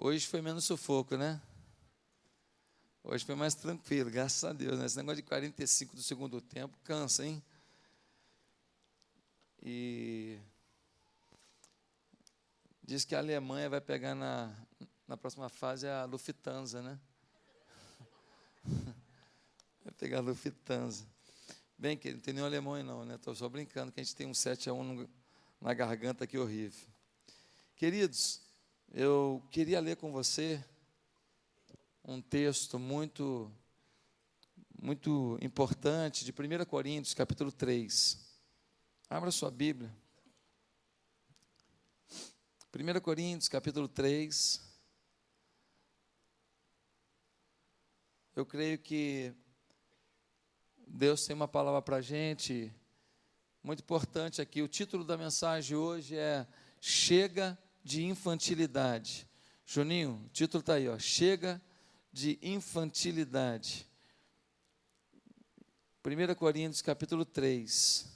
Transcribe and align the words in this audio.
Hoje 0.00 0.28
foi 0.28 0.40
menos 0.40 0.64
sufoco, 0.64 1.16
né? 1.16 1.42
Hoje 3.02 3.24
foi 3.24 3.34
mais 3.34 3.56
tranquilo, 3.56 4.08
graças 4.08 4.44
a 4.44 4.52
Deus. 4.52 4.78
Né? 4.78 4.86
Esse 4.86 4.96
negócio 4.96 5.16
de 5.16 5.24
45 5.24 5.96
do 5.96 6.02
segundo 6.04 6.40
tempo 6.40 6.78
cansa, 6.84 7.26
hein? 7.26 7.42
E 9.60 10.38
diz 12.80 13.04
que 13.04 13.16
a 13.16 13.18
Alemanha 13.18 13.68
vai 13.68 13.80
pegar 13.80 14.14
na, 14.14 14.54
na 15.08 15.16
próxima 15.16 15.48
fase 15.48 15.88
a 15.88 16.04
Lufthansa, 16.04 16.80
né? 16.80 16.96
Vai 19.84 19.92
pegar 19.98 20.18
a 20.18 20.20
Lufthansa. 20.20 21.04
Bem, 21.76 21.96
que 21.96 22.12
não 22.12 22.20
tem 22.20 22.34
nenhum 22.34 22.46
alemão 22.46 22.74
aí 22.74 22.84
não, 22.84 23.04
né? 23.04 23.16
Estou 23.16 23.34
só 23.34 23.48
brincando 23.48 23.90
que 23.90 23.98
a 23.98 24.04
gente 24.04 24.14
tem 24.14 24.28
um 24.28 24.34
7 24.34 24.70
a 24.70 24.72
1 24.72 25.08
na 25.60 25.74
garganta 25.74 26.24
que 26.24 26.38
horrível. 26.38 26.86
Queridos, 27.74 28.47
eu 28.92 29.42
queria 29.50 29.80
ler 29.80 29.96
com 29.96 30.10
você 30.10 30.64
um 32.04 32.20
texto 32.20 32.78
muito 32.78 33.50
muito 34.80 35.36
importante 35.42 36.24
de 36.24 36.30
1 36.32 36.64
Coríntios, 36.64 37.12
capítulo 37.12 37.50
3. 37.50 38.16
Abra 39.10 39.30
sua 39.30 39.50
Bíblia. 39.50 39.92
1 42.72 43.00
Coríntios, 43.00 43.48
capítulo 43.48 43.88
3. 43.88 44.60
Eu 48.36 48.46
creio 48.46 48.78
que 48.78 49.34
Deus 50.86 51.26
tem 51.26 51.34
uma 51.34 51.48
palavra 51.48 51.82
para 51.82 51.96
a 51.96 52.00
gente, 52.00 52.72
muito 53.62 53.80
importante 53.80 54.40
aqui. 54.40 54.62
O 54.62 54.68
título 54.68 55.04
da 55.04 55.18
mensagem 55.18 55.76
hoje 55.76 56.16
é 56.16 56.46
Chega 56.80 57.58
de 57.88 58.04
Infantilidade. 58.04 59.26
Juninho, 59.64 60.22
o 60.26 60.28
título 60.28 60.60
está 60.60 60.74
aí, 60.74 60.86
ó, 60.90 60.98
Chega 60.98 61.58
de 62.12 62.38
Infantilidade. 62.42 63.88
1 66.04 66.34
Coríntios 66.34 66.82
capítulo 66.82 67.24
3. 67.24 68.06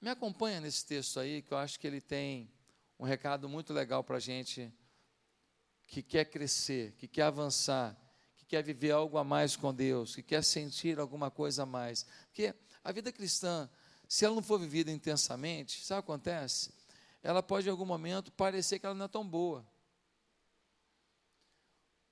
Me 0.00 0.10
acompanha 0.10 0.60
nesse 0.60 0.84
texto 0.84 1.20
aí, 1.20 1.42
que 1.42 1.52
eu 1.52 1.58
acho 1.58 1.78
que 1.78 1.86
ele 1.86 2.00
tem 2.00 2.50
um 2.98 3.04
recado 3.04 3.48
muito 3.48 3.72
legal 3.72 4.02
para 4.02 4.16
a 4.16 4.20
gente 4.20 4.74
que 5.86 6.02
quer 6.02 6.24
crescer, 6.24 6.90
que 6.94 7.06
quer 7.06 7.22
avançar, 7.22 7.96
que 8.34 8.44
quer 8.44 8.64
viver 8.64 8.90
algo 8.90 9.16
a 9.16 9.22
mais 9.22 9.54
com 9.54 9.72
Deus, 9.72 10.12
que 10.16 10.24
quer 10.24 10.42
sentir 10.42 10.98
alguma 10.98 11.30
coisa 11.30 11.62
a 11.62 11.66
mais. 11.66 12.04
Porque 12.24 12.52
a 12.82 12.90
vida 12.90 13.12
cristã, 13.12 13.70
se 14.08 14.24
ela 14.24 14.34
não 14.34 14.42
for 14.42 14.58
vivida 14.58 14.90
intensamente, 14.90 15.84
sabe 15.84 16.00
o 16.00 16.02
que 16.02 16.10
acontece? 16.10 16.75
Ela 17.26 17.42
pode 17.42 17.66
em 17.66 17.70
algum 17.72 17.84
momento 17.84 18.30
parecer 18.30 18.78
que 18.78 18.86
ela 18.86 18.94
não 18.94 19.06
é 19.06 19.08
tão 19.08 19.26
boa. 19.26 19.66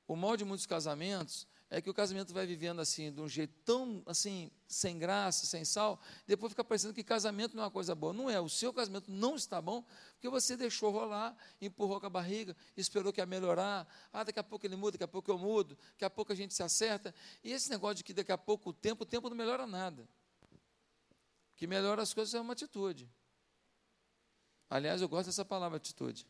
O 0.09 0.17
mal 0.17 0.37
de 0.37 0.45
muitos 0.45 0.67
casamentos 0.67 1.47
é 1.71 1.81
que 1.81 1.89
o 1.89 1.95
casamento 1.95 2.35
vai 2.35 2.45
vivendo 2.45 2.81
assim, 2.81 3.13
de 3.13 3.21
um 3.21 3.29
jeito 3.29 3.55
tão 3.65 4.03
assim, 4.07 4.51
sem 4.67 4.99
graça, 4.99 5.47
sem 5.47 5.65
sal, 5.65 6.01
depois 6.27 6.51
fica 6.51 6.65
parecendo 6.65 6.93
que 6.93 7.05
casamento 7.05 7.55
não 7.55 7.63
é 7.63 7.67
uma 7.67 7.71
coisa 7.71 7.95
boa. 7.95 8.13
Não 8.13 8.29
é, 8.29 8.41
o 8.41 8.49
seu 8.49 8.73
casamento 8.73 9.09
não 9.09 9.37
está 9.37 9.63
bom, 9.63 9.85
porque 10.15 10.29
você 10.29 10.57
deixou 10.57 10.91
rolar, 10.91 11.37
empurrou 11.61 12.01
com 12.01 12.07
a 12.07 12.11
barriga, 12.11 12.57
esperou 12.77 13.13
que 13.13 13.21
ia 13.21 13.27
melhorar. 13.27 13.87
Ah, 14.13 14.25
daqui 14.25 14.41
a 14.41 14.45
pouco 14.45 14.67
ele 14.67 14.75
muda, 14.75 14.93
daqui 14.99 15.05
a 15.05 15.09
pouco 15.09 15.31
eu 15.31 15.39
mudo, 15.39 15.79
daqui 15.93 16.05
a 16.05 16.11
pouco 16.11 16.33
a 16.33 16.35
gente 16.35 16.53
se 16.53 16.63
acerta. 16.65 17.15
E 17.45 17.53
esse 17.53 17.71
negócio 17.71 17.95
de 17.95 18.03
que 18.03 18.13
daqui 18.13 18.33
a 18.33 18.39
pouco 18.39 18.71
o 18.71 18.73
tempo, 18.73 19.05
o 19.05 19.07
tempo 19.07 19.31
não 19.31 19.37
melhora 19.37 19.65
nada. 19.65 20.09
O 20.51 21.55
que 21.55 21.69
melhora 21.69 22.03
as 22.03 22.13
coisas 22.13 22.35
é 22.35 22.41
uma 22.41 22.53
atitude. 22.53 23.09
Aliás, 24.75 25.01
eu 25.01 25.09
gosto 25.09 25.27
dessa 25.27 25.45
palavra 25.45 25.77
atitude. 25.77 26.27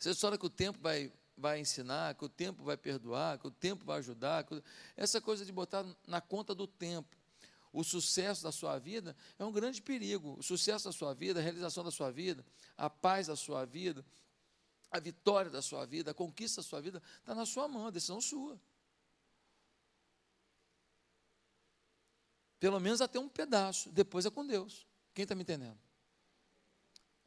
Essa 0.00 0.08
história 0.08 0.38
que 0.38 0.46
o 0.46 0.48
tempo 0.48 0.78
vai, 0.80 1.12
vai 1.36 1.60
ensinar, 1.60 2.14
que 2.14 2.24
o 2.24 2.28
tempo 2.30 2.64
vai 2.64 2.78
perdoar, 2.78 3.38
que 3.38 3.46
o 3.46 3.50
tempo 3.50 3.84
vai 3.84 3.98
ajudar, 3.98 4.44
que, 4.44 4.62
essa 4.96 5.20
coisa 5.20 5.44
de 5.44 5.52
botar 5.52 5.84
na 6.06 6.18
conta 6.18 6.54
do 6.54 6.66
tempo. 6.66 7.14
O 7.70 7.84
sucesso 7.84 8.42
da 8.42 8.50
sua 8.50 8.78
vida 8.78 9.14
é 9.38 9.44
um 9.44 9.52
grande 9.52 9.82
perigo. 9.82 10.34
O 10.38 10.42
sucesso 10.42 10.86
da 10.86 10.92
sua 10.92 11.12
vida, 11.12 11.38
a 11.38 11.42
realização 11.42 11.84
da 11.84 11.90
sua 11.90 12.10
vida, 12.10 12.42
a 12.74 12.88
paz 12.88 13.26
da 13.26 13.36
sua 13.36 13.66
vida, 13.66 14.02
a 14.90 14.98
vitória 14.98 15.50
da 15.50 15.60
sua 15.60 15.84
vida, 15.84 16.12
a 16.12 16.14
conquista 16.14 16.62
da 16.62 16.66
sua 16.66 16.80
vida, 16.80 17.02
está 17.18 17.34
na 17.34 17.44
sua 17.44 17.68
mão, 17.68 17.88
a 17.88 17.90
decisão 17.90 18.18
sua. 18.22 18.58
Pelo 22.58 22.80
menos 22.80 23.00
até 23.00 23.18
um 23.18 23.28
pedaço, 23.28 23.90
depois 23.90 24.24
é 24.24 24.30
com 24.30 24.46
Deus. 24.46 24.86
Quem 25.14 25.24
está 25.24 25.34
me 25.34 25.42
entendendo? 25.42 25.78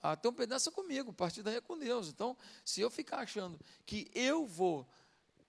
Até 0.02 0.30
um 0.30 0.34
pedaço 0.34 0.70
é 0.70 0.72
comigo, 0.72 1.12
a 1.12 1.14
partir 1.14 1.44
daí 1.44 1.58
é 1.58 1.62
com 1.62 1.78
Deus. 1.78 2.08
Então, 2.08 2.38
se 2.64 2.80
eu 2.82 2.90
ficar 2.90 3.20
achando 3.20 3.60
que 3.86 4.10
eu 4.14 4.46
vou, 4.46 4.88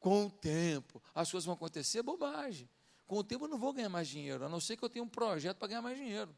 com 0.01 0.27
o 0.27 0.31
tempo, 0.31 1.03
as 1.15 1.31
coisas 1.31 1.45
vão 1.45 1.55
acontecer, 1.55 2.01
é 2.01 2.03
bobagem. 2.03 2.69
Com 3.07 3.19
o 3.19 3.25
tempo 3.25 3.45
eu 3.45 3.49
não 3.49 3.59
vou 3.59 3.73
ganhar 3.73 3.89
mais 3.89 4.09
dinheiro, 4.09 4.45
a 4.45 4.49
não 4.49 4.61
ser 4.61 4.77
que 4.77 4.85
eu 4.85 4.89
tenha 4.89 5.05
um 5.05 5.09
projeto 5.09 5.59
para 5.59 5.69
ganhar 5.69 5.83
mais 5.83 5.97
dinheiro. 5.97 6.35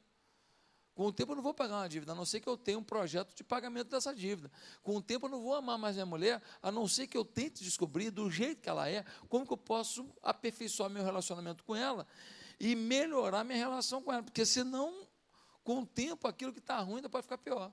Com 0.95 1.07
o 1.07 1.13
tempo 1.13 1.33
eu 1.33 1.37
não 1.37 1.43
vou 1.43 1.55
pagar 1.55 1.77
uma 1.77 1.89
dívida, 1.89 2.13
a 2.13 2.15
não 2.15 2.27
ser 2.27 2.41
que 2.41 2.49
eu 2.49 2.57
tenha 2.57 2.79
um 2.79 2.85
projeto 2.85 3.35
de 3.35 3.43
pagamento 3.43 3.89
dessa 3.89 4.15
dívida. 4.15 4.51
Com 4.83 4.97
o 4.97 5.03
tempo 5.03 5.27
eu 5.27 5.31
não 5.31 5.43
vou 5.43 5.55
amar 5.55 5.79
mais 5.79 5.97
minha 5.97 6.05
mulher, 6.05 6.43
a 6.63 6.71
não 6.71 6.87
ser 6.87 7.07
que 7.07 7.17
eu 7.17 7.25
tente 7.25 7.65
descobrir 7.65 8.11
do 8.11 8.31
jeito 8.31 8.61
que 8.61 8.69
ela 8.69 8.91
é, 8.91 9.05
como 9.29 9.47
que 9.47 9.53
eu 9.53 9.57
posso 9.57 10.07
aperfeiçoar 10.23 10.91
meu 10.91 11.03
relacionamento 11.03 11.65
com 11.65 11.75
ela 11.75 12.07
e 12.63 12.77
melhorar 12.77 13.43
minha 13.43 13.59
relação 13.59 14.01
com 14.01 14.13
ela. 14.13 14.23
Porque 14.23 14.47
senão, 14.47 15.09
com 15.65 15.81
o 15.81 15.87
tempo, 15.87 16.29
aquilo 16.29 16.53
que 16.53 16.61
está 16.61 16.79
ruim 16.79 16.97
ainda 16.97 17.09
pode 17.09 17.25
ficar 17.25 17.39
pior. 17.39 17.73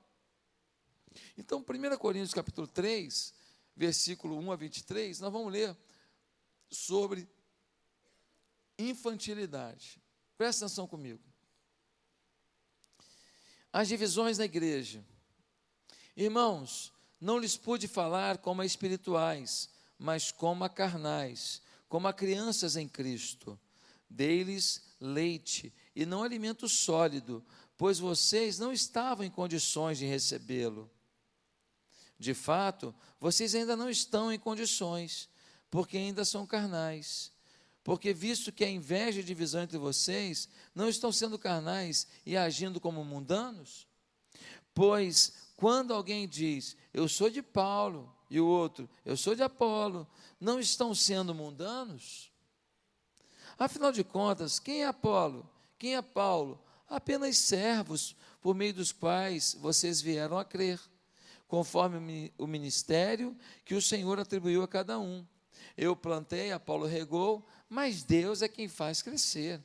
Então, 1.37 1.59
1 1.59 1.97
Coríntios 1.97 2.33
capítulo 2.33 2.65
3, 2.67 3.31
versículo 3.75 4.35
1 4.39 4.51
a 4.51 4.55
23, 4.55 5.19
nós 5.19 5.31
vamos 5.31 5.53
ler 5.53 5.77
sobre 6.71 7.29
infantilidade. 8.79 10.01
Presta 10.35 10.65
atenção 10.65 10.87
comigo. 10.87 11.21
As 13.71 13.87
divisões 13.87 14.39
na 14.39 14.45
igreja. 14.45 15.05
Irmãos, 16.17 16.91
não 17.21 17.37
lhes 17.37 17.55
pude 17.55 17.87
falar 17.87 18.39
como 18.39 18.63
a 18.63 18.65
espirituais, 18.65 19.69
mas 19.99 20.31
como 20.31 20.63
a 20.63 20.69
carnais, 20.69 21.61
como 21.87 22.07
a 22.07 22.13
crianças 22.13 22.75
em 22.75 22.89
Cristo. 22.89 23.59
Dei-lhes 24.09 24.81
leite 24.99 25.73
e 25.95 26.05
não 26.05 26.23
alimento 26.23 26.67
sólido, 26.67 27.45
pois 27.77 27.99
vocês 27.99 28.57
não 28.59 28.73
estavam 28.73 29.25
em 29.25 29.29
condições 29.29 29.97
de 29.97 30.05
recebê-lo. 30.05 30.89
De 32.17 32.33
fato, 32.33 32.93
vocês 33.19 33.55
ainda 33.55 33.75
não 33.75 33.89
estão 33.89 34.31
em 34.31 34.39
condições, 34.39 35.29
porque 35.69 35.97
ainda 35.97 36.25
são 36.25 36.45
carnais. 36.45 37.31
Porque, 37.83 38.13
visto 38.13 38.51
que 38.51 38.65
a 38.65 38.69
inveja 38.69 39.21
e 39.21 39.23
divisão 39.23 39.61
entre 39.61 39.77
vocês 39.77 40.49
não 40.75 40.89
estão 40.89 41.11
sendo 41.11 41.39
carnais 41.39 42.07
e 42.25 42.35
agindo 42.35 42.79
como 42.79 43.05
mundanos, 43.05 43.87
pois 44.73 45.33
quando 45.55 45.93
alguém 45.93 46.27
diz, 46.27 46.75
eu 46.93 47.07
sou 47.07 47.29
de 47.29 47.41
Paulo, 47.41 48.13
e 48.29 48.39
o 48.39 48.45
outro, 48.45 48.89
eu 49.03 49.17
sou 49.17 49.33
de 49.35 49.41
Apolo, 49.41 50.07
não 50.39 50.59
estão 50.59 50.93
sendo 50.93 51.33
mundanos? 51.33 52.28
Afinal 53.59 53.91
de 53.91 54.05
contas, 54.05 54.57
quem 54.57 54.83
é 54.83 54.87
Apolo? 54.87 55.45
Quem 55.77 55.97
é 55.97 56.01
Paulo? 56.01 56.63
Apenas 56.87 57.37
servos 57.37 58.15
por 58.41 58.55
meio 58.55 58.73
dos 58.73 58.93
quais 58.93 59.53
vocês 59.59 59.99
vieram 60.01 60.39
a 60.39 60.45
crer 60.45 60.79
conforme 61.45 62.31
o 62.37 62.47
ministério 62.47 63.35
que 63.65 63.75
o 63.75 63.81
Senhor 63.81 64.17
atribuiu 64.17 64.63
a 64.63 64.67
cada 64.67 64.97
um. 64.97 65.25
Eu 65.75 65.93
plantei, 65.93 66.53
Apolo 66.53 66.85
regou, 66.85 67.45
mas 67.67 68.01
Deus 68.01 68.41
é 68.41 68.47
quem 68.47 68.69
faz 68.69 69.01
crescer. 69.01 69.61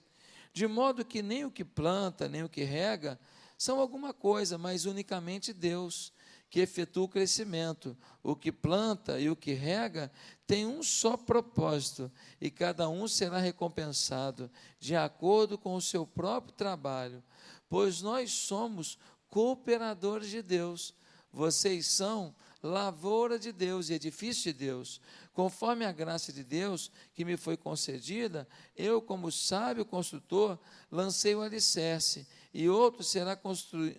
De 0.53 0.66
modo 0.66 1.05
que 1.05 1.22
nem 1.22 1.44
o 1.44 1.50
que 1.50 1.65
planta, 1.65 2.28
nem 2.28 2.43
o 2.43 2.49
que 2.49 2.65
rega 2.65 3.19
são 3.56 3.78
alguma 3.78 4.12
coisa, 4.12 4.59
mas 4.59 4.87
unicamente 4.87 5.53
Deus 5.53 6.12
que 6.55 6.61
efetua 6.61 7.03
o 7.03 7.09
crescimento. 7.09 7.97
O 8.23 8.37
que 8.37 8.53
planta 8.53 9.19
e 9.19 9.29
o 9.29 9.35
que 9.35 9.55
rega 9.55 10.09
tem 10.47 10.65
um 10.65 10.85
só 10.85 11.17
propósito, 11.17 12.09
e 12.41 12.49
cada 12.49 12.89
um 12.89 13.09
será 13.09 13.39
recompensado 13.39 14.49
de 14.79 14.95
acordo 14.95 15.59
com 15.59 15.75
o 15.75 15.81
seu 15.81 16.06
próprio 16.06 16.55
trabalho, 16.55 17.25
pois 17.69 18.01
nós 18.03 18.31
somos 18.31 18.97
cooperadores 19.29 20.31
de 20.31 20.43
Deus 20.43 20.95
vocês 21.33 21.89
são 21.89 22.33
lavoura 22.62 23.41
de 23.41 23.50
Deus 23.50 23.91
e 23.91 23.95
edifício 23.95 24.53
de 24.53 24.59
Deus. 24.61 25.00
Conforme 25.33 25.85
a 25.85 25.91
graça 25.91 26.33
de 26.33 26.45
Deus 26.45 26.93
que 27.12 27.25
me 27.25 27.37
foi 27.37 27.57
concedida, 27.57 28.47
eu, 28.77 29.03
como 29.03 29.33
sábio 29.33 29.85
construtor, 29.85 30.57
lancei 30.89 31.35
o 31.35 31.43
alicerce, 31.43 32.29
e 32.55 32.69
outro 32.69 33.03
será 33.03 33.35
construído 33.35 33.99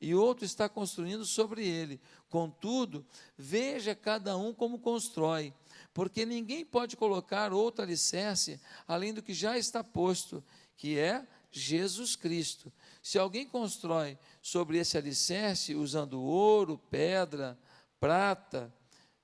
e 0.00 0.14
outro 0.14 0.44
está 0.44 0.68
construindo 0.68 1.24
sobre 1.24 1.66
ele. 1.66 2.00
Contudo, 2.28 3.04
veja 3.36 3.94
cada 3.94 4.36
um 4.36 4.54
como 4.54 4.78
constrói, 4.78 5.52
porque 5.92 6.24
ninguém 6.24 6.64
pode 6.64 6.96
colocar 6.96 7.52
outro 7.52 7.82
alicerce 7.82 8.60
além 8.86 9.12
do 9.12 9.22
que 9.22 9.34
já 9.34 9.58
está 9.58 9.84
posto, 9.84 10.42
que 10.76 10.98
é 10.98 11.26
Jesus 11.50 12.16
Cristo. 12.16 12.72
Se 13.02 13.18
alguém 13.18 13.46
constrói 13.46 14.16
sobre 14.40 14.78
esse 14.78 14.96
alicerce 14.96 15.74
usando 15.74 16.22
ouro, 16.22 16.78
pedra, 16.90 17.58
prata, 17.98 18.72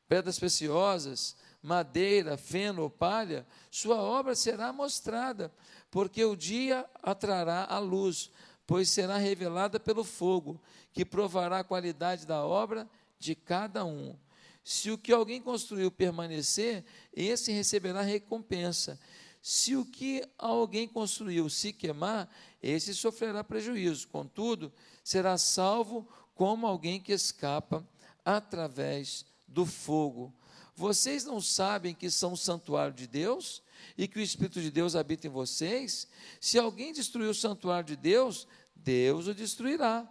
pedras 0.08 0.38
preciosas, 0.38 1.36
madeira, 1.62 2.36
feno 2.36 2.82
ou 2.82 2.90
palha, 2.90 3.46
sua 3.70 3.96
obra 3.96 4.34
será 4.34 4.72
mostrada, 4.72 5.52
porque 5.90 6.24
o 6.24 6.36
dia 6.36 6.88
atrará 7.02 7.64
a 7.64 7.78
luz, 7.78 8.30
pois 8.66 8.88
será 8.88 9.16
revelada 9.16 9.78
pelo 9.78 10.02
fogo, 10.02 10.60
que 10.92 11.04
provará 11.04 11.60
a 11.60 11.64
qualidade 11.64 12.26
da 12.26 12.44
obra 12.44 12.88
de 13.18 13.34
cada 13.34 13.84
um. 13.84 14.16
Se 14.64 14.90
o 14.90 14.98
que 14.98 15.12
alguém 15.12 15.40
construiu 15.40 15.90
permanecer, 15.90 16.84
esse 17.14 17.52
receberá 17.52 18.02
recompensa. 18.02 18.98
Se 19.40 19.76
o 19.76 19.84
que 19.84 20.28
alguém 20.36 20.88
construiu 20.88 21.48
se 21.48 21.72
queimar, 21.72 22.28
esse 22.60 22.92
sofrerá 22.92 23.44
prejuízo. 23.44 24.08
Contudo, 24.08 24.72
será 25.04 25.38
salvo 25.38 26.08
como 26.34 26.66
alguém 26.66 27.00
que 27.00 27.12
escapa 27.12 27.86
através 28.24 29.24
do 29.46 29.64
fogo. 29.64 30.34
Vocês 30.76 31.24
não 31.24 31.40
sabem 31.40 31.94
que 31.94 32.10
são 32.10 32.34
o 32.34 32.36
santuário 32.36 32.92
de 32.92 33.06
Deus 33.06 33.62
e 33.96 34.06
que 34.06 34.18
o 34.18 34.22
Espírito 34.22 34.60
de 34.60 34.70
Deus 34.70 34.94
habita 34.94 35.26
em 35.26 35.30
vocês? 35.30 36.06
Se 36.38 36.58
alguém 36.58 36.92
destruir 36.92 37.30
o 37.30 37.34
santuário 37.34 37.86
de 37.86 37.96
Deus, 37.96 38.46
Deus 38.74 39.26
o 39.26 39.34
destruirá, 39.34 40.06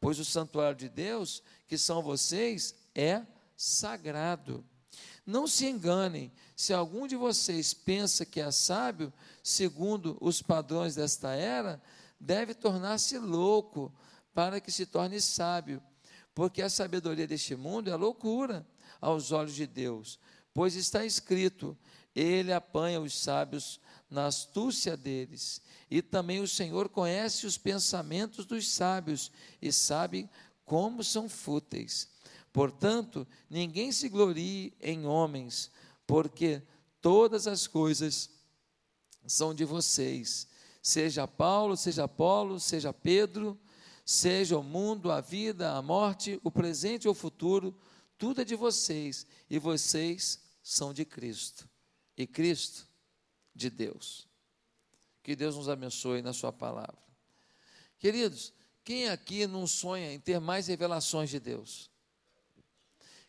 pois 0.00 0.18
o 0.18 0.24
santuário 0.24 0.76
de 0.76 0.88
Deus, 0.88 1.40
que 1.68 1.78
são 1.78 2.02
vocês, 2.02 2.74
é 2.96 3.22
sagrado. 3.56 4.64
Não 5.24 5.46
se 5.46 5.66
enganem, 5.66 6.32
se 6.56 6.74
algum 6.74 7.06
de 7.06 7.14
vocês 7.14 7.72
pensa 7.72 8.26
que 8.26 8.40
é 8.40 8.50
sábio, 8.50 9.12
segundo 9.40 10.18
os 10.20 10.42
padrões 10.42 10.96
desta 10.96 11.30
era, 11.30 11.80
deve 12.18 12.54
tornar-se 12.54 13.16
louco 13.18 13.94
para 14.34 14.60
que 14.60 14.72
se 14.72 14.84
torne 14.84 15.20
sábio, 15.20 15.80
porque 16.34 16.60
a 16.60 16.68
sabedoria 16.68 17.26
deste 17.26 17.54
mundo 17.54 17.88
é 17.88 17.94
loucura 17.94 18.66
aos 19.00 19.32
olhos 19.32 19.54
de 19.54 19.66
Deus, 19.66 20.18
pois 20.52 20.74
está 20.74 21.04
escrito: 21.04 21.76
Ele 22.14 22.52
apanha 22.52 23.00
os 23.00 23.18
sábios 23.18 23.80
na 24.10 24.26
astúcia 24.26 24.96
deles, 24.96 25.60
e 25.90 26.00
também 26.00 26.40
o 26.40 26.48
Senhor 26.48 26.88
conhece 26.88 27.46
os 27.46 27.58
pensamentos 27.58 28.46
dos 28.46 28.68
sábios 28.68 29.30
e 29.60 29.72
sabe 29.72 30.28
como 30.64 31.02
são 31.04 31.28
fúteis. 31.28 32.08
Portanto, 32.52 33.26
ninguém 33.48 33.92
se 33.92 34.08
glorie 34.08 34.72
em 34.80 35.06
homens, 35.06 35.70
porque 36.06 36.62
todas 37.00 37.46
as 37.46 37.66
coisas 37.66 38.30
são 39.26 39.54
de 39.54 39.64
vocês. 39.64 40.48
Seja 40.82 41.26
Paulo, 41.26 41.76
seja 41.76 42.04
Apolo, 42.04 42.58
seja 42.58 42.92
Pedro, 42.92 43.58
seja 44.04 44.58
o 44.58 44.62
mundo, 44.62 45.12
a 45.12 45.20
vida, 45.20 45.74
a 45.74 45.82
morte, 45.82 46.40
o 46.42 46.50
presente 46.50 47.06
ou 47.06 47.12
o 47.12 47.14
futuro, 47.14 47.76
tudo 48.18 48.40
é 48.42 48.44
de 48.44 48.56
vocês, 48.56 49.26
e 49.48 49.58
vocês 49.58 50.40
são 50.62 50.92
de 50.92 51.04
Cristo, 51.04 51.68
e 52.16 52.26
Cristo 52.26 52.86
de 53.54 53.70
Deus. 53.70 54.26
Que 55.22 55.36
Deus 55.36 55.56
nos 55.56 55.68
abençoe 55.68 56.20
na 56.20 56.32
Sua 56.32 56.52
palavra. 56.52 56.98
Queridos, 57.98 58.52
quem 58.84 59.08
aqui 59.08 59.46
não 59.46 59.66
sonha 59.66 60.12
em 60.12 60.18
ter 60.18 60.40
mais 60.40 60.66
revelações 60.66 61.30
de 61.30 61.38
Deus? 61.38 61.90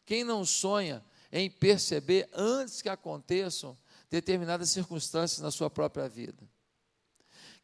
Quem 0.05 0.23
não 0.23 0.43
sonha 0.43 1.05
em 1.31 1.49
perceber 1.49 2.27
antes 2.33 2.81
que 2.81 2.89
aconteçam 2.89 3.77
determinadas 4.09 4.69
circunstâncias 4.69 5.39
na 5.39 5.51
sua 5.51 5.69
própria 5.69 6.09
vida? 6.09 6.49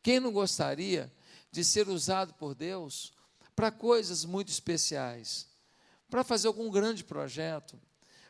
Quem 0.03 0.19
não 0.19 0.31
gostaria 0.31 1.11
de 1.51 1.63
ser 1.63 1.87
usado 1.89 2.33
por 2.35 2.53
Deus 2.53 3.13
para 3.55 3.71
coisas 3.71 4.25
muito 4.25 4.49
especiais? 4.49 5.47
Para 6.09 6.23
fazer 6.23 6.47
algum 6.47 6.69
grande 6.69 7.03
projeto, 7.03 7.79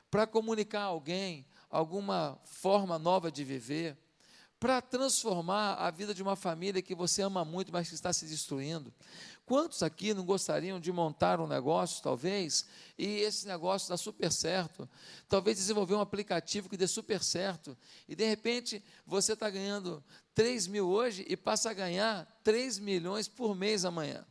para 0.10 0.26
comunicar 0.26 0.82
a 0.82 0.86
alguém 0.86 1.46
alguma 1.70 2.40
forma 2.46 2.98
nova 2.98 3.32
de 3.32 3.44
viver, 3.44 3.98
para 4.60 4.82
transformar 4.82 5.74
a 5.76 5.92
vida 5.92 6.14
de 6.14 6.24
uma 6.24 6.36
família 6.36 6.82
que 6.82 6.96
você 6.96 7.22
ama 7.22 7.44
muito, 7.44 7.72
mas 7.72 7.90
que 7.90 7.96
está 7.96 8.14
se 8.14 8.26
destruindo. 8.26 8.94
Quantos 9.46 9.84
aqui 9.84 10.14
não 10.14 10.26
gostariam 10.26 10.80
de 10.80 10.92
montar 10.92 11.40
um 11.40 11.46
negócio, 11.46 12.02
talvez, 12.02 12.66
e 12.98 13.20
esse 13.20 13.46
negócio 13.46 13.90
dá 13.90 13.98
super 13.98 14.32
certo? 14.32 14.90
Talvez 15.28 15.58
desenvolver 15.58 15.94
um 15.94 16.00
aplicativo 16.00 16.70
que 16.70 16.78
dê 16.78 16.88
super 16.88 17.22
certo, 17.22 17.78
e 18.08 18.16
de 18.16 18.26
repente 18.26 18.84
você 19.06 19.34
está 19.34 19.50
ganhando 19.50 20.04
3 20.34 20.68
mil 20.68 20.88
hoje 20.88 21.26
e 21.28 21.36
passa 21.36 21.70
a 21.70 21.74
ganhar 21.74 22.26
3 22.44 22.80
milhões 22.80 23.28
por 23.28 23.54
mês 23.54 23.86
amanhã. 23.86 24.26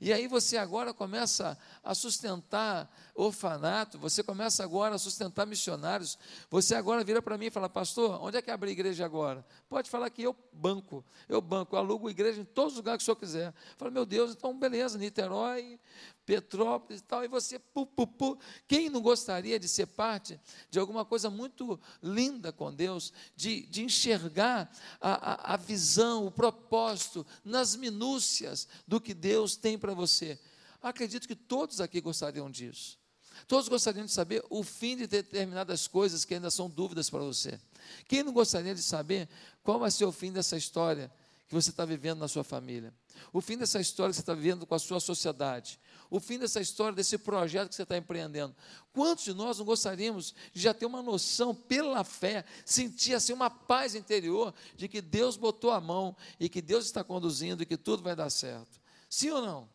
E 0.00 0.12
aí 0.12 0.26
você 0.26 0.56
agora 0.56 0.92
começa 0.92 1.58
a 1.82 1.94
sustentar 1.94 2.90
orfanato, 3.14 3.98
você 3.98 4.22
começa 4.22 4.64
agora 4.64 4.96
a 4.96 4.98
sustentar 4.98 5.46
missionários. 5.46 6.18
Você 6.50 6.74
agora 6.74 7.04
vira 7.04 7.22
para 7.22 7.38
mim 7.38 7.46
e 7.46 7.50
fala, 7.50 7.68
pastor, 7.68 8.22
onde 8.22 8.36
é 8.36 8.42
que 8.42 8.50
abre 8.50 8.70
igreja 8.70 9.04
agora? 9.04 9.44
Pode 9.68 9.88
falar 9.88 10.10
que 10.10 10.22
eu 10.22 10.36
banco, 10.52 11.04
eu 11.28 11.40
banco, 11.40 11.76
eu 11.76 11.78
alugo 11.78 12.10
igreja 12.10 12.40
em 12.40 12.44
todos 12.44 12.72
os 12.72 12.78
lugares 12.78 12.98
que 12.98 13.04
o 13.04 13.06
senhor 13.06 13.16
quiser. 13.16 13.54
Fala, 13.76 13.90
meu 13.90 14.04
Deus, 14.04 14.32
então 14.32 14.58
beleza, 14.58 14.98
Niterói, 14.98 15.78
Petrópolis 16.26 17.00
e 17.00 17.04
tal, 17.04 17.24
e 17.24 17.28
você, 17.28 17.58
pu, 17.58 17.86
pu, 17.86 18.06
pu. 18.06 18.38
Quem 18.66 18.88
não 18.88 19.00
gostaria 19.00 19.58
de 19.58 19.68
ser 19.68 19.86
parte 19.86 20.40
de 20.70 20.78
alguma 20.78 21.04
coisa 21.04 21.28
muito 21.28 21.78
linda 22.02 22.52
com 22.52 22.72
Deus, 22.72 23.12
de, 23.36 23.66
de 23.66 23.82
enxergar 23.82 24.70
a, 25.00 25.32
a, 25.32 25.54
a 25.54 25.56
visão, 25.56 26.26
o 26.26 26.30
propósito, 26.30 27.26
nas 27.44 27.76
minúcias 27.76 28.66
do 28.86 29.00
que 29.00 29.12
Deus 29.12 29.56
tem 29.56 29.78
para 29.78 29.94
você? 29.94 30.38
Acredito 30.82 31.26
que 31.26 31.36
todos 31.36 31.80
aqui 31.80 32.00
gostariam 32.00 32.50
disso. 32.50 32.98
Todos 33.46 33.68
gostariam 33.68 34.06
de 34.06 34.12
saber 34.12 34.44
o 34.48 34.62
fim 34.62 34.96
de 34.96 35.06
determinadas 35.06 35.86
coisas 35.88 36.24
que 36.24 36.34
ainda 36.34 36.50
são 36.50 36.68
dúvidas 36.68 37.10
para 37.10 37.20
você. 37.20 37.58
Quem 38.06 38.22
não 38.22 38.32
gostaria 38.32 38.74
de 38.74 38.82
saber 38.82 39.28
qual 39.62 39.78
vai 39.78 39.90
ser 39.90 40.04
o 40.04 40.12
fim 40.12 40.32
dessa 40.32 40.56
história 40.56 41.10
que 41.48 41.54
você 41.54 41.70
está 41.70 41.84
vivendo 41.84 42.18
na 42.18 42.28
sua 42.28 42.44
família? 42.44 42.92
O 43.32 43.40
fim 43.40 43.56
dessa 43.56 43.80
história 43.80 44.10
que 44.10 44.16
você 44.16 44.22
está 44.22 44.34
vivendo 44.34 44.66
com 44.66 44.74
a 44.74 44.78
sua 44.78 45.00
sociedade? 45.00 45.78
O 46.14 46.20
fim 46.20 46.38
dessa 46.38 46.60
história, 46.60 46.94
desse 46.94 47.18
projeto 47.18 47.70
que 47.70 47.74
você 47.74 47.82
está 47.82 47.96
empreendendo. 47.96 48.54
Quantos 48.92 49.24
de 49.24 49.34
nós 49.34 49.58
não 49.58 49.64
gostaríamos 49.64 50.32
de 50.52 50.62
já 50.62 50.72
ter 50.72 50.86
uma 50.86 51.02
noção, 51.02 51.52
pela 51.52 52.04
fé, 52.04 52.44
sentir 52.64 53.14
assim 53.14 53.32
uma 53.32 53.50
paz 53.50 53.96
interior 53.96 54.54
de 54.76 54.86
que 54.86 55.02
Deus 55.02 55.36
botou 55.36 55.72
a 55.72 55.80
mão 55.80 56.16
e 56.38 56.48
que 56.48 56.62
Deus 56.62 56.84
está 56.86 57.02
conduzindo 57.02 57.64
e 57.64 57.66
que 57.66 57.76
tudo 57.76 58.00
vai 58.00 58.14
dar 58.14 58.30
certo? 58.30 58.80
Sim 59.10 59.30
ou 59.30 59.42
não? 59.42 59.68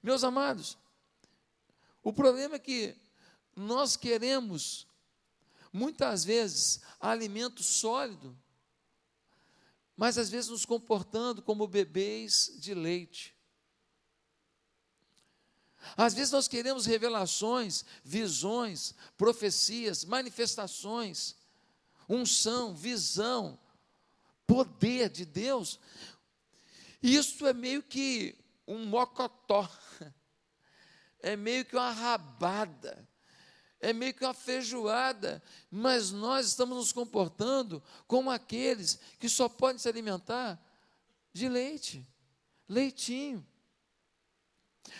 Meus 0.00 0.22
amados, 0.22 0.78
o 2.04 2.12
problema 2.12 2.54
é 2.54 2.60
que 2.60 2.94
nós 3.56 3.96
queremos, 3.96 4.86
muitas 5.72 6.24
vezes, 6.24 6.82
alimento 7.00 7.64
sólido, 7.64 8.38
mas 9.96 10.18
às 10.18 10.30
vezes 10.30 10.50
nos 10.50 10.64
comportando 10.64 11.42
como 11.42 11.66
bebês 11.66 12.52
de 12.60 12.74
leite. 12.74 13.35
Às 15.96 16.14
vezes 16.14 16.32
nós 16.32 16.48
queremos 16.48 16.86
revelações, 16.86 17.84
visões, 18.02 18.94
profecias, 19.16 20.04
manifestações, 20.04 21.36
unção, 22.08 22.74
visão, 22.74 23.58
poder 24.46 25.10
de 25.10 25.24
Deus. 25.24 25.78
Isso 27.02 27.46
é 27.46 27.52
meio 27.52 27.82
que 27.82 28.36
um 28.66 28.86
mocotó, 28.86 29.68
é 31.20 31.36
meio 31.36 31.64
que 31.64 31.76
uma 31.76 31.90
rabada, 31.90 33.06
é 33.80 33.92
meio 33.92 34.14
que 34.14 34.24
uma 34.24 34.34
feijoada, 34.34 35.42
mas 35.70 36.10
nós 36.10 36.48
estamos 36.48 36.76
nos 36.76 36.92
comportando 36.92 37.82
como 38.06 38.30
aqueles 38.30 38.98
que 39.18 39.28
só 39.28 39.48
podem 39.48 39.78
se 39.78 39.88
alimentar 39.88 40.60
de 41.32 41.48
leite, 41.48 42.06
leitinho. 42.68 43.46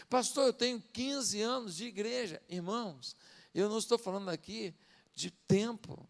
Pastor, 0.08 0.46
eu 0.46 0.52
tenho 0.52 0.80
15 0.80 1.40
anos 1.40 1.76
de 1.76 1.86
igreja. 1.86 2.42
Irmãos, 2.48 3.16
eu 3.54 3.68
não 3.68 3.78
estou 3.78 3.98
falando 3.98 4.28
aqui 4.28 4.74
de 5.14 5.30
tempo. 5.30 6.08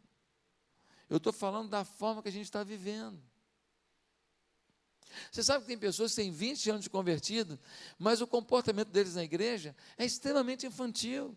Eu 1.09 1.19
estou 1.19 1.33
falando 1.33 1.69
da 1.69 1.85
forma 1.85 2.23
que 2.23 2.29
a 2.29 2.33
gente 2.33 2.47
está 2.47 2.65
vivendo. 2.65 3.21
Você 5.31 5.43
sabe 5.43 5.63
que 5.63 5.69
tem 5.69 5.79
pessoas 5.79 6.13
que 6.13 6.17
têm 6.17 6.31
20 6.31 6.71
anos 6.71 6.83
de 6.83 6.91
convertido, 6.91 7.59
mas 7.99 8.21
o 8.21 8.27
comportamento 8.27 8.89
deles 8.91 9.15
na 9.15 9.25
igreja 9.25 9.75
é 9.97 10.05
extremamente 10.05 10.67
infantil. 10.67 11.37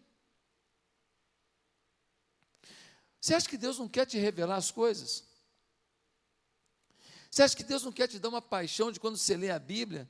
Você 3.22 3.34
acha 3.34 3.50
que 3.50 3.58
Deus 3.58 3.78
não 3.78 3.88
quer 3.88 4.06
te 4.06 4.18
revelar 4.18 4.56
as 4.56 4.72
coisas? 4.72 5.24
Você 7.30 7.44
acha 7.44 7.56
que 7.56 7.64
Deus 7.64 7.84
não 7.84 7.92
quer 7.92 8.08
te 8.08 8.18
dar 8.18 8.30
uma 8.30 8.42
paixão 8.42 8.92
de 8.92 9.00
quando 9.00 9.18
você 9.18 9.38
lê 9.38 9.52
a 9.52 9.60
Bíblia? 9.60 10.10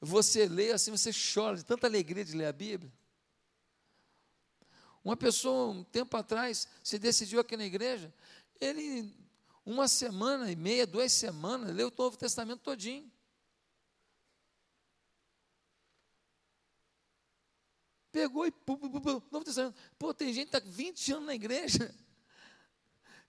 você 0.00 0.46
lê 0.46 0.72
assim, 0.72 0.90
você 0.90 1.10
chora 1.12 1.56
de 1.56 1.64
tanta 1.64 1.86
alegria 1.86 2.24
de 2.24 2.36
ler 2.36 2.46
a 2.46 2.52
Bíblia. 2.52 2.92
Uma 5.02 5.16
pessoa, 5.16 5.72
um 5.72 5.84
tempo 5.84 6.16
atrás, 6.16 6.66
se 6.82 6.98
decidiu 6.98 7.40
aqui 7.40 7.56
na 7.56 7.64
igreja, 7.64 8.12
ele, 8.60 9.14
uma 9.64 9.86
semana 9.86 10.50
e 10.50 10.56
meia, 10.56 10.86
duas 10.86 11.12
semanas, 11.12 11.74
leu 11.74 11.88
o 11.88 11.92
Novo 11.96 12.16
Testamento 12.16 12.60
todinho. 12.60 13.10
Pegou 18.10 18.46
e 18.46 18.50
pum, 18.50 18.76
pum, 18.76 19.00
pum, 19.00 19.22
Novo 19.30 19.44
Testamento. 19.44 19.76
Pô, 19.98 20.12
tem 20.12 20.32
gente 20.32 20.50
que 20.50 20.56
está 20.56 20.70
20 20.70 21.12
anos 21.12 21.26
na 21.26 21.34
igreja. 21.34 21.94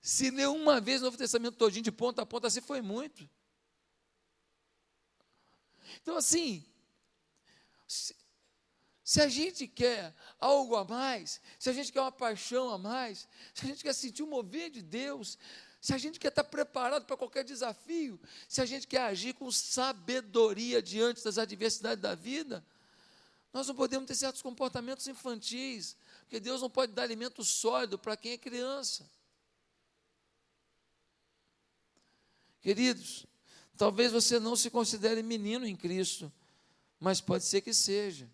Se 0.02 0.30
leu 0.32 0.56
uma 0.56 0.80
vez 0.80 1.02
o 1.02 1.06
Novo 1.06 1.18
Testamento 1.18 1.58
todinho, 1.58 1.84
de 1.84 1.92
ponta 1.92 2.22
a 2.22 2.26
ponta, 2.26 2.48
assim 2.48 2.62
foi 2.62 2.82
muito. 2.82 3.30
Então, 6.02 6.18
assim, 6.18 6.66
se, 7.88 8.16
se, 9.04 9.22
a 9.22 9.28
gente 9.28 9.68
quer 9.68 10.14
algo 10.40 10.76
a 10.76 10.84
mais, 10.84 11.42
se 11.58 11.70
a 11.70 11.74
gente 11.74 11.92
quer 11.92 12.02
uma 12.02 12.12
paixão 12.12 12.70
a 12.70 12.78
mais, 12.78 13.28
se 13.54 13.66
a 13.66 13.68
gente 13.68 13.84
quer 13.84 13.94
sentir 13.94 14.24
o 14.24 14.28
mover 14.28 14.70
de 14.70 14.82
Deus, 14.82 15.38
se 15.82 15.94
a 15.94 15.98
gente 15.98 16.20
quer 16.20 16.30
estar 16.30 16.44
preparado 16.44 17.06
para 17.06 17.16
qualquer 17.16 17.44
desafio, 17.44 18.20
se 18.48 18.62
a 18.62 18.66
gente 18.66 18.88
quer 18.88 19.02
agir 19.02 19.34
com 19.34 19.52
sabedoria 19.52 20.82
diante 20.82 21.24
das 21.24 21.38
adversidades 21.38 22.02
da 22.02 22.16
vida, 22.16 22.66
nós 23.54 23.68
não 23.68 23.76
podemos 23.76 24.08
ter 24.08 24.16
certos 24.16 24.42
comportamentos 24.42 25.08
infantis, 25.08 25.96
porque 26.22 26.40
Deus 26.40 26.62
não 26.62 26.70
pode 26.70 26.92
dar 26.92 27.04
alimento 27.04 27.44
sólido 27.44 27.98
para 27.98 28.18
quem 28.18 28.34
é 28.34 28.38
criança. 28.38 29.10
Queridos, 32.62 33.26
talvez 33.78 34.12
você 34.12 34.40
não 34.40 34.56
se 34.56 34.70
considere 34.70 35.22
menino 35.22 35.66
em 35.66 35.76
Cristo, 35.76 36.32
mas 37.00 37.22
pode 37.22 37.44
ser 37.46 37.62
que 37.62 37.74
seja. 37.74 38.30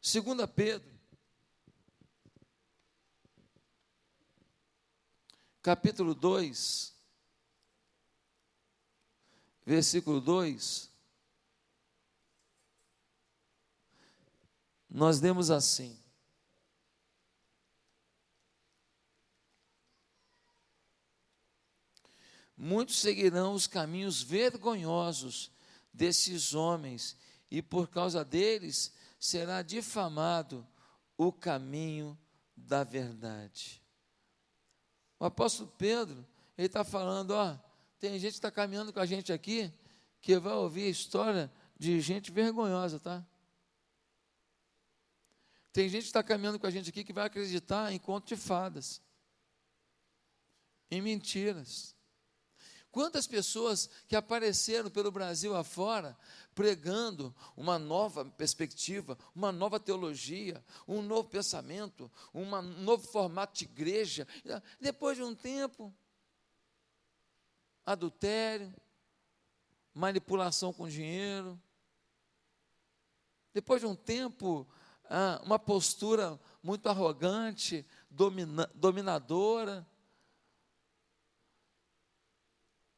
Segunda 0.00 0.48
Pedro, 0.48 0.92
capítulo 5.62 6.14
2, 6.14 6.94
versículo 9.64 10.20
2, 10.20 10.90
nós 14.90 15.20
lemos 15.20 15.50
assim: 15.50 15.98
Muitos 22.56 22.98
seguirão 22.98 23.52
os 23.52 23.66
caminhos 23.66 24.22
vergonhosos 24.22 25.50
desses 25.92 26.54
homens, 26.54 27.16
e 27.50 27.62
por 27.62 27.88
causa 27.88 28.24
deles 28.24 28.92
será 29.18 29.62
difamado 29.62 30.66
o 31.16 31.32
caminho 31.32 32.18
da 32.56 32.84
verdade. 32.84 33.82
O 35.18 35.24
apóstolo 35.24 35.72
Pedro, 35.78 36.26
ele 36.56 36.66
está 36.66 36.84
falando, 36.84 37.30
ó, 37.30 37.56
tem 37.98 38.18
gente 38.18 38.32
que 38.32 38.38
está 38.38 38.50
caminhando 38.50 38.92
com 38.92 39.00
a 39.00 39.06
gente 39.06 39.32
aqui, 39.32 39.72
que 40.20 40.38
vai 40.38 40.54
ouvir 40.54 40.84
a 40.84 40.90
história 40.90 41.52
de 41.78 42.00
gente 42.00 42.30
vergonhosa, 42.30 42.98
tá? 43.00 43.24
Tem 45.72 45.88
gente 45.88 46.02
que 46.02 46.08
está 46.08 46.22
caminhando 46.22 46.58
com 46.58 46.66
a 46.66 46.70
gente 46.70 46.88
aqui 46.90 47.02
que 47.02 47.12
vai 47.12 47.26
acreditar 47.26 47.92
em 47.92 47.98
conto 47.98 48.28
de 48.28 48.36
fadas, 48.36 49.02
em 50.90 51.02
mentiras. 51.02 51.96
Quantas 52.94 53.26
pessoas 53.26 53.90
que 54.06 54.14
apareceram 54.14 54.88
pelo 54.88 55.10
Brasil 55.10 55.56
afora 55.56 56.16
pregando 56.54 57.34
uma 57.56 57.76
nova 57.76 58.24
perspectiva, 58.24 59.18
uma 59.34 59.50
nova 59.50 59.80
teologia, 59.80 60.64
um 60.86 61.02
novo 61.02 61.28
pensamento, 61.28 62.08
um 62.32 62.44
novo 62.62 63.04
formato 63.04 63.58
de 63.58 63.64
igreja. 63.64 64.28
Depois 64.80 65.16
de 65.16 65.24
um 65.24 65.34
tempo, 65.34 65.92
adultério, 67.84 68.72
manipulação 69.92 70.72
com 70.72 70.88
dinheiro. 70.88 71.60
Depois 73.52 73.80
de 73.80 73.88
um 73.88 73.96
tempo, 73.96 74.64
ah, 75.10 75.42
uma 75.44 75.58
postura 75.58 76.38
muito 76.62 76.88
arrogante, 76.88 77.84
domina, 78.08 78.70
dominadora 78.72 79.84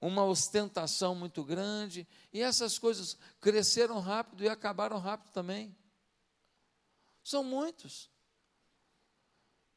uma 0.00 0.24
ostentação 0.24 1.14
muito 1.14 1.42
grande, 1.42 2.06
e 2.32 2.42
essas 2.42 2.78
coisas 2.78 3.16
cresceram 3.40 3.98
rápido 3.98 4.44
e 4.44 4.48
acabaram 4.48 4.98
rápido 4.98 5.30
também. 5.32 5.76
São 7.22 7.42
muitos. 7.42 8.10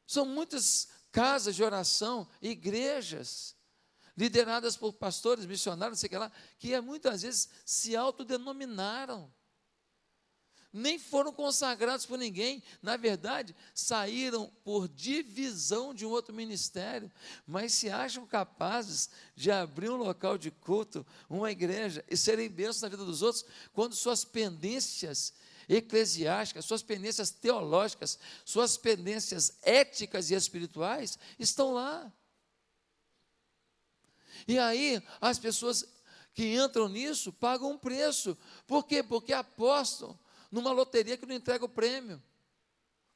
São 0.06 0.26
muitas 0.26 0.88
casas 1.10 1.56
de 1.56 1.64
oração, 1.64 2.28
igrejas, 2.40 3.56
lideradas 4.16 4.76
por 4.76 4.92
pastores, 4.92 5.46
missionários, 5.46 6.00
sei 6.00 6.10
lá, 6.18 6.30
que 6.58 6.78
muitas 6.80 7.22
vezes 7.22 7.48
se 7.64 7.96
autodenominaram 7.96 9.32
nem 10.72 10.98
foram 10.98 11.32
consagrados 11.32 12.06
por 12.06 12.18
ninguém, 12.18 12.62
na 12.80 12.96
verdade, 12.96 13.54
saíram 13.74 14.50
por 14.62 14.88
divisão 14.88 15.92
de 15.92 16.06
um 16.06 16.10
outro 16.10 16.34
ministério, 16.34 17.10
mas 17.46 17.72
se 17.72 17.90
acham 17.90 18.26
capazes 18.26 19.10
de 19.34 19.50
abrir 19.50 19.90
um 19.90 19.96
local 19.96 20.38
de 20.38 20.50
culto, 20.50 21.04
uma 21.28 21.50
igreja, 21.50 22.04
e 22.08 22.16
serem 22.16 22.48
bênçãos 22.48 22.82
na 22.82 22.88
vida 22.88 23.04
dos 23.04 23.22
outros, 23.22 23.44
quando 23.72 23.94
suas 23.94 24.24
pendências 24.24 25.32
eclesiásticas, 25.68 26.64
suas 26.64 26.82
pendências 26.82 27.30
teológicas, 27.30 28.18
suas 28.44 28.76
pendências 28.76 29.58
éticas 29.62 30.30
e 30.30 30.34
espirituais 30.34 31.18
estão 31.38 31.72
lá. 31.72 32.12
E 34.46 34.58
aí, 34.58 35.02
as 35.20 35.38
pessoas 35.38 35.84
que 36.34 36.54
entram 36.54 36.88
nisso 36.88 37.32
pagam 37.32 37.72
um 37.72 37.78
preço. 37.78 38.36
Por 38.66 38.84
quê? 38.86 39.02
Porque 39.02 39.32
apostam 39.32 40.18
numa 40.50 40.72
loteria 40.72 41.16
que 41.16 41.26
não 41.26 41.34
entrega 41.34 41.64
o 41.64 41.68
prêmio, 41.68 42.22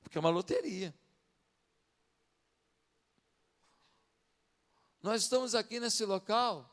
porque 0.02 0.16
é 0.16 0.20
uma 0.20 0.30
loteria. 0.30 0.94
Nós 5.02 5.22
estamos 5.22 5.54
aqui 5.54 5.80
nesse 5.80 6.04
local, 6.04 6.70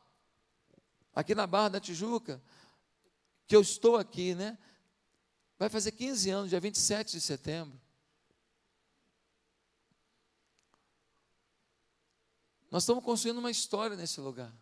aqui 1.13 1.35
na 1.35 1.45
Barra 1.45 1.69
da 1.69 1.79
Tijuca, 1.79 2.41
que 3.47 3.55
eu 3.55 3.61
estou 3.61 3.97
aqui, 3.97 4.33
né? 4.33 4.57
Vai 5.57 5.69
fazer 5.69 5.91
15 5.91 6.29
anos, 6.29 6.49
dia 6.49 6.59
27 6.59 7.11
de 7.11 7.21
setembro. 7.21 7.79
Nós 12.69 12.83
estamos 12.83 13.03
construindo 13.03 13.39
uma 13.39 13.51
história 13.51 13.97
nesse 13.97 14.21
lugar. 14.21 14.53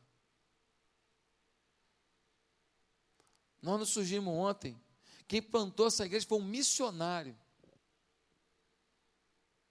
Nós 3.61 3.79
nos 3.79 3.89
surgimos 3.89 4.33
ontem 4.33 4.81
quem 5.29 5.43
plantou 5.43 5.86
essa 5.86 6.07
igreja 6.07 6.25
foi 6.25 6.39
um 6.39 6.43
missionário, 6.43 7.38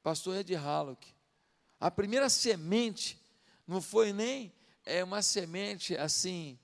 pastor 0.04 0.36
Ed 0.36 0.54
Hallock. 0.54 1.12
A 1.80 1.90
primeira 1.90 2.28
semente 2.30 3.20
não 3.66 3.82
foi 3.82 4.12
nem 4.12 4.54
é, 4.84 5.02
uma 5.02 5.20
semente 5.20 5.96
assim, 5.96 6.56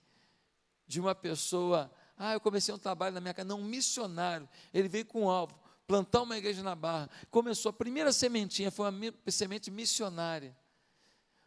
de 0.86 1.00
uma 1.00 1.12
pessoa, 1.12 1.90
ah, 2.16 2.34
eu 2.34 2.40
comecei 2.40 2.72
um 2.72 2.78
trabalho 2.78 3.12
na 3.12 3.20
minha 3.20 3.34
casa, 3.34 3.48
não, 3.48 3.58
um 3.58 3.64
missionário. 3.64 4.48
Ele 4.72 4.88
veio 4.88 5.06
com 5.06 5.22
um 5.24 5.28
alvo, 5.28 5.58
plantar 5.88 6.22
uma 6.22 6.38
igreja 6.38 6.62
na 6.62 6.76
Barra. 6.76 7.10
Começou, 7.32 7.70
a 7.70 7.72
primeira 7.72 8.12
sementinha 8.12 8.70
foi 8.70 8.88
uma 8.88 9.12
semente 9.26 9.72
missionária. 9.72 10.56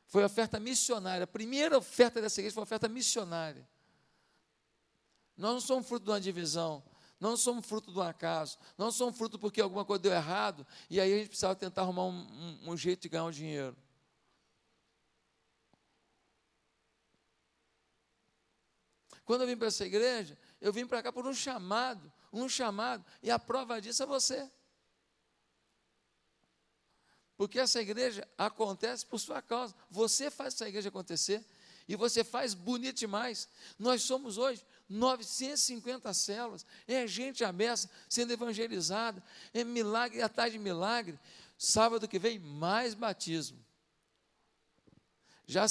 Foi 0.08 0.22
oferta 0.22 0.60
missionária. 0.60 1.24
A 1.24 1.28
primeira 1.28 1.78
oferta 1.78 2.22
dessa 2.22 2.42
igreja 2.42 2.56
foi 2.56 2.64
oferta 2.64 2.90
missionária. 2.90 3.66
Nós 5.38 5.54
não 5.54 5.62
somos 5.62 5.88
fruto 5.88 6.04
de 6.04 6.12
uma 6.12 6.20
divisão, 6.20 6.84
não 7.20 7.36
somos 7.36 7.66
fruto 7.66 7.92
do 7.92 8.02
acaso, 8.02 8.58
não 8.78 8.92
somos 8.92 9.18
fruto 9.18 9.40
porque 9.40 9.60
alguma 9.60 9.84
coisa 9.84 10.04
deu 10.04 10.14
errado 10.14 10.66
e 10.90 11.00
aí 11.00 11.14
a 11.14 11.18
gente 11.18 11.30
precisava 11.30 11.56
tentar 11.56 11.82
arrumar 11.82 12.06
um, 12.06 12.20
um, 12.20 12.72
um 12.72 12.78
jeito 12.78 13.02
de 13.02 13.10
ganhar 13.10 13.26
um 13.26 13.32
dinheiro. 13.32 13.76
Quando 19.26 19.42
eu 19.42 19.48
vim 19.48 19.58
para 19.58 19.68
essa 19.68 19.86
igreja, 19.86 20.38
eu 20.62 20.72
vim 20.72 20.88
para 20.88 21.04
cá 21.04 21.12
por 21.12 21.28
um 21.28 21.34
chamado, 21.34 22.12
um 22.32 22.48
chamado, 22.48 23.06
e 23.22 23.30
a 23.30 23.38
prova 23.38 23.82
disso 23.82 24.04
é 24.04 24.06
você. 24.06 24.50
Porque 27.36 27.60
essa 27.60 27.82
igreja 27.82 28.28
acontece 28.38 29.06
por 29.06 29.20
sua 29.20 29.42
causa. 29.42 29.76
Você 29.92 30.32
faz 30.32 30.54
essa 30.54 30.68
igreja 30.68 30.90
acontecer 30.90 31.46
e 31.88 31.96
você 31.96 32.24
faz 32.24 32.54
bonito 32.54 32.98
demais. 32.98 33.48
Nós 33.80 34.04
somos 34.04 34.38
hoje 34.38 34.64
950 34.90 36.14
células, 36.14 36.66
é 36.88 37.06
gente 37.08 37.44
aberta 37.44 37.90
sendo 38.10 38.32
evangelizada, 38.32 39.24
é 39.54 39.64
milagre 39.64 40.22
atrás 40.22 40.52
de 40.52 40.60
milagre. 40.60 41.20
Sábado 41.58 42.08
que 42.08 42.20
vem, 42.20 42.40
mais 42.40 42.94
batismo. 42.94 43.58
Já 45.46 45.66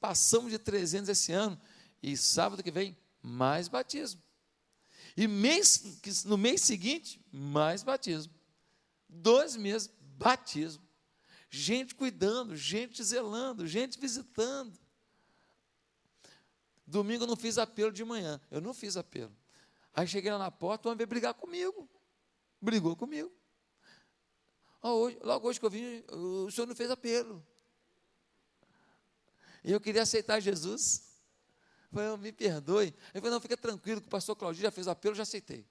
passamos 0.00 0.50
de 0.50 0.58
300 0.58 1.08
esse 1.08 1.32
ano, 1.32 1.60
e 2.02 2.16
sábado 2.16 2.62
que 2.62 2.70
vem, 2.70 2.96
mais 3.22 3.68
batismo. 3.68 4.20
E 5.16 5.26
mês, 5.26 6.00
no 6.24 6.36
mês 6.36 6.62
seguinte, 6.62 7.24
mais 7.32 7.82
batismo. 7.82 8.32
Dois 9.08 9.56
meses, 9.56 9.90
batismo. 10.16 10.82
Gente 11.50 11.94
cuidando, 11.94 12.56
gente 12.56 13.02
zelando, 13.02 13.66
gente 13.66 13.98
visitando. 13.98 14.78
Domingo 16.90 17.22
eu 17.22 17.28
não 17.28 17.36
fiz 17.36 17.56
apelo 17.56 17.92
de 17.92 18.04
manhã. 18.04 18.40
Eu 18.50 18.60
não 18.60 18.74
fiz 18.74 18.96
apelo. 18.96 19.34
Aí 19.94 20.08
cheguei 20.08 20.30
lá 20.32 20.38
na 20.38 20.50
porta, 20.50 20.88
o 20.88 20.90
homem 20.90 20.98
veio 20.98 21.06
brigar 21.06 21.34
comigo. 21.34 21.88
Brigou 22.60 22.96
comigo. 22.96 23.30
hoje, 24.82 25.16
logo 25.22 25.48
hoje 25.48 25.60
que 25.60 25.66
eu 25.66 25.70
vim, 25.70 26.04
o 26.10 26.50
senhor 26.50 26.66
não 26.66 26.74
fez 26.74 26.90
apelo. 26.90 27.46
E 29.62 29.70
eu 29.70 29.80
queria 29.80 30.02
aceitar 30.02 30.40
Jesus. 30.40 31.04
Eu 31.92 31.98
falei, 31.98 32.16
me 32.16 32.32
perdoe. 32.32 32.86
Ele 32.86 33.20
falou, 33.20 33.30
não, 33.30 33.40
fica 33.40 33.56
tranquilo, 33.56 34.00
que 34.00 34.08
o 34.08 34.10
pastor 34.10 34.34
Claudio 34.34 34.60
já 34.60 34.72
fez 34.72 34.88
apelo, 34.88 35.14
já 35.14 35.22
aceitei. 35.22 35.64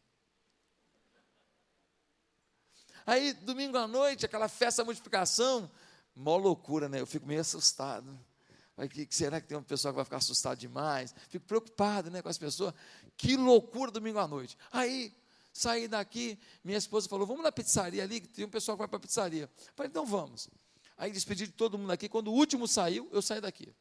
Aí, 3.05 3.33
domingo 3.33 3.77
à 3.77 3.87
noite, 3.87 4.25
aquela 4.25 4.47
festa 4.47 4.85
multiplicação, 4.85 5.69
mó 6.15 6.37
loucura, 6.37 6.87
né? 6.87 7.01
Eu 7.01 7.07
fico 7.07 7.25
meio 7.25 7.41
assustado. 7.41 8.17
Que, 8.87 9.07
será 9.09 9.41
que 9.41 9.47
tem 9.47 9.57
uma 9.57 9.63
pessoa 9.63 9.91
que 9.91 9.95
vai 9.95 10.05
ficar 10.05 10.17
assustada 10.17 10.55
demais? 10.55 11.13
Fico 11.29 11.45
preocupado 11.45 12.09
né, 12.09 12.21
com 12.21 12.29
as 12.29 12.37
pessoas. 12.37 12.73
Que 13.17 13.35
loucura 13.35 13.91
domingo 13.91 14.19
à 14.19 14.27
noite. 14.27 14.57
Aí, 14.71 15.13
saí 15.51 15.87
daqui, 15.87 16.39
minha 16.63 16.77
esposa 16.77 17.09
falou: 17.09 17.27
vamos 17.27 17.43
na 17.43 17.51
pizzaria 17.51 18.03
ali, 18.03 18.21
que 18.21 18.27
tem 18.27 18.45
um 18.45 18.49
pessoal 18.49 18.77
que 18.77 18.79
vai 18.79 18.87
para 18.87 18.97
a 18.97 19.01
pizzaria. 19.01 19.43
Eu 19.43 19.73
falei, 19.75 19.89
então 19.89 20.05
vamos. 20.05 20.49
Aí 20.97 21.11
despedi 21.11 21.47
de 21.47 21.53
todo 21.53 21.77
mundo 21.77 21.91
aqui. 21.91 22.09
Quando 22.09 22.29
o 22.29 22.33
último 22.33 22.67
saiu, 22.67 23.09
eu 23.11 23.21
saí 23.21 23.41
daqui. 23.41 23.73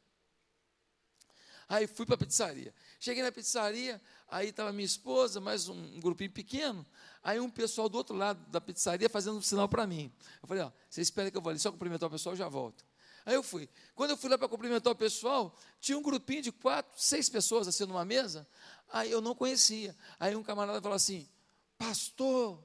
Aí 1.69 1.85
fui 1.85 2.03
para 2.03 2.15
a 2.15 2.17
pizzaria. 2.17 2.73
Cheguei 2.99 3.21
na 3.21 3.31
pizzaria, 3.31 4.01
aí 4.27 4.49
estava 4.49 4.71
minha 4.71 4.85
esposa, 4.85 5.39
mais 5.39 5.69
um 5.69 5.99
grupinho 5.99 6.31
pequeno. 6.31 6.83
Aí 7.21 7.39
um 7.39 7.49
pessoal 7.49 7.87
do 7.87 7.95
outro 7.95 8.15
lado 8.15 8.43
da 8.49 8.59
pizzaria 8.59 9.07
fazendo 9.07 9.37
um 9.37 9.41
sinal 9.41 9.69
para 9.69 9.85
mim. 9.85 10.11
Eu 10.41 10.47
falei, 10.47 10.63
ó, 10.63 10.71
você 10.89 11.01
espera 11.01 11.29
que 11.29 11.37
eu 11.37 11.41
vou 11.41 11.51
ali, 11.51 11.59
só 11.59 11.71
cumprimentar 11.71 12.07
o 12.07 12.11
pessoal, 12.11 12.35
já 12.35 12.49
volto. 12.49 12.83
Aí 13.29 13.35
eu 13.35 13.43
fui. 13.43 13.69
Quando 13.93 14.09
eu 14.09 14.17
fui 14.17 14.27
lá 14.27 14.39
para 14.39 14.47
cumprimentar 14.47 14.91
o 14.91 14.95
pessoal, 14.95 15.55
tinha 15.79 15.95
um 15.95 16.01
grupinho 16.01 16.41
de 16.41 16.51
quatro, 16.51 16.99
seis 16.99 17.29
pessoas 17.29 17.67
assim 17.67 17.85
numa 17.85 18.03
mesa. 18.03 18.47
Aí 18.91 19.11
eu 19.11 19.21
não 19.21 19.35
conhecia. 19.35 19.95
Aí 20.19 20.35
um 20.35 20.41
camarada 20.41 20.81
falou 20.81 20.95
assim, 20.95 21.29
pastor. 21.77 22.59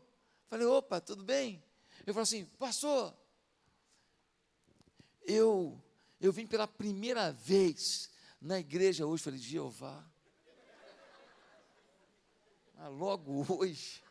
Falei, 0.48 0.66
opa, 0.66 1.02
tudo 1.02 1.22
bem? 1.22 1.62
Eu 2.06 2.14
falei 2.14 2.22
assim, 2.22 2.44
pastor, 2.58 3.14
eu, 5.26 5.78
eu 6.18 6.32
vim 6.32 6.46
pela 6.46 6.66
primeira 6.66 7.30
vez 7.30 8.08
na 8.40 8.58
igreja 8.58 9.04
hoje. 9.04 9.22
Falei, 9.22 9.38
Jeová. 9.38 10.02
Ah, 12.78 12.88
logo 12.88 13.44
hoje. 13.54 14.02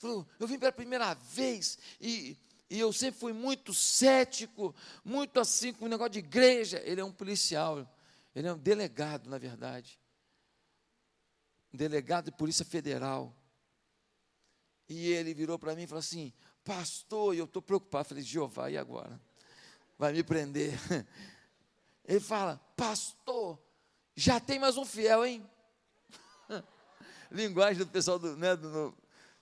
Falou, 0.00 0.26
eu 0.40 0.48
vim 0.48 0.58
pela 0.58 0.72
primeira 0.72 1.14
vez 1.14 1.78
e 2.00 2.36
e 2.70 2.78
eu 2.78 2.92
sempre 2.92 3.18
fui 3.18 3.32
muito 3.32 3.74
cético, 3.74 4.72
muito 5.04 5.40
assim 5.40 5.72
com 5.72 5.86
o 5.86 5.88
negócio 5.88 6.12
de 6.12 6.20
igreja. 6.20 6.80
Ele 6.84 7.00
é 7.00 7.04
um 7.04 7.10
policial, 7.10 7.84
ele 8.32 8.46
é 8.46 8.52
um 8.52 8.58
delegado, 8.58 9.28
na 9.28 9.38
verdade. 9.38 10.00
Um 11.74 11.76
delegado 11.76 12.26
de 12.26 12.32
Polícia 12.32 12.64
Federal. 12.64 13.36
E 14.88 15.08
ele 15.08 15.34
virou 15.34 15.58
para 15.58 15.74
mim 15.74 15.82
e 15.82 15.86
falou 15.88 15.98
assim: 15.98 16.32
Pastor, 16.64 17.34
eu 17.34 17.44
estou 17.44 17.60
preocupado. 17.60 18.04
Eu 18.04 18.08
falei: 18.08 18.22
Jeová, 18.22 18.70
e 18.70 18.78
agora? 18.78 19.20
Vai 19.98 20.12
me 20.12 20.22
prender. 20.22 20.72
Ele 22.04 22.20
fala: 22.20 22.56
Pastor, 22.76 23.58
já 24.16 24.40
tem 24.40 24.58
mais 24.58 24.76
um 24.76 24.84
fiel, 24.84 25.24
hein? 25.24 25.48
Linguagem 27.30 27.78
do 27.78 27.86
pessoal 27.86 28.18
do, 28.18 28.36
né, 28.36 28.56
do, 28.56 28.96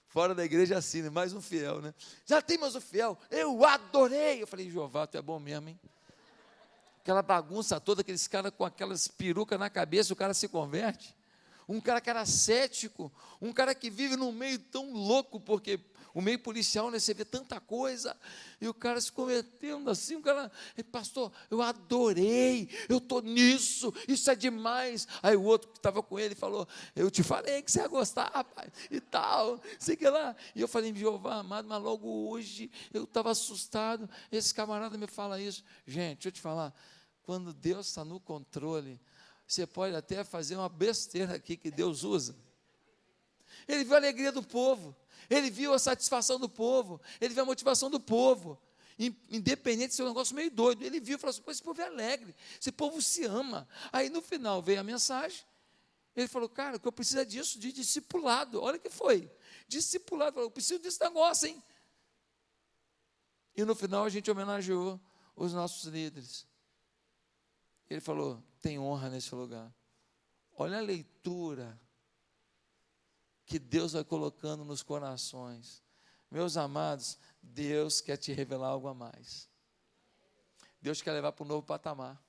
Fora 0.09 0.35
da 0.35 0.43
igreja 0.45 0.81
né? 1.03 1.11
mais 1.11 1.35
um 1.35 1.41
fiel, 1.41 1.83
né? 1.83 1.95
Já 2.25 2.41
tem 2.41 2.57
mais 2.57 2.75
um 2.75 2.81
fiel. 2.81 3.19
Eu 3.31 3.65
adorei. 3.65 4.43
Eu 4.43 4.47
falei, 4.47 4.71
Jeová, 4.71 5.07
tu 5.07 5.19
é 5.19 5.23
bom 5.23 5.39
mesmo, 5.39 5.69
hein? 5.69 5.79
Aquela 7.01 7.23
bagunça 7.23 7.79
toda, 7.79 8.01
aqueles 8.01 8.27
caras 8.27 8.53
com 8.57 8.65
aquelas 8.65 9.07
perucas 9.07 9.59
na 9.59 9.69
cabeça, 9.69 10.13
o 10.13 10.17
cara 10.17 10.33
se 10.33 10.49
converte. 10.49 11.15
Um 11.69 11.81
cara 11.81 12.01
que 12.01 12.09
era 12.09 12.25
cético, 12.25 13.13
um 13.41 13.53
cara 13.53 13.75
que 13.75 13.91
vive 13.91 14.17
num 14.17 14.33
meio 14.33 14.59
tão 14.59 14.93
louco, 14.93 15.39
porque 15.39 15.79
o 16.15 16.21
meio 16.21 16.39
policial, 16.39 16.91
né, 16.91 16.99
você 16.99 17.15
vê 17.15 17.25
tanta 17.25 17.61
coisa, 17.61 18.17
e 18.61 18.67
o 18.67 18.75
cara 18.75 19.01
se 19.01 19.13
convertendo 19.13 19.91
assim, 19.91 20.17
o 20.17 20.23
cara, 20.23 20.51
pastor, 20.91 21.31
eu 21.51 21.63
adorei, 21.63 22.69
eu 22.89 22.99
estou 22.99 23.23
nisso, 23.23 23.95
isso 24.09 24.31
é 24.31 24.35
demais. 24.35 25.07
Aí 25.23 25.37
o 25.37 25.43
outro 25.43 25.71
que 25.71 25.79
estava 25.79 26.03
com 26.03 26.19
ele 26.19 26.35
falou, 26.35 26.67
eu 26.97 27.11
te 27.11 27.23
falei 27.23 27.63
que 27.63 27.71
você 27.71 27.81
ia 27.81 27.87
gostar, 27.87 28.31
rapaz, 28.35 28.73
e 28.91 29.01
tal, 29.01 29.61
sei 29.79 29.95
que 29.95 30.09
lá. 30.09 30.35
E 30.55 30.61
eu 30.61 30.67
falei, 30.67 30.93
Jeová 30.95 31.37
amado, 31.37 31.69
mas 31.69 31.81
logo 31.81 32.09
hoje 32.29 32.71
eu 32.93 33.05
estava 33.05 33.31
assustado, 33.31 34.09
esse 34.33 34.53
camarada 34.53 34.99
me 34.99 35.07
fala 35.07 35.41
isso. 35.41 35.63
Gente, 35.87 36.17
deixa 36.17 36.29
eu 36.29 36.33
te 36.33 36.41
falar, 36.41 36.75
quando 37.23 37.53
Deus 37.53 37.87
está 37.89 38.05
no 38.05 38.19
controle, 38.19 39.01
você 39.49 39.67
pode 39.67 39.97
até 39.97 40.23
fazer 40.23 40.57
uma 40.57 40.69
besteira 40.69 41.37
aqui 41.37 41.57
que 41.57 41.71
Deus 41.71 42.05
usa. 42.05 42.37
Ele 43.67 43.83
viu 43.83 43.95
a 43.95 43.97
alegria 43.97 44.31
do 44.31 44.43
povo. 44.43 44.95
Ele 45.31 45.51
viu 45.51 45.73
a 45.73 45.79
satisfação 45.79 46.39
do 46.39 46.49
povo, 46.49 47.01
ele 47.21 47.35
viu 47.35 47.43
a 47.43 47.47
motivação 47.47 47.91
do 47.91 47.99
povo. 47.99 48.61
Independente 49.31 49.91
de 49.91 49.95
ser 49.95 50.03
um 50.03 50.09
negócio 50.09 50.35
meio 50.35 50.51
doido, 50.51 50.83
ele 50.83 50.99
viu 50.99 51.17
e 51.17 51.21
falou 51.21 51.31
assim: 51.31 51.43
esse 51.47 51.63
povo 51.63 51.81
é 51.81 51.87
alegre, 51.87 52.35
esse 52.61 52.73
povo 52.73 53.01
se 53.01 53.25
ama. 53.25 53.69
Aí 53.93 54.11
no 54.11 54.21
final 54.21 54.61
veio 54.61 54.81
a 54.81 54.85
mensagem, 54.85 55.41
ele 56.17 56.27
falou: 56.27 56.49
cara, 56.49 56.77
o 56.77 56.81
que 56.81 56.89
eu 56.89 56.93
preciso 56.93 57.21
é 57.21 57.25
disso, 57.25 57.61
de 57.61 57.71
discipulado. 57.71 58.61
Olha 58.61 58.79
que 58.79 58.91
foi: 58.91 59.31
discipulado. 59.69 60.33
Falou, 60.33 60.49
eu 60.49 60.51
preciso 60.51 60.81
desse 60.81 61.01
negócio, 61.01 61.47
hein? 61.47 61.63
E 63.57 63.65
no 63.65 63.75
final 63.75 64.05
a 64.05 64.09
gente 64.09 64.29
homenageou 64.31 65.01
os 65.37 65.53
nossos 65.53 65.85
líderes. 65.85 66.48
Ele 67.89 68.01
falou: 68.01 68.43
tem 68.61 68.79
honra 68.79 69.09
nesse 69.09 69.35
lugar. 69.35 69.73
Olha 70.57 70.79
a 70.79 70.83
leitura 70.83 71.79
que 73.47 73.59
Deus 73.59 73.93
vai 73.93 74.05
colocando 74.05 74.65
nos 74.65 74.83
corações. 74.83 75.83
Meus 76.31 76.57
amados, 76.57 77.19
Deus 77.43 78.01
quer 78.01 78.17
te 78.17 78.33
revelar 78.33 78.69
algo 78.69 78.89
a 78.89 78.95
mais. 78.95 79.49
Deus 80.83 81.01
quer 81.01 81.13
levar 81.13 81.33
para 81.33 81.45
um 81.45 81.49
novo 81.49 81.67
patamar. 81.67 82.23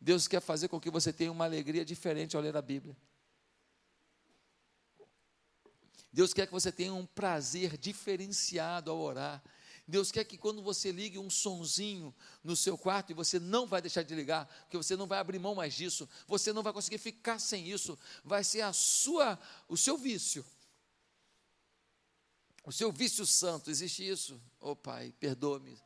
Deus 0.00 0.26
quer 0.26 0.40
fazer 0.40 0.68
com 0.68 0.80
que 0.80 0.90
você 0.90 1.12
tenha 1.12 1.30
uma 1.30 1.44
alegria 1.44 1.84
diferente 1.84 2.34
ao 2.34 2.42
ler 2.42 2.56
a 2.56 2.62
Bíblia. 2.62 2.96
Deus 6.12 6.32
quer 6.32 6.46
que 6.46 6.52
você 6.52 6.72
tenha 6.72 6.94
um 6.94 7.06
prazer 7.06 7.76
diferenciado 7.76 8.90
ao 8.90 8.98
orar. 8.98 9.42
Deus 9.90 10.10
quer 10.10 10.24
que 10.24 10.38
quando 10.38 10.62
você 10.62 10.92
ligue 10.92 11.18
um 11.18 11.28
sonzinho 11.28 12.14
no 12.42 12.56
seu 12.56 12.78
quarto, 12.78 13.10
e 13.10 13.14
você 13.14 13.38
não 13.38 13.66
vai 13.66 13.82
deixar 13.82 14.02
de 14.02 14.14
ligar, 14.14 14.46
porque 14.62 14.76
você 14.76 14.96
não 14.96 15.06
vai 15.06 15.18
abrir 15.18 15.38
mão 15.38 15.54
mais 15.54 15.74
disso, 15.74 16.08
você 16.26 16.52
não 16.52 16.62
vai 16.62 16.72
conseguir 16.72 16.98
ficar 16.98 17.38
sem 17.38 17.68
isso, 17.68 17.98
vai 18.24 18.42
ser 18.42 18.62
a 18.62 18.72
sua, 18.72 19.38
o 19.68 19.76
seu 19.76 19.98
vício. 19.98 20.44
O 22.64 22.72
seu 22.72 22.92
vício 22.92 23.26
santo, 23.26 23.70
existe 23.70 24.08
isso? 24.08 24.40
Oh 24.60 24.76
Pai, 24.76 25.12
perdoa-me. 25.18 25.76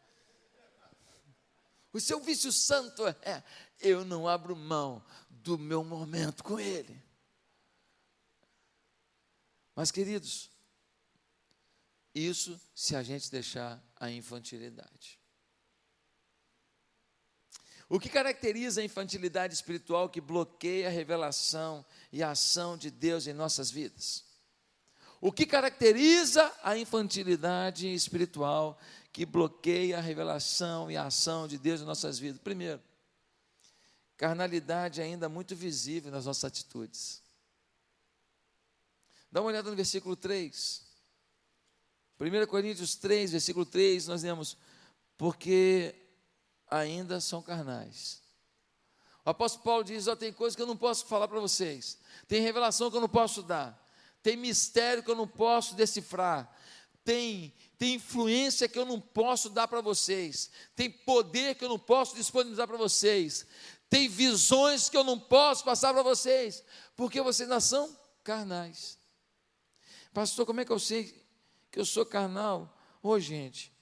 O 1.93 2.01
seu 2.01 2.21
vício 2.21 2.53
santo 2.53 3.07
é, 3.07 3.43
eu 3.81 4.05
não 4.05 4.29
abro 4.29 4.55
mão 4.55 5.03
do 5.31 5.57
meu 5.57 5.85
momento 5.85 6.43
com 6.43 6.59
Ele. 6.59 7.01
Mas, 9.75 9.91
queridos, 9.91 10.51
isso 12.15 12.61
se 12.75 12.95
a 12.95 13.03
gente 13.03 13.31
deixar 13.31 13.83
a 13.97 14.11
infantilidade. 14.11 15.19
O 17.89 18.01
que 18.01 18.09
caracteriza 18.09 18.81
a 18.81 18.85
infantilidade 18.85 19.53
espiritual 19.53 20.09
que 20.09 20.21
bloqueia 20.21 20.89
a 20.89 20.91
revelação 20.91 21.85
e 22.13 22.23
a 22.23 22.31
ação 22.31 22.77
de 22.77 22.91
Deus 22.91 23.27
em 23.27 23.33
nossas 23.33 23.71
vidas? 23.71 24.25
O 25.21 25.33
que 25.33 25.47
caracteriza 25.47 26.53
a 26.63 26.77
infantilidade 26.77 27.93
espiritual 27.93 28.79
que 29.13 29.25
bloqueia 29.25 29.99
a 29.99 30.01
revelação 30.01 30.91
e 30.91 30.97
a 30.97 31.07
ação 31.07 31.49
de 31.49 31.59
Deus 31.59 31.81
em 31.81 31.85
nossas 31.85 32.19
vidas? 32.19 32.41
Primeiro, 32.41 32.83
carnalidade 34.17 35.01
ainda 35.01 35.29
muito 35.29 35.55
visível 35.57 36.11
nas 36.11 36.27
nossas 36.27 36.45
atitudes. 36.45 37.23
Dá 39.31 39.41
uma 39.41 39.49
olhada 39.49 39.69
no 39.69 39.77
versículo 39.77 40.15
3. 40.15 40.85
1 42.21 42.47
Coríntios 42.47 42.95
3, 42.95 43.33
versículo 43.33 43.67
3, 43.67 44.07
nós 44.07 44.23
lemos: 44.23 44.57
Porque 45.17 45.95
ainda 46.71 47.21
são 47.21 47.43
carnais. 47.43 48.23
O 49.25 49.31
apóstolo 49.31 49.65
Paulo 49.65 49.85
diz: 49.85 50.07
oh, 50.07 50.17
tem 50.17 50.33
coisas 50.33 50.55
que 50.55 50.63
eu 50.63 50.67
não 50.67 50.77
posso 50.77 51.07
falar 51.07 51.27
para 51.27 51.41
vocês, 51.41 51.99
tem 52.29 52.43
revelação 52.43 52.91
que 52.91 52.97
eu 52.97 53.01
não 53.01 53.09
posso 53.09 53.43
dar, 53.43 53.81
tem 54.23 54.37
mistério 54.37 55.03
que 55.03 55.11
eu 55.11 55.17
não 55.17 55.27
posso 55.27 55.75
decifrar, 55.75 56.55
tem, 57.03 57.53
tem 57.79 57.95
influência 57.95 58.69
que 58.69 58.79
eu 58.79 58.85
não 58.85 59.01
posso 59.01 59.49
dar 59.51 59.67
para 59.67 59.81
vocês, 59.81 60.51
tem 60.77 60.91
poder 60.91 61.55
que 61.55 61.65
eu 61.65 61.69
não 61.69 61.79
posso 61.79 62.15
disponibilizar 62.15 62.69
para 62.69 62.77
vocês, 62.77 63.47
tem 63.89 64.09
visões 64.09 64.89
que 64.89 64.97
eu 64.97 65.05
não 65.05 65.19
posso 65.19 65.65
passar 65.65 65.93
para 65.93 66.03
vocês, 66.03 66.63
porque 66.95 67.21
vocês 67.21 67.49
não 67.49 67.61
são 67.61 67.97
carnais. 68.23 68.99
Pastor, 70.13 70.47
como 70.47 70.61
é 70.61 70.65
que 70.65 70.71
eu 70.71 70.79
sei 70.79 71.24
que 71.75 71.81
eu 71.81 71.85
sou 71.85 72.07
carnal. 72.07 72.73
Ô, 73.03 73.09
oh, 73.09 73.19
gente, 73.19 73.73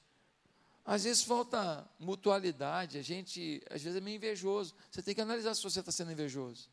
às 0.82 1.04
vezes 1.04 1.22
falta 1.22 1.86
mutualidade, 1.98 2.96
a 2.96 3.02
gente, 3.02 3.62
às 3.70 3.82
vezes, 3.82 3.98
é 3.98 4.00
meio 4.00 4.16
invejoso. 4.16 4.74
Você 4.90 5.02
tem 5.02 5.14
que 5.14 5.20
analisar 5.20 5.54
se 5.54 5.62
você 5.62 5.80
está 5.80 5.92
sendo 5.92 6.10
invejoso. 6.10 6.70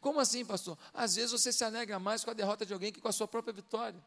Como 0.00 0.20
assim, 0.20 0.44
pastor? 0.44 0.78
Às 0.94 1.16
vezes 1.16 1.32
você 1.32 1.52
se 1.52 1.64
alegra 1.64 1.98
mais 1.98 2.24
com 2.24 2.30
a 2.30 2.34
derrota 2.34 2.64
de 2.64 2.72
alguém 2.72 2.92
que 2.92 3.00
com 3.00 3.08
a 3.08 3.12
sua 3.12 3.26
própria 3.26 3.52
vitória. 3.52 4.00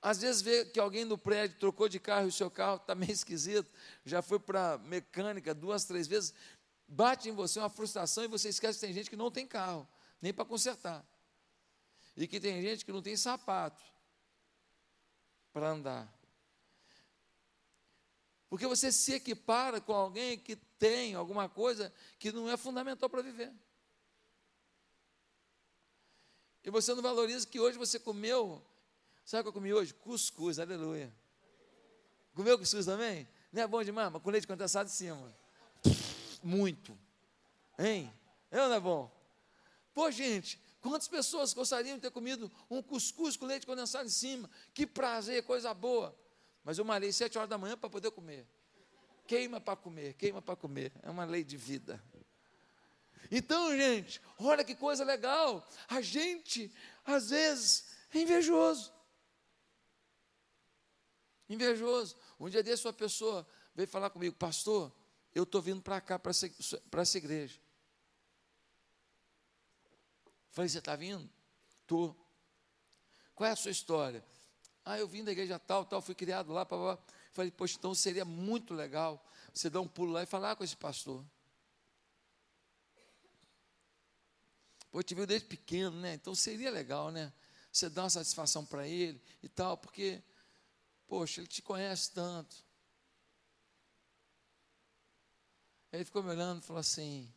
Às 0.00 0.22
vezes 0.22 0.40
vê 0.40 0.64
que 0.64 0.80
alguém 0.80 1.04
no 1.04 1.18
prédio 1.18 1.58
trocou 1.58 1.90
de 1.90 2.00
carro 2.00 2.24
e 2.24 2.28
o 2.30 2.32
seu 2.32 2.50
carro 2.50 2.76
está 2.76 2.94
meio 2.94 3.12
esquisito, 3.12 3.70
já 4.02 4.22
foi 4.22 4.40
para 4.40 4.78
mecânica 4.78 5.54
duas, 5.54 5.84
três 5.84 6.06
vezes, 6.06 6.32
bate 6.86 7.28
em 7.28 7.32
você 7.32 7.58
uma 7.58 7.68
frustração 7.68 8.24
e 8.24 8.28
você 8.28 8.48
esquece 8.48 8.78
que 8.80 8.86
tem 8.86 8.94
gente 8.94 9.10
que 9.10 9.16
não 9.16 9.30
tem 9.30 9.46
carro, 9.46 9.86
nem 10.22 10.32
para 10.32 10.46
consertar. 10.46 11.04
E 12.18 12.26
que 12.26 12.40
tem 12.40 12.60
gente 12.60 12.84
que 12.84 12.90
não 12.90 13.00
tem 13.00 13.16
sapato 13.16 13.80
para 15.52 15.68
andar. 15.68 16.12
Porque 18.50 18.66
você 18.66 18.90
se 18.90 19.12
equipara 19.14 19.80
com 19.80 19.92
alguém 19.92 20.36
que 20.36 20.56
tem 20.56 21.14
alguma 21.14 21.48
coisa 21.48 21.94
que 22.18 22.32
não 22.32 22.50
é 22.50 22.56
fundamental 22.56 23.08
para 23.08 23.22
viver. 23.22 23.52
E 26.64 26.70
você 26.70 26.92
não 26.92 27.02
valoriza 27.02 27.46
que 27.46 27.60
hoje 27.60 27.78
você 27.78 28.00
comeu. 28.00 28.66
Sabe 29.24 29.42
o 29.42 29.44
que 29.44 29.48
eu 29.50 29.52
comi 29.52 29.72
hoje? 29.72 29.94
Cuscuz, 29.94 30.58
aleluia. 30.58 31.14
Comeu 32.34 32.58
cuscuz 32.58 32.84
também? 32.84 33.28
Não 33.52 33.62
é 33.62 33.66
bom 33.68 33.84
demais? 33.84 34.10
Mas 34.10 34.20
com 34.20 34.30
leite 34.30 34.46
condensado 34.46 34.88
em 34.88 34.92
cima. 34.92 35.32
Muito. 36.42 36.98
Hein? 37.78 38.12
É 38.50 38.60
ou 38.60 38.68
não 38.68 38.74
é 38.74 38.80
bom? 38.80 39.08
Pô, 39.94 40.10
gente, 40.10 40.60
quantas 40.90 41.08
pessoas 41.08 41.52
gostariam 41.52 41.96
de 41.96 42.02
ter 42.02 42.10
comido 42.10 42.50
um 42.70 42.82
cuscuz 42.82 43.36
com 43.36 43.46
leite 43.46 43.66
condensado 43.66 44.06
em 44.06 44.10
cima? 44.10 44.50
Que 44.72 44.86
prazer, 44.86 45.42
coisa 45.42 45.72
boa. 45.74 46.16
Mas 46.64 46.78
eu 46.78 46.84
malhei 46.84 47.12
sete 47.12 47.38
horas 47.38 47.50
da 47.50 47.58
manhã 47.58 47.76
para 47.76 47.90
poder 47.90 48.10
comer. 48.10 48.46
Queima 49.26 49.60
para 49.60 49.76
comer, 49.76 50.14
queima 50.14 50.40
para 50.40 50.56
comer. 50.56 50.92
É 51.02 51.10
uma 51.10 51.24
lei 51.24 51.44
de 51.44 51.56
vida. 51.56 52.02
Então, 53.30 53.76
gente, 53.76 54.20
olha 54.38 54.64
que 54.64 54.74
coisa 54.74 55.04
legal. 55.04 55.66
A 55.88 56.00
gente, 56.00 56.72
às 57.04 57.30
vezes, 57.30 57.84
é 58.14 58.20
invejoso. 58.20 58.92
Invejoso. 61.48 62.16
Um 62.38 62.48
dia 62.48 62.62
desse, 62.62 62.86
uma 62.86 62.92
pessoa 62.92 63.46
veio 63.74 63.88
falar 63.88 64.10
comigo, 64.10 64.34
pastor, 64.36 64.92
eu 65.34 65.42
estou 65.42 65.60
vindo 65.60 65.82
para 65.82 66.00
cá, 66.00 66.18
para 66.18 66.30
essa, 66.30 67.18
igreja. 67.18 67.60
Falei, 70.58 70.68
você 70.68 70.78
está 70.80 70.96
vindo? 70.96 71.30
Estou. 71.82 72.16
Qual 73.32 73.48
é 73.48 73.52
a 73.52 73.54
sua 73.54 73.70
história? 73.70 74.24
Ah, 74.84 74.98
eu 74.98 75.06
vim 75.06 75.22
da 75.22 75.30
igreja 75.30 75.56
tal, 75.56 75.84
tal, 75.84 76.02
fui 76.02 76.16
criado 76.16 76.52
lá, 76.52 76.64
blá. 76.64 76.98
Falei, 77.32 77.52
poxa, 77.52 77.76
então 77.78 77.94
seria 77.94 78.24
muito 78.24 78.74
legal 78.74 79.24
você 79.54 79.70
dar 79.70 79.80
um 79.80 79.86
pulo 79.86 80.10
lá 80.10 80.24
e 80.24 80.26
falar 80.26 80.56
com 80.56 80.64
esse 80.64 80.76
pastor. 80.76 81.24
Pô, 84.90 85.00
te 85.00 85.14
viu 85.14 85.28
desde 85.28 85.46
pequeno, 85.46 86.00
né? 86.00 86.14
Então 86.14 86.34
seria 86.34 86.72
legal, 86.72 87.12
né? 87.12 87.32
Você 87.70 87.88
dar 87.88 88.02
uma 88.02 88.10
satisfação 88.10 88.66
para 88.66 88.84
ele 88.84 89.22
e 89.40 89.48
tal, 89.48 89.78
porque, 89.78 90.20
poxa, 91.06 91.40
ele 91.40 91.46
te 91.46 91.62
conhece 91.62 92.10
tanto. 92.10 92.56
Ele 95.92 96.04
ficou 96.04 96.20
me 96.20 96.30
olhando 96.30 96.60
e 96.60 96.66
falou 96.66 96.80
assim: 96.80 97.32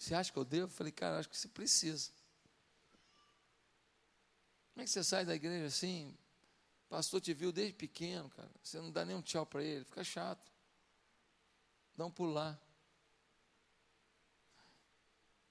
Você 0.00 0.14
acha 0.14 0.32
que 0.32 0.38
eu 0.38 0.46
devo? 0.46 0.64
Eu 0.64 0.68
falei, 0.68 0.90
cara, 0.90 1.18
acho 1.18 1.28
que 1.28 1.36
você 1.36 1.46
precisa. 1.46 2.10
Como 4.72 4.82
é 4.82 4.84
que 4.84 4.90
você 4.90 5.04
sai 5.04 5.26
da 5.26 5.34
igreja 5.34 5.66
assim? 5.66 6.16
O 6.86 6.88
pastor 6.88 7.20
te 7.20 7.34
viu 7.34 7.52
desde 7.52 7.74
pequeno, 7.74 8.30
cara. 8.30 8.50
Você 8.62 8.78
não 8.78 8.90
dá 8.90 9.04
nem 9.04 9.14
um 9.14 9.20
tchau 9.20 9.44
para 9.44 9.62
ele, 9.62 9.84
fica 9.84 10.02
chato. 10.02 10.50
Dá 11.94 12.06
um 12.06 12.10
pulo 12.10 12.32
lá. 12.32 12.58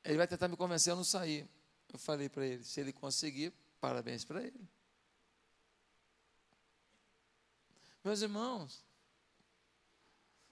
Ele 0.03 0.17
vai 0.17 0.27
tentar 0.27 0.47
me 0.47 0.57
convencer 0.57 0.93
a 0.93 0.95
não 0.95 1.03
sair. 1.03 1.47
Eu 1.93 1.99
falei 1.99 2.27
para 2.27 2.43
ele: 2.43 2.63
se 2.63 2.81
ele 2.81 2.91
conseguir, 2.91 3.53
parabéns 3.79 4.25
para 4.25 4.41
ele. 4.41 4.67
Meus 8.03 8.23
irmãos, 8.23 8.83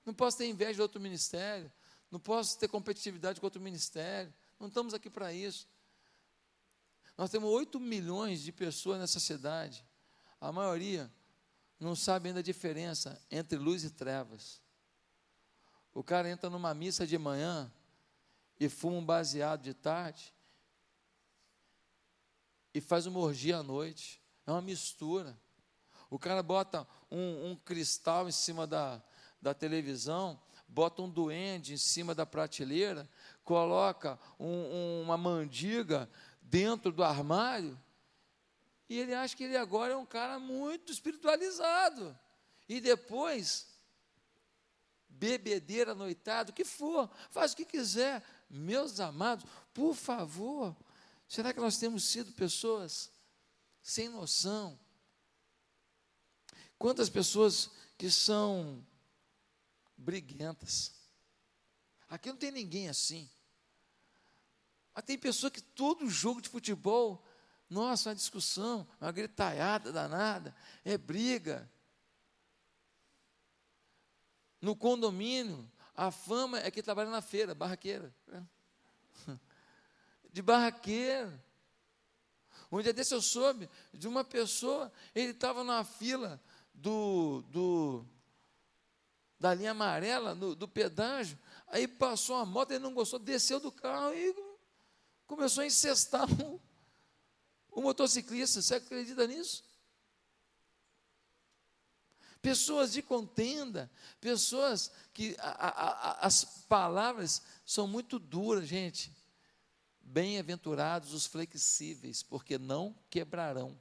não 0.05 0.13
posso 0.13 0.37
ter 0.37 0.45
inveja 0.45 0.75
de 0.75 0.81
outro 0.83 1.01
ministério, 1.01 1.71
não 2.09 2.19
posso 2.19 2.57
ter 2.57 2.67
competitividade 2.67 3.39
com 3.39 3.45
outro 3.45 3.61
ministério, 3.61 4.33
não 4.59 4.67
estamos 4.67 4.93
aqui 4.93 5.09
para 5.09 5.33
isso. 5.33 5.67
Nós 7.17 7.29
temos 7.29 7.49
8 7.49 7.79
milhões 7.79 8.41
de 8.41 8.51
pessoas 8.51 8.99
nessa 8.99 9.19
cidade. 9.19 9.85
A 10.39 10.51
maioria 10.51 11.11
não 11.79 11.95
sabe 11.95 12.29
ainda 12.29 12.39
a 12.39 12.43
diferença 12.43 13.19
entre 13.29 13.57
luz 13.57 13.83
e 13.83 13.89
trevas. 13.89 14.61
O 15.93 16.03
cara 16.03 16.29
entra 16.29 16.49
numa 16.49 16.73
missa 16.73 17.07
de 17.07 17.17
manhã 17.17 17.71
e 18.59 18.69
fuma 18.69 18.97
um 18.97 19.05
baseado 19.05 19.63
de 19.63 19.73
tarde 19.73 20.33
e 22.73 22.81
faz 22.81 23.07
uma 23.07 23.19
orgia 23.19 23.57
à 23.57 23.63
noite. 23.63 24.21
É 24.45 24.51
uma 24.51 24.61
mistura. 24.61 25.37
O 26.09 26.19
cara 26.19 26.41
bota 26.41 26.87
um, 27.11 27.51
um 27.51 27.55
cristal 27.55 28.29
em 28.29 28.31
cima 28.31 28.67
da, 28.67 29.01
da 29.41 29.53
televisão, 29.53 30.39
bota 30.67 31.01
um 31.01 31.09
duende 31.09 31.73
em 31.73 31.77
cima 31.77 32.13
da 32.13 32.25
prateleira, 32.25 33.09
coloca 33.43 34.19
um, 34.39 34.47
um, 34.47 35.01
uma 35.03 35.17
mandiga 35.17 36.09
dentro 36.41 36.91
do 36.91 37.03
armário, 37.03 37.79
e 38.89 38.97
ele 38.99 39.13
acha 39.13 39.35
que 39.35 39.43
ele 39.43 39.57
agora 39.57 39.93
é 39.93 39.97
um 39.97 40.05
cara 40.05 40.39
muito 40.39 40.91
espiritualizado. 40.91 42.17
E 42.69 42.79
depois, 42.79 43.67
bebedeira, 45.09 45.93
noitado, 45.93 46.51
o 46.51 46.55
que 46.55 46.63
for, 46.63 47.09
faz 47.29 47.51
o 47.51 47.55
que 47.55 47.65
quiser. 47.65 48.23
Meus 48.49 48.99
amados, 48.99 49.45
por 49.73 49.93
favor, 49.93 50.75
será 51.27 51.51
que 51.51 51.59
nós 51.59 51.77
temos 51.77 52.05
sido 52.05 52.31
pessoas 52.31 53.11
sem 53.81 54.07
noção? 54.07 54.79
Quantas 56.77 57.09
pessoas 57.09 57.69
que 57.97 58.09
são 58.09 58.85
briguentas? 59.97 60.93
Aqui 62.09 62.29
não 62.29 62.37
tem 62.37 62.51
ninguém 62.51 62.87
assim. 62.87 63.29
Mas 64.93 65.03
tem 65.03 65.17
pessoa 65.17 65.51
que 65.51 65.61
todo 65.61 66.09
jogo 66.09 66.41
de 66.41 66.49
futebol, 66.49 67.23
nossa, 67.69 68.09
uma 68.09 68.15
discussão, 68.15 68.87
uma 68.99 69.11
gritalhada 69.11 69.91
danada, 69.91 70.55
é 70.85 70.97
briga. 70.97 71.69
No 74.61 74.75
condomínio, 74.75 75.69
a 75.95 76.11
fama 76.11 76.59
é 76.59 76.71
que 76.71 76.81
trabalha 76.81 77.09
na 77.09 77.21
feira, 77.21 77.53
barraqueira. 77.53 78.13
Né? 78.27 78.47
De 80.31 80.41
barraqueira. 80.41 81.43
Um 82.71 82.81
dia 82.81 82.93
desse 82.93 83.13
eu 83.13 83.21
soube 83.21 83.69
de 83.93 84.07
uma 84.07 84.23
pessoa, 84.23 84.91
ele 85.15 85.31
estava 85.31 85.63
na 85.63 85.83
fila 85.83 86.41
do, 86.73 87.41
do, 87.49 88.05
da 89.39 89.53
linha 89.53 89.71
amarela, 89.71 90.33
do, 90.33 90.55
do 90.55 90.67
pedágio, 90.67 91.37
aí 91.67 91.87
passou 91.87 92.35
a 92.37 92.45
moto, 92.45 92.71
ele 92.71 92.83
não 92.83 92.93
gostou, 92.93 93.19
desceu 93.19 93.59
do 93.59 93.71
carro 93.71 94.13
e 94.13 94.35
começou 95.25 95.61
a 95.63 95.67
incestar 95.67 96.27
o, 96.41 96.61
o 97.69 97.81
motociclista. 97.81 98.61
Você 98.61 98.75
acredita 98.75 99.27
nisso? 99.27 99.63
Pessoas 102.41 102.93
de 102.93 103.01
contenda, 103.01 103.91
pessoas 104.21 104.91
que 105.13 105.35
a, 105.39 105.49
a, 105.49 105.69
a, 105.69 106.25
as 106.25 106.45
palavras 106.67 107.41
são 107.65 107.87
muito 107.87 108.17
duras, 108.17 108.67
gente. 108.67 109.15
Bem-aventurados 109.99 111.13
os 111.13 111.25
flexíveis, 111.25 112.23
porque 112.23 112.57
não 112.57 112.95
quebrarão. 113.09 113.77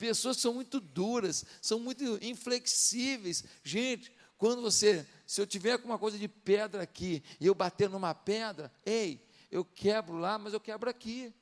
Pessoas 0.00 0.38
são 0.38 0.54
muito 0.54 0.80
duras, 0.80 1.44
são 1.60 1.78
muito 1.78 2.18
inflexíveis. 2.22 3.44
Gente, 3.62 4.10
quando 4.38 4.62
você 4.62 5.06
se 5.26 5.42
eu 5.42 5.46
tiver 5.46 5.72
alguma 5.72 5.98
coisa 5.98 6.18
de 6.18 6.26
pedra 6.26 6.82
aqui 6.82 7.22
e 7.38 7.44
eu 7.44 7.54
bater 7.54 7.90
numa 7.90 8.14
pedra, 8.14 8.72
ei, 8.82 9.22
eu 9.50 9.62
quebro 9.62 10.16
lá, 10.16 10.38
mas 10.38 10.54
eu 10.54 10.58
quebro 10.58 10.88
aqui. 10.88 11.34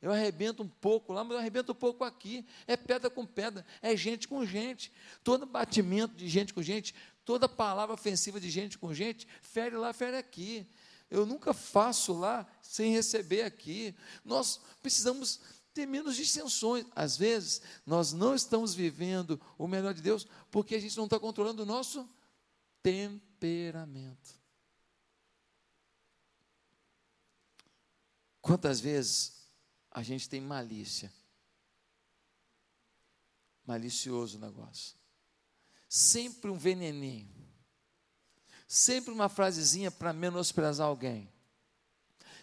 Eu 0.00 0.12
arrebento 0.12 0.62
um 0.62 0.68
pouco 0.68 1.12
lá, 1.12 1.24
mas 1.24 1.32
eu 1.32 1.38
arrebento 1.38 1.72
um 1.72 1.74
pouco 1.74 2.04
aqui. 2.04 2.46
É 2.64 2.76
pedra 2.76 3.10
com 3.10 3.26
pedra, 3.26 3.66
é 3.82 3.96
gente 3.96 4.28
com 4.28 4.46
gente. 4.46 4.92
Todo 5.24 5.44
batimento 5.44 6.14
de 6.14 6.28
gente 6.28 6.54
com 6.54 6.62
gente, 6.62 6.94
toda 7.24 7.48
palavra 7.48 7.92
ofensiva 7.92 8.38
de 8.38 8.48
gente 8.48 8.78
com 8.78 8.94
gente, 8.94 9.26
fere 9.42 9.74
lá, 9.74 9.92
fere 9.92 10.16
aqui. 10.16 10.64
Eu 11.10 11.26
nunca 11.26 11.52
faço 11.52 12.12
lá 12.12 12.46
sem 12.62 12.92
receber 12.92 13.42
aqui. 13.42 13.96
Nós 14.24 14.60
precisamos 14.80 15.40
ter 15.72 15.86
menos 15.86 16.16
distensões. 16.16 16.86
Às 16.94 17.16
vezes, 17.16 17.62
nós 17.86 18.12
não 18.12 18.34
estamos 18.34 18.74
vivendo 18.74 19.40
o 19.56 19.66
melhor 19.66 19.94
de 19.94 20.02
Deus 20.02 20.26
porque 20.50 20.74
a 20.74 20.80
gente 20.80 20.96
não 20.96 21.04
está 21.04 21.18
controlando 21.18 21.62
o 21.62 21.66
nosso 21.66 22.08
temperamento. 22.82 24.38
Quantas 28.40 28.80
vezes 28.80 29.46
a 29.90 30.02
gente 30.02 30.28
tem 30.28 30.40
malícia? 30.40 31.12
Malicioso 33.66 34.38
o 34.38 34.40
negócio. 34.40 34.96
Sempre 35.88 36.50
um 36.50 36.56
veneninho. 36.56 37.28
Sempre 38.66 39.12
uma 39.12 39.28
frasezinha 39.28 39.90
para 39.90 40.12
menosprezar 40.12 40.86
alguém. 40.86 41.30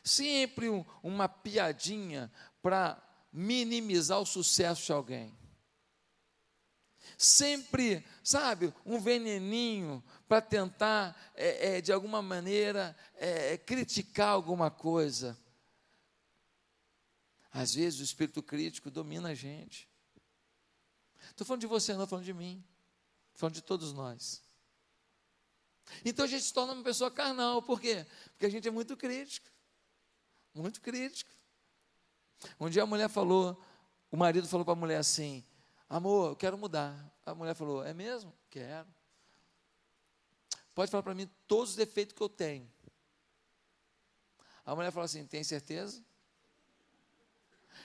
sempre 0.03 0.69
um, 0.69 0.85
uma 1.03 1.27
piadinha 1.27 2.31
para 2.61 3.06
minimizar 3.37 4.19
o 4.19 4.25
sucesso 4.25 4.87
de 4.87 4.91
alguém. 4.91 5.37
Sempre, 7.15 8.03
sabe, 8.23 8.73
um 8.83 8.99
veneninho 8.99 10.03
para 10.27 10.41
tentar, 10.41 11.15
é, 11.35 11.77
é, 11.77 11.81
de 11.81 11.93
alguma 11.93 12.19
maneira, 12.19 12.97
é, 13.15 13.55
criticar 13.57 14.29
alguma 14.29 14.71
coisa. 14.71 15.37
Às 17.51 17.75
vezes 17.75 17.99
o 17.99 18.03
espírito 18.03 18.41
crítico 18.41 18.89
domina 18.89 19.29
a 19.29 19.35
gente. 19.35 19.87
Estou 21.29 21.45
falando 21.45 21.61
de 21.61 21.67
você, 21.67 21.93
não 21.93 22.03
estou 22.03 22.17
falando 22.17 22.25
de 22.25 22.33
mim. 22.33 22.63
Estou 23.27 23.39
falando 23.39 23.55
de 23.55 23.61
todos 23.61 23.93
nós. 23.93 24.41
Então 26.03 26.25
a 26.25 26.27
gente 26.27 26.43
se 26.43 26.53
torna 26.53 26.73
uma 26.73 26.83
pessoa 26.83 27.11
carnal. 27.11 27.61
Por 27.61 27.79
quê? 27.79 28.05
Porque 28.31 28.47
a 28.47 28.49
gente 28.49 28.67
é 28.67 28.71
muito 28.71 28.97
crítico. 28.97 29.47
Muito 30.53 30.81
crítico. 30.81 31.36
Um 32.59 32.69
dia 32.69 32.83
a 32.83 32.85
mulher 32.85 33.09
falou, 33.09 33.61
o 34.11 34.17
marido 34.17 34.47
falou 34.47 34.65
para 34.65 34.73
a 34.73 34.77
mulher 34.77 34.97
assim: 34.97 35.43
Amor, 35.89 36.31
eu 36.31 36.35
quero 36.35 36.57
mudar. 36.57 36.95
A 37.25 37.33
mulher 37.33 37.53
falou: 37.53 37.83
É 37.83 37.93
mesmo? 37.93 38.33
Quero. 38.49 38.87
Pode 40.73 40.91
falar 40.91 41.03
para 41.03 41.15
mim 41.15 41.29
todos 41.47 41.71
os 41.71 41.75
defeitos 41.75 42.15
que 42.15 42.21
eu 42.21 42.29
tenho. 42.29 42.71
A 44.65 44.75
mulher 44.75 44.91
falou 44.91 45.05
assim: 45.05 45.25
Tem 45.25 45.43
certeza? 45.43 46.03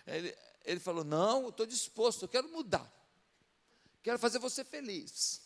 Ele, 0.06 0.36
ele 0.64 0.80
falou: 0.80 1.04
Não, 1.04 1.42
eu 1.42 1.48
estou 1.50 1.66
disposto, 1.66 2.22
eu 2.22 2.28
quero 2.28 2.48
mudar. 2.50 2.90
Quero 4.02 4.18
fazer 4.18 4.38
você 4.38 4.64
feliz. 4.64 5.42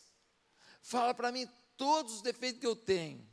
Fala 0.80 1.12
para 1.12 1.30
mim 1.30 1.48
todos 1.76 2.14
os 2.14 2.22
defeitos 2.22 2.60
que 2.60 2.66
eu 2.66 2.74
tenho. 2.74 3.26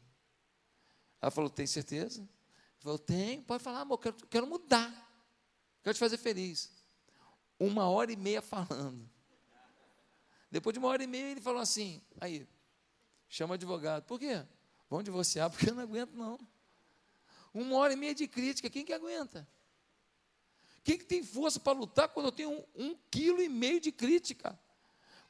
Ela 1.22 1.32
falou: 1.32 1.50
Tem 1.50 1.66
certeza? 1.66 2.20
Ele 2.20 2.30
falou: 2.80 3.00
Tenho. 3.00 3.42
Pode 3.44 3.64
falar, 3.64 3.82
amor, 3.82 3.98
quero, 3.98 4.16
quero 4.28 4.48
mudar. 4.48 5.13
Quero 5.84 5.94
te 5.94 6.00
fazer 6.00 6.18
feliz. 6.18 6.72
Uma 7.60 7.90
hora 7.90 8.12
e 8.12 8.16
meia 8.16 8.42
falando. 8.42 9.10
Depois 10.50 10.74
de 10.74 10.80
uma 10.80 10.88
hora 10.88 11.04
e 11.04 11.08
meia, 11.08 11.32
ele 11.32 11.42
falou 11.42 11.62
assim: 11.62 12.02
Aí, 12.22 12.48
chama 13.28 13.56
advogado. 13.56 14.04
Por 14.06 14.20
quê? 14.20 14.46
Vamos 14.90 15.04
divorciar, 15.04 15.50
porque 15.50 15.70
eu 15.70 15.76
não 15.76 15.84
aguento, 15.84 16.14
não. 16.14 16.40
Uma 17.54 17.78
hora 17.78 17.94
e 17.94 17.96
meia 17.96 18.16
de 18.16 18.28
crítica, 18.28 18.70
quem 18.70 18.86
que 18.86 18.94
aguenta? 18.94 19.48
Quem 20.84 20.98
que 20.98 21.06
tem 21.06 21.24
força 21.24 21.60
para 21.60 21.78
lutar 21.78 22.10
quando 22.10 22.28
eu 22.28 22.32
tenho 22.32 22.52
um, 22.52 22.66
um 22.76 22.98
quilo 23.10 23.42
e 23.42 23.50
meio 23.50 23.80
de 23.80 23.92
crítica? 23.92 24.60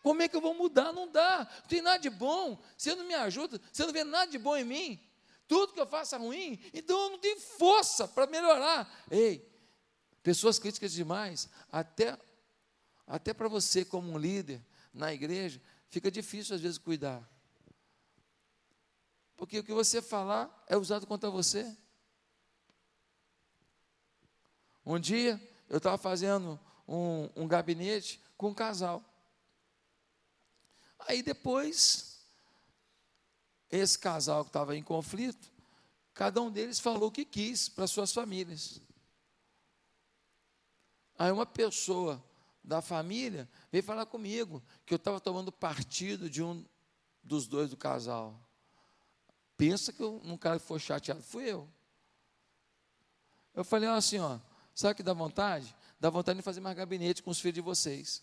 Como 0.01 0.21
é 0.21 0.27
que 0.27 0.35
eu 0.35 0.41
vou 0.41 0.53
mudar? 0.53 0.91
Não 0.91 1.07
dá. 1.07 1.49
Não 1.61 1.67
tem 1.67 1.81
nada 1.81 1.99
de 1.99 2.09
bom. 2.09 2.61
Você 2.77 2.93
não 2.93 3.05
me 3.05 3.13
ajuda. 3.13 3.61
Você 3.71 3.85
não 3.85 3.93
vê 3.93 4.03
nada 4.03 4.29
de 4.29 4.37
bom 4.37 4.57
em 4.57 4.65
mim. 4.65 4.99
Tudo 5.47 5.73
que 5.73 5.79
eu 5.79 5.87
faço 5.87 6.15
é 6.15 6.17
ruim. 6.17 6.59
Então 6.73 6.99
eu 7.03 7.09
não 7.11 7.19
tenho 7.19 7.39
força 7.39 8.07
para 8.07 8.27
melhorar. 8.27 8.91
Ei, 9.09 9.52
pessoas 10.23 10.57
críticas 10.57 10.93
demais, 10.93 11.49
até, 11.69 12.17
até 13.05 13.33
para 13.33 13.49
você 13.49 13.83
como 13.83 14.09
um 14.09 14.17
líder 14.17 14.63
na 14.93 15.13
igreja, 15.13 15.61
fica 15.89 16.09
difícil 16.09 16.55
às 16.55 16.61
vezes 16.61 16.77
cuidar. 16.77 17.29
Porque 19.35 19.59
o 19.59 19.63
que 19.63 19.73
você 19.73 20.01
falar 20.01 20.63
é 20.67 20.77
usado 20.77 21.05
contra 21.05 21.29
você. 21.29 21.75
Um 24.85 24.97
dia 24.97 25.41
eu 25.69 25.77
estava 25.77 25.97
fazendo 25.97 26.59
um, 26.87 27.29
um 27.35 27.47
gabinete 27.47 28.21
com 28.37 28.49
um 28.49 28.53
casal. 28.53 29.03
Aí 30.99 31.21
depois, 31.21 32.25
esse 33.69 33.99
casal 33.99 34.43
que 34.43 34.49
estava 34.49 34.75
em 34.75 34.83
conflito, 34.83 35.51
cada 36.13 36.41
um 36.41 36.49
deles 36.49 36.79
falou 36.79 37.09
o 37.09 37.11
que 37.11 37.25
quis 37.25 37.67
para 37.67 37.87
suas 37.87 38.13
famílias. 38.13 38.79
Aí 41.17 41.31
uma 41.31 41.45
pessoa 41.45 42.23
da 42.63 42.81
família 42.81 43.49
veio 43.71 43.83
falar 43.83 44.05
comigo 44.05 44.63
que 44.85 44.93
eu 44.93 44.97
estava 44.97 45.19
tomando 45.19 45.51
partido 45.51 46.29
de 46.29 46.41
um 46.41 46.65
dos 47.21 47.47
dois 47.47 47.69
do 47.69 47.77
casal. 47.77 48.39
Pensa 49.57 49.93
que 49.93 50.01
eu, 50.01 50.21
um 50.23 50.37
cara 50.37 50.59
que 50.59 50.65
foi 50.65 50.79
chateado, 50.79 51.21
fui 51.21 51.49
eu. 51.49 51.69
Eu 53.53 53.63
falei 53.63 53.87
assim, 53.89 54.17
ó, 54.19 54.39
sabe 54.73 54.93
o 54.93 54.95
que 54.95 55.03
dá 55.03 55.13
vontade? 55.13 55.75
Dá 55.99 56.09
vontade 56.09 56.37
de 56.37 56.43
fazer 56.43 56.59
mais 56.59 56.75
gabinete 56.75 57.21
com 57.21 57.29
os 57.29 57.39
filhos 57.39 57.55
de 57.55 57.61
vocês. 57.61 58.21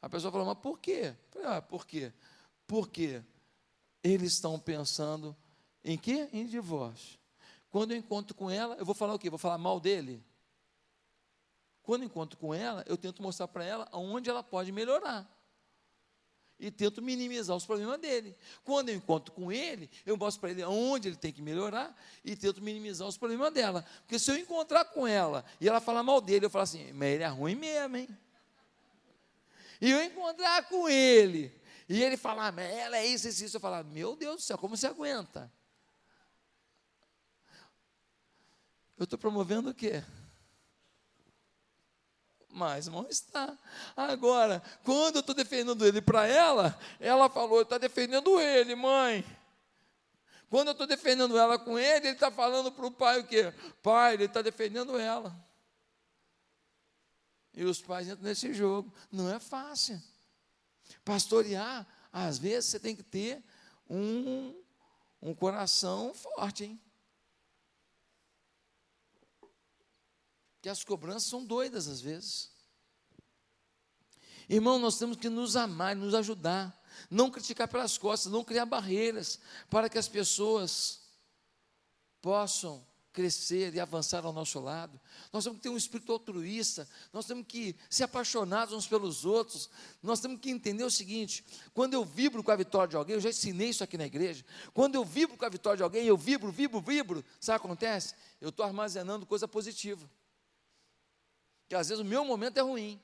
A 0.00 0.08
pessoa 0.08 0.30
falou, 0.30 0.46
mas 0.46 0.58
por 0.58 0.78
quê? 0.78 1.14
Falei, 1.30 1.48
ah, 1.48 1.60
por 1.60 1.86
quê? 1.86 2.12
Porque 2.66 3.22
eles 4.02 4.34
estão 4.34 4.58
pensando 4.58 5.36
em 5.84 5.98
quê? 5.98 6.28
Em 6.32 6.46
divórcio. 6.46 7.18
Quando 7.68 7.90
eu 7.92 7.98
encontro 7.98 8.34
com 8.34 8.48
ela, 8.48 8.76
eu 8.76 8.86
vou 8.86 8.94
falar 8.94 9.14
o 9.14 9.18
quê? 9.18 9.28
Vou 9.28 9.38
falar 9.38 9.58
mal 9.58 9.80
dele? 9.80 10.24
Quando 11.88 12.04
encontro 12.04 12.36
com 12.36 12.52
ela, 12.52 12.84
eu 12.86 12.98
tento 12.98 13.22
mostrar 13.22 13.48
para 13.48 13.64
ela 13.64 13.88
onde 13.94 14.28
ela 14.28 14.42
pode 14.42 14.70
melhorar. 14.70 15.26
E 16.60 16.70
tento 16.70 17.00
minimizar 17.00 17.56
os 17.56 17.64
problemas 17.64 17.98
dele. 17.98 18.36
Quando 18.62 18.90
eu 18.90 18.94
encontro 18.94 19.32
com 19.32 19.50
ele, 19.50 19.88
eu 20.04 20.14
mostro 20.14 20.38
para 20.38 20.50
ele 20.50 20.62
onde 20.64 21.08
ele 21.08 21.16
tem 21.16 21.32
que 21.32 21.40
melhorar 21.40 21.98
e 22.22 22.36
tento 22.36 22.60
minimizar 22.60 23.08
os 23.08 23.16
problemas 23.16 23.54
dela. 23.54 23.86
Porque 24.00 24.18
se 24.18 24.30
eu 24.30 24.36
encontrar 24.36 24.84
com 24.84 25.06
ela 25.06 25.42
e 25.58 25.66
ela 25.66 25.80
falar 25.80 26.02
mal 26.02 26.20
dele, 26.20 26.44
eu 26.44 26.50
falo 26.50 26.64
assim, 26.64 26.92
mas 26.92 27.08
ele 27.08 27.24
é 27.24 27.28
ruim 27.28 27.54
mesmo, 27.54 27.96
hein? 27.96 28.18
e 29.80 29.90
eu 29.90 30.02
encontrar 30.02 30.68
com 30.68 30.90
ele, 30.90 31.58
e 31.88 32.02
ele 32.02 32.18
falar, 32.18 32.52
ela 32.58 32.98
é 32.98 33.06
isso, 33.06 33.28
isso, 33.28 33.46
isso, 33.46 33.56
eu 33.56 33.60
falar, 33.62 33.82
meu 33.82 34.14
Deus 34.14 34.36
do 34.36 34.42
céu, 34.42 34.58
como 34.58 34.76
você 34.76 34.88
aguenta? 34.88 35.50
Eu 38.98 39.04
estou 39.04 39.18
promovendo 39.18 39.70
o 39.70 39.74
quê? 39.74 40.04
Mais 42.50 42.88
mal-estar. 42.88 43.56
Agora, 43.96 44.62
quando 44.84 45.16
eu 45.16 45.20
estou 45.20 45.34
defendendo 45.34 45.86
ele 45.86 46.00
para 46.00 46.26
ela, 46.26 46.78
ela 46.98 47.28
falou, 47.28 47.62
está 47.62 47.78
defendendo 47.78 48.40
ele, 48.40 48.74
mãe. 48.74 49.24
Quando 50.50 50.68
eu 50.68 50.72
estou 50.72 50.86
defendendo 50.86 51.36
ela 51.36 51.58
com 51.58 51.78
ele, 51.78 52.08
ele 52.08 52.14
está 52.14 52.30
falando 52.30 52.72
para 52.72 52.86
o 52.86 52.90
pai 52.90 53.20
o 53.20 53.26
quê? 53.26 53.52
Pai, 53.82 54.14
ele 54.14 54.24
está 54.24 54.40
defendendo 54.40 54.98
ela. 54.98 55.36
E 57.52 57.64
os 57.64 57.80
pais 57.82 58.08
entram 58.08 58.24
nesse 58.24 58.54
jogo. 58.54 58.92
Não 59.12 59.30
é 59.30 59.38
fácil. 59.38 60.00
Pastorear, 61.04 61.86
às 62.12 62.38
vezes 62.38 62.70
você 62.70 62.80
tem 62.80 62.96
que 62.96 63.02
ter 63.02 63.42
um, 63.90 64.54
um 65.20 65.34
coração 65.34 66.14
forte, 66.14 66.64
hein? 66.64 66.80
Que 70.60 70.68
as 70.68 70.82
cobranças 70.84 71.24
são 71.24 71.44
doidas 71.44 71.88
às 71.88 72.00
vezes. 72.00 72.50
Irmão, 74.48 74.78
nós 74.78 74.98
temos 74.98 75.16
que 75.16 75.28
nos 75.28 75.56
amar, 75.56 75.94
nos 75.94 76.14
ajudar, 76.14 76.74
não 77.10 77.30
criticar 77.30 77.68
pelas 77.68 77.98
costas, 77.98 78.32
não 78.32 78.42
criar 78.42 78.64
barreiras 78.64 79.38
para 79.68 79.88
que 79.88 79.98
as 79.98 80.08
pessoas 80.08 81.00
possam 82.22 82.84
crescer 83.12 83.74
e 83.74 83.80
avançar 83.80 84.24
ao 84.24 84.32
nosso 84.32 84.60
lado. 84.60 84.98
Nós 85.32 85.42
temos 85.44 85.58
que 85.58 85.62
ter 85.64 85.68
um 85.68 85.76
espírito 85.76 86.12
altruísta, 86.12 86.88
nós 87.12 87.26
temos 87.26 87.44
que 87.48 87.74
ser 87.90 88.04
apaixonados 88.04 88.72
uns 88.72 88.86
pelos 88.86 89.24
outros. 89.24 89.68
Nós 90.02 90.20
temos 90.20 90.40
que 90.40 90.50
entender 90.50 90.84
o 90.84 90.90
seguinte: 90.90 91.44
quando 91.74 91.94
eu 91.94 92.04
vibro 92.04 92.42
com 92.42 92.50
a 92.50 92.56
vitória 92.56 92.88
de 92.88 92.96
alguém, 92.96 93.16
eu 93.16 93.20
já 93.20 93.30
ensinei 93.30 93.70
isso 93.70 93.82
aqui 93.82 93.98
na 93.98 94.06
igreja. 94.06 94.44
Quando 94.72 94.94
eu 94.94 95.04
vibro 95.04 95.36
com 95.36 95.44
a 95.44 95.48
vitória 95.48 95.78
de 95.78 95.82
alguém, 95.82 96.06
eu 96.06 96.16
vibro, 96.16 96.50
vibro, 96.50 96.80
vibro. 96.80 97.24
Sabe 97.40 97.58
o 97.58 97.60
que 97.60 97.66
acontece? 97.66 98.14
Eu 98.40 98.50
estou 98.50 98.64
armazenando 98.64 99.26
coisa 99.26 99.48
positiva. 99.48 100.08
Que 101.68 101.74
às 101.74 101.88
vezes 101.88 102.02
o 102.02 102.06
meu 102.06 102.24
momento 102.24 102.58
é 102.58 102.62
ruim. 102.62 103.00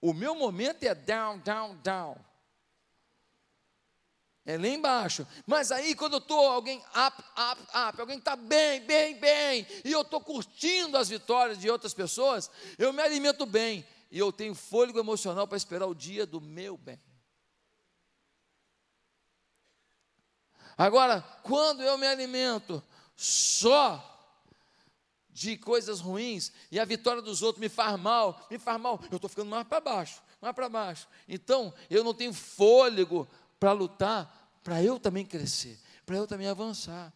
O 0.00 0.14
meu 0.14 0.34
momento 0.34 0.82
é 0.84 0.94
down, 0.94 1.38
down, 1.38 1.76
down. 1.82 2.16
É 4.46 4.56
lá 4.56 4.68
embaixo. 4.68 5.26
Mas 5.46 5.70
aí, 5.70 5.94
quando 5.94 6.14
eu 6.14 6.18
estou, 6.18 6.48
alguém 6.48 6.78
up, 6.78 7.22
up, 7.22 7.62
up, 7.62 8.00
alguém 8.00 8.18
está 8.18 8.34
bem, 8.34 8.80
bem, 8.80 9.14
bem, 9.16 9.66
e 9.84 9.92
eu 9.92 10.00
estou 10.00 10.20
curtindo 10.20 10.96
as 10.96 11.08
vitórias 11.08 11.58
de 11.58 11.70
outras 11.70 11.92
pessoas, 11.92 12.50
eu 12.78 12.92
me 12.92 13.02
alimento 13.02 13.44
bem. 13.44 13.86
E 14.10 14.18
eu 14.18 14.32
tenho 14.32 14.54
fôlego 14.54 14.98
emocional 14.98 15.46
para 15.46 15.56
esperar 15.56 15.86
o 15.86 15.94
dia 15.94 16.26
do 16.26 16.40
meu 16.40 16.76
bem. 16.76 17.00
Agora, 20.76 21.20
quando 21.42 21.82
eu 21.82 21.98
me 21.98 22.06
alimento 22.06 22.82
só 23.14 24.19
de 25.40 25.56
coisas 25.56 26.00
ruins 26.00 26.52
e 26.70 26.78
a 26.78 26.84
vitória 26.84 27.22
dos 27.22 27.40
outros 27.40 27.62
me 27.62 27.70
faz 27.70 27.98
mal, 27.98 28.46
me 28.50 28.58
faz 28.58 28.78
mal, 28.78 29.00
eu 29.10 29.16
estou 29.16 29.30
ficando 29.30 29.48
mais 29.48 29.66
para 29.66 29.80
baixo, 29.80 30.22
mais 30.38 30.54
para 30.54 30.68
baixo. 30.68 31.08
Então, 31.26 31.72
eu 31.88 32.04
não 32.04 32.12
tenho 32.12 32.34
fôlego 32.34 33.26
para 33.58 33.72
lutar, 33.72 34.60
para 34.62 34.82
eu 34.82 35.00
também 35.00 35.24
crescer, 35.24 35.80
para 36.04 36.16
eu 36.16 36.26
também 36.26 36.46
avançar. 36.46 37.10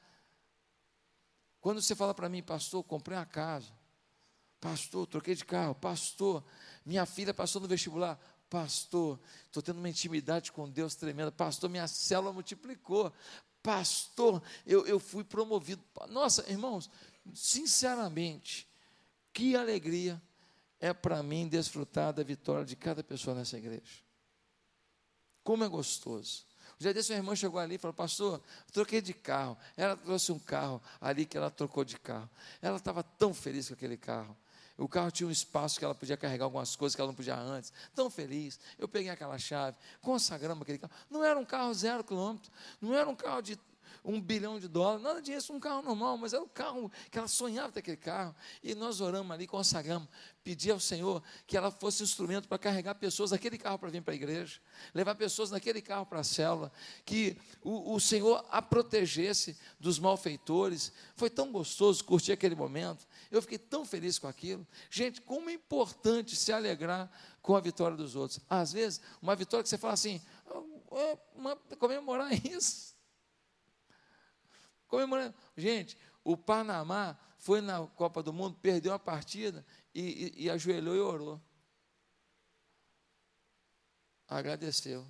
Quando 1.61 1.83
você 1.83 1.95
fala 1.95 2.15
para 2.15 2.31
mim, 2.31 2.43
pastor, 2.43 2.83
comprei 2.83 3.19
uma 3.19 3.27
casa, 3.27 3.71
pastor, 4.59 5.07
troquei 5.07 5.35
de 5.35 5.45
carro, 5.45 5.75
pastor, 5.75 6.43
minha 6.83 7.05
filha 7.05 7.35
passou 7.35 7.61
no 7.61 7.69
vestibular, 7.69 8.19
pastor, 8.49 9.21
estou 9.45 9.63
tendo 9.63 9.81
uma 9.81 9.89
intimidade 9.91 10.51
com 10.51 10.67
Deus 10.67 10.95
tremenda, 10.95 11.31
pastor, 11.31 11.69
minha 11.69 11.87
célula 11.87 12.33
multiplicou, 12.33 13.13
pastor, 13.63 14.43
eu, 14.67 14.87
eu 14.87 14.99
fui 14.99 15.25
promovido. 15.25 15.83
Nossa, 16.09 16.51
irmãos, 16.51 16.91
sinceramente, 17.33 18.69
que 19.33 19.57
alegria 19.57 20.21
é 20.81 20.93
para 20.93 21.23
mim 21.23 21.49
desfrutar 21.49 22.13
da 22.13 22.23
vitória 22.23 22.65
de 22.65 22.77
cada 22.77 23.03
pessoa 23.03 23.35
nessa 23.35 23.57
igreja. 23.57 24.03
Como 25.43 25.65
é 25.65 25.69
gostoso. 25.69 26.45
O 26.79 26.83
dia 26.83 26.93
desse, 26.93 27.13
uma 27.13 27.19
irmã 27.19 27.37
chegou 27.37 27.61
ali 27.61 27.77
e 27.77 27.79
falou: 27.79 27.95
Pastor, 27.95 28.43
troquei 28.73 29.01
de 29.01 29.13
carro. 29.13 29.57
Ela 29.77 29.97
trouxe 29.97 30.33
um 30.33 30.39
carro 30.39 30.83
ali 31.01 31.25
que 31.25 31.37
ela 31.37 31.51
trocou 31.51 31.85
de 31.85 31.99
carro. 31.99 32.29
Ela 32.61 32.77
estava 32.77 33.03
tão 33.03 33.33
feliz 33.33 33.69
com 33.69 33.75
aquele 33.75 33.97
carro. 33.97 34.37
O 34.77 34.89
carro 34.89 35.11
tinha 35.11 35.27
um 35.29 35.31
espaço 35.31 35.79
que 35.79 35.85
ela 35.85 35.95
podia 35.95 36.17
carregar 36.17 36.47
algumas 36.47 36.75
coisas 36.75 36.97
que 36.97 37.01
ela 37.01 37.09
não 37.09 37.15
podia 37.15 37.37
antes. 37.37 37.73
Tão 37.95 38.11
feliz. 38.11 38.59
Eu 38.77 38.89
peguei 38.89 39.11
aquela 39.11 39.39
chave, 39.39 39.77
consagramos 40.03 40.63
aquele 40.63 40.79
carro. 40.79 40.93
Não 41.09 41.23
era 41.23 41.39
um 41.39 41.45
carro 41.45 41.73
zero 41.73 42.03
quilômetro, 42.03 42.51
não 42.81 42.93
era 42.93 43.09
um 43.09 43.15
carro 43.15 43.41
de 43.41 43.57
um 44.05 44.21
bilhão 44.21 44.61
de 44.61 44.69
dólares, 44.69 45.03
nada 45.03 45.23
disso, 45.23 45.53
um 45.53 45.59
carro 45.59 45.83
normal, 45.83 46.19
mas 46.19 46.35
era 46.35 46.43
o 46.43 46.49
carro 46.49 46.93
que 47.11 47.19
ela 47.19 47.27
sonhava 47.27 47.73
ter 47.73 47.81
aquele 47.81 47.97
carro. 47.97 48.35
E 48.63 48.75
nós 48.75 49.01
oramos 49.01 49.31
ali, 49.33 49.47
consagramos, 49.47 50.09
pedi 50.43 50.71
ao 50.71 50.79
Senhor 50.79 51.23
que 51.47 51.57
ela 51.57 51.71
fosse 51.71 52.03
instrumento 52.03 52.47
para 52.47 52.59
carregar 52.59 52.97
pessoas 52.97 53.31
naquele 53.31 53.57
carro 53.57 53.79
para 53.79 53.89
vir 53.89 54.03
para 54.03 54.13
a 54.13 54.15
igreja, 54.15 54.61
levar 54.93 55.15
pessoas 55.15 55.51
naquele 55.51 55.81
carro 55.81 56.05
para 56.05 56.21
a 56.21 56.25
célula, 56.25 56.71
que 57.05 57.39
o, 57.63 57.95
o 57.95 57.99
Senhor 58.01 58.45
a 58.51 58.61
protegesse 58.61 59.57
dos 59.81 59.99
malfeitores. 59.99 60.93
Foi 61.17 61.31
tão 61.31 61.51
gostoso 61.51 62.05
curtir 62.05 62.33
aquele 62.33 62.55
momento. 62.55 63.07
Eu 63.31 63.41
fiquei 63.41 63.59
tão 63.59 63.87
feliz 63.87 64.19
com 64.19 64.29
aquilo. 64.29 64.67
Gente, 64.91 65.23
como 65.23 65.49
é 65.49 65.55
importante 65.55 66.37
se 66.37 66.53
alegrar 66.53 67.11
com 67.41 67.57
a 67.57 67.61
vitória 67.61 67.97
dos 67.97 68.17
outros. 68.17 68.41
Às 68.49 68.73
vezes, 68.73 69.01
uma 69.21 69.35
vitória 69.35 69.63
que 69.63 69.69
você 69.69 69.79
fala 69.79 69.95
assim, 69.95 70.21
é 70.91 71.19
uma, 71.35 71.57
comemorar 71.79 72.33
isso 72.47 72.94
comemorando. 74.89 75.35
Gente, 75.57 75.97
o 76.23 76.37
Panamá 76.37 77.19
foi 77.39 77.61
na 77.61 77.87
Copa 77.87 78.23
do 78.23 78.33
Mundo, 78.33 78.59
perdeu 78.61 78.93
a 78.93 78.99
partida 78.99 79.65
e, 79.95 80.33
e, 80.37 80.45
e 80.45 80.51
ajoelhou 80.51 80.97
e 80.97 81.01
orou. 81.01 81.41
Agradeceu. 84.27 85.07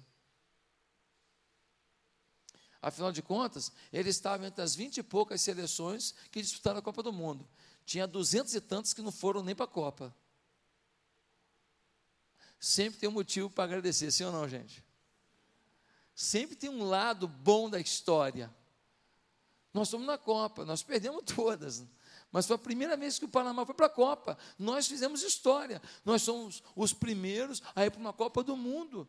Afinal 2.82 3.12
de 3.12 3.22
contas, 3.22 3.72
ele 3.92 4.10
estava 4.10 4.46
entre 4.46 4.62
as 4.62 4.74
vinte 4.74 4.98
e 4.98 5.02
poucas 5.02 5.40
seleções 5.40 6.14
que 6.30 6.42
disputaram 6.42 6.80
a 6.80 6.82
Copa 6.82 7.02
do 7.02 7.12
Mundo. 7.12 7.48
Tinha 7.87 8.06
duzentos 8.06 8.54
e 8.54 8.60
tantos 8.60 8.92
que 8.92 9.00
não 9.00 9.12
foram 9.12 9.42
nem 9.42 9.54
para 9.54 9.64
a 9.64 9.68
Copa. 9.68 10.14
Sempre 12.58 12.98
tem 12.98 13.08
um 13.08 13.12
motivo 13.12 13.48
para 13.48 13.64
agradecer, 13.64 14.10
sim 14.10 14.24
ou 14.24 14.32
não, 14.32 14.48
gente? 14.48 14.84
Sempre 16.14 16.56
tem 16.56 16.68
um 16.68 16.84
lado 16.84 17.26
bom 17.28 17.70
da 17.70 17.80
história. 17.80 18.54
Nós 19.74 19.88
estamos 19.88 20.06
na 20.06 20.16
Copa, 20.16 20.64
nós 20.64 20.84
perdemos 20.84 21.24
todas. 21.34 21.84
Mas 22.30 22.46
foi 22.46 22.54
a 22.54 22.58
primeira 22.58 22.96
vez 22.96 23.18
que 23.18 23.24
o 23.24 23.28
Panamá 23.28 23.66
foi 23.66 23.74
para 23.74 23.87
a 23.87 23.90
Copa. 23.90 24.38
Nós 24.56 24.87
fizemos 24.87 25.22
história. 25.22 25.82
Nós 26.04 26.22
somos 26.22 26.62
os 26.76 26.92
primeiros 26.92 27.60
a 27.74 27.84
ir 27.84 27.90
para 27.90 28.00
uma 28.00 28.12
Copa 28.12 28.42
do 28.42 28.56
Mundo. 28.56 29.06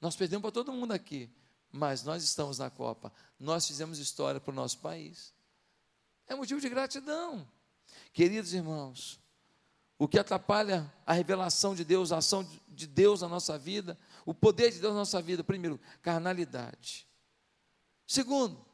Nós 0.00 0.16
perdemos 0.16 0.42
para 0.42 0.52
todo 0.52 0.72
mundo 0.72 0.92
aqui. 0.92 1.30
Mas 1.70 2.02
nós 2.02 2.22
estamos 2.22 2.58
na 2.58 2.70
Copa. 2.70 3.12
Nós 3.38 3.66
fizemos 3.66 3.98
história 3.98 4.40
para 4.40 4.52
o 4.52 4.54
nosso 4.54 4.78
país. 4.78 5.34
É 6.26 6.34
motivo 6.34 6.60
de 6.60 6.68
gratidão. 6.68 7.46
Queridos 8.12 8.54
irmãos, 8.54 9.20
o 9.98 10.08
que 10.08 10.18
atrapalha 10.18 10.90
a 11.04 11.12
revelação 11.12 11.74
de 11.74 11.84
Deus, 11.84 12.12
a 12.12 12.18
ação 12.18 12.46
de 12.68 12.86
Deus 12.86 13.20
na 13.20 13.28
nossa 13.28 13.58
vida, 13.58 13.98
o 14.24 14.32
poder 14.32 14.70
de 14.70 14.80
Deus 14.80 14.92
na 14.92 15.00
nossa 15.00 15.20
vida, 15.20 15.44
primeiro, 15.44 15.78
carnalidade. 16.00 17.06
Segundo, 18.06 18.64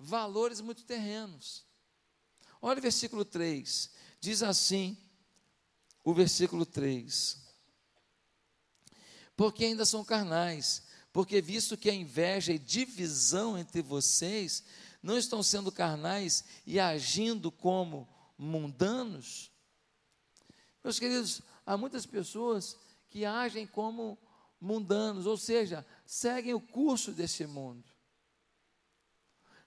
valores 0.00 0.60
muito 0.60 0.84
terrenos. 0.84 1.64
Olha 2.60 2.78
o 2.78 2.82
versículo 2.82 3.24
3. 3.24 3.90
Diz 4.20 4.42
assim: 4.42 4.96
o 6.02 6.14
versículo 6.14 6.64
3. 6.64 7.38
Porque 9.36 9.64
ainda 9.64 9.84
são 9.84 10.04
carnais, 10.04 10.82
porque 11.12 11.40
visto 11.40 11.76
que 11.76 11.88
a 11.88 11.94
inveja 11.94 12.52
e 12.52 12.58
divisão 12.58 13.56
entre 13.56 13.82
vocês 13.82 14.64
não 15.02 15.16
estão 15.16 15.42
sendo 15.42 15.72
carnais 15.72 16.44
e 16.66 16.78
agindo 16.78 17.50
como 17.50 18.08
mundanos. 18.36 19.50
Meus 20.82 20.98
queridos, 20.98 21.42
há 21.64 21.76
muitas 21.76 22.04
pessoas 22.04 22.76
que 23.08 23.24
agem 23.24 23.66
como 23.66 24.18
mundanos, 24.60 25.26
ou 25.26 25.36
seja, 25.36 25.86
seguem 26.04 26.52
o 26.52 26.60
curso 26.60 27.12
desse 27.12 27.46
mundo. 27.46 27.84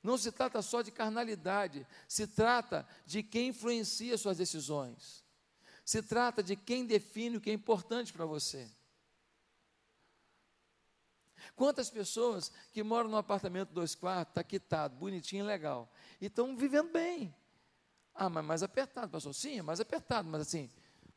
Não 0.03 0.17
se 0.17 0.31
trata 0.33 0.61
só 0.61 0.81
de 0.81 0.91
carnalidade, 0.91 1.87
se 2.09 2.27
trata 2.27 2.85
de 3.05 3.23
quem 3.23 3.47
influencia 3.47 4.17
suas 4.17 4.37
decisões. 4.37 5.23
Se 5.85 6.03
trata 6.03 6.43
de 6.43 6.57
quem 6.57 6.85
define 6.85 7.37
o 7.37 7.41
que 7.41 7.49
é 7.49 7.53
importante 7.53 8.11
para 8.11 8.25
você. 8.25 8.69
Quantas 11.55 11.89
pessoas 11.89 12.51
que 12.73 12.83
moram 12.83 13.09
num 13.09 13.17
apartamento 13.17 13.73
dois 13.73 13.95
quartos, 13.95 14.31
está 14.31 14.43
quitado, 14.43 14.95
bonitinho, 14.95 15.45
legal, 15.45 15.89
e 16.19 16.25
estão 16.25 16.55
vivendo 16.55 16.91
bem. 16.91 17.33
Ah, 18.13 18.29
mas 18.29 18.45
mais 18.45 18.63
apertado, 18.63 19.09
pastor. 19.09 19.33
Sim, 19.33 19.59
é 19.59 19.61
mais 19.61 19.79
apertado, 19.79 20.27
mas 20.29 20.41
assim, 20.41 20.69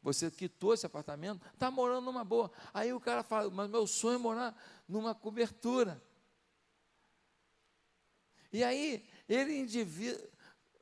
você 0.03 0.31
quitou 0.31 0.75
esse 0.75 0.87
apartamento, 0.87 1.44
está 1.53 1.70
morando 1.70 2.05
numa 2.05 2.25
boa. 2.25 2.51
Aí 2.72 2.92
o 2.92 3.01
cara 3.01 3.22
fala, 3.22 3.51
mas 3.51 3.68
meu 3.68 3.87
sonho 3.87 4.14
é 4.14 4.18
morar 4.18 4.62
numa 4.88 5.14
cobertura. 5.14 6.01
E 8.52 8.62
aí 8.64 9.04
ele 9.28 9.56
endivida, 9.59 10.28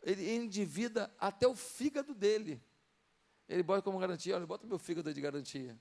ele 0.02 0.30
endivida 0.30 1.14
até 1.18 1.46
o 1.46 1.54
fígado 1.54 2.14
dele. 2.14 2.62
Ele 3.48 3.62
bota 3.62 3.82
como 3.82 3.98
garantia, 3.98 4.36
olha, 4.36 4.46
bota 4.46 4.66
meu 4.66 4.78
fígado 4.78 5.12
de 5.12 5.20
garantia. 5.20 5.78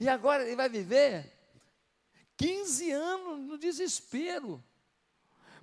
E 0.00 0.08
agora 0.08 0.44
ele 0.44 0.56
vai 0.56 0.68
viver 0.68 1.32
15 2.36 2.90
anos 2.92 3.40
no 3.40 3.58
desespero 3.58 4.62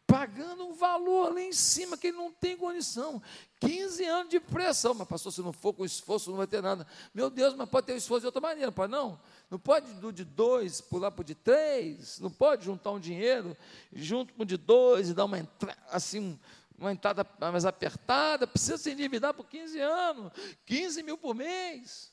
pagando 0.07 0.65
um 0.67 0.73
valor 0.73 1.33
lá 1.33 1.41
em 1.41 1.51
cima 1.51 1.97
que 1.97 2.07
ele 2.07 2.17
não 2.17 2.31
tem 2.31 2.55
condição. 2.55 3.21
15 3.59 4.05
anos 4.05 4.29
de 4.29 4.39
pressão. 4.39 4.93
Mas, 4.93 5.07
pastor, 5.07 5.31
se 5.31 5.41
não 5.41 5.51
for 5.51 5.73
com 5.73 5.83
esforço, 5.83 6.29
não 6.29 6.37
vai 6.37 6.47
ter 6.47 6.61
nada. 6.61 6.85
Meu 7.13 7.29
Deus, 7.29 7.55
mas 7.55 7.67
pode 7.69 7.87
ter 7.87 7.95
esforço 7.95 8.21
de 8.21 8.25
outra 8.27 8.41
maneira, 8.41 8.71
pode 8.71 8.91
não? 8.91 9.19
Não 9.49 9.59
pode 9.59 9.93
do 9.93 10.11
de 10.11 10.23
dois 10.23 10.81
pular 10.81 11.11
para 11.11 11.21
o 11.21 11.25
de 11.25 11.35
três, 11.35 12.19
não 12.19 12.31
pode 12.31 12.65
juntar 12.65 12.91
um 12.91 12.99
dinheiro 12.99 13.55
junto 13.93 14.33
com 14.33 14.43
o 14.43 14.45
de 14.45 14.57
dois 14.57 15.09
e 15.09 15.13
dar 15.13 15.25
uma 15.25 15.37
entrada 15.37 15.77
assim, 15.89 16.39
uma 16.77 16.91
entrada 16.91 17.25
mais 17.39 17.65
apertada, 17.65 18.47
precisa 18.47 18.77
se 18.77 18.91
endividar 18.91 19.33
por 19.33 19.45
15 19.45 19.79
anos, 19.79 20.33
15 20.65 21.03
mil 21.03 21.17
por 21.17 21.35
mês. 21.35 22.11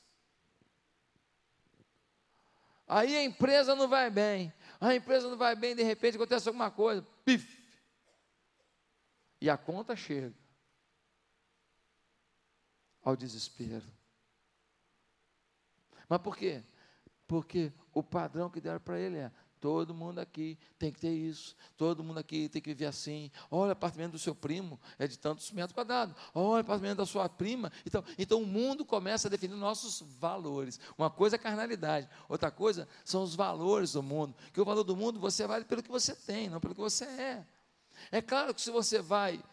Aí 2.87 3.15
a 3.15 3.23
empresa 3.23 3.75
não 3.75 3.87
vai 3.87 4.09
bem, 4.09 4.53
a 4.79 4.93
empresa 4.93 5.29
não 5.29 5.37
vai 5.37 5.55
bem, 5.55 5.75
de 5.75 5.83
repente 5.83 6.15
acontece 6.15 6.47
alguma 6.47 6.69
coisa, 6.69 7.05
pif, 7.25 7.63
e 9.41 9.49
a 9.49 9.57
conta 9.57 9.95
chega 9.95 10.33
ao 13.03 13.15
desespero. 13.15 13.85
Mas 16.07 16.21
por 16.21 16.37
quê? 16.37 16.63
Porque 17.33 17.73
o 17.91 18.03
padrão 18.03 18.47
que 18.47 18.61
deram 18.61 18.79
para 18.79 18.99
ele 18.99 19.17
é: 19.17 19.31
todo 19.59 19.91
mundo 19.91 20.19
aqui 20.19 20.55
tem 20.77 20.91
que 20.91 20.99
ter 20.99 21.09
isso, 21.09 21.55
todo 21.75 22.03
mundo 22.03 22.19
aqui 22.19 22.47
tem 22.47 22.61
que 22.61 22.69
viver 22.69 22.85
assim. 22.85 23.31
Olha, 23.49 23.69
o 23.69 23.71
apartamento 23.71 24.11
do 24.11 24.19
seu 24.19 24.35
primo 24.35 24.79
é 24.99 25.07
de 25.07 25.17
tantos 25.17 25.51
metros 25.51 25.73
quadrados. 25.73 26.15
Olha, 26.31 26.57
o 26.57 26.59
apartamento 26.59 26.99
da 26.99 27.07
sua 27.07 27.27
prima. 27.27 27.71
Então, 27.87 28.03
então 28.19 28.39
o 28.39 28.45
mundo 28.45 28.85
começa 28.85 29.27
a 29.27 29.31
definir 29.31 29.55
nossos 29.55 30.01
valores. 30.19 30.79
Uma 30.95 31.09
coisa 31.09 31.37
é 31.37 31.39
carnalidade, 31.39 32.07
outra 32.29 32.51
coisa 32.51 32.87
são 33.03 33.23
os 33.23 33.33
valores 33.33 33.93
do 33.93 34.03
mundo. 34.03 34.35
Que 34.53 34.61
o 34.61 34.65
valor 34.65 34.83
do 34.83 34.95
mundo 34.95 35.19
você 35.19 35.47
vale 35.47 35.65
pelo 35.65 35.81
que 35.81 35.89
você 35.89 36.13
tem, 36.13 36.51
não 36.51 36.59
pelo 36.59 36.75
que 36.75 36.81
você 36.81 37.05
é. 37.05 37.47
É 38.11 38.21
claro 38.21 38.53
que 38.53 38.61
se 38.61 38.69
você 38.69 39.01
vai 39.01 39.43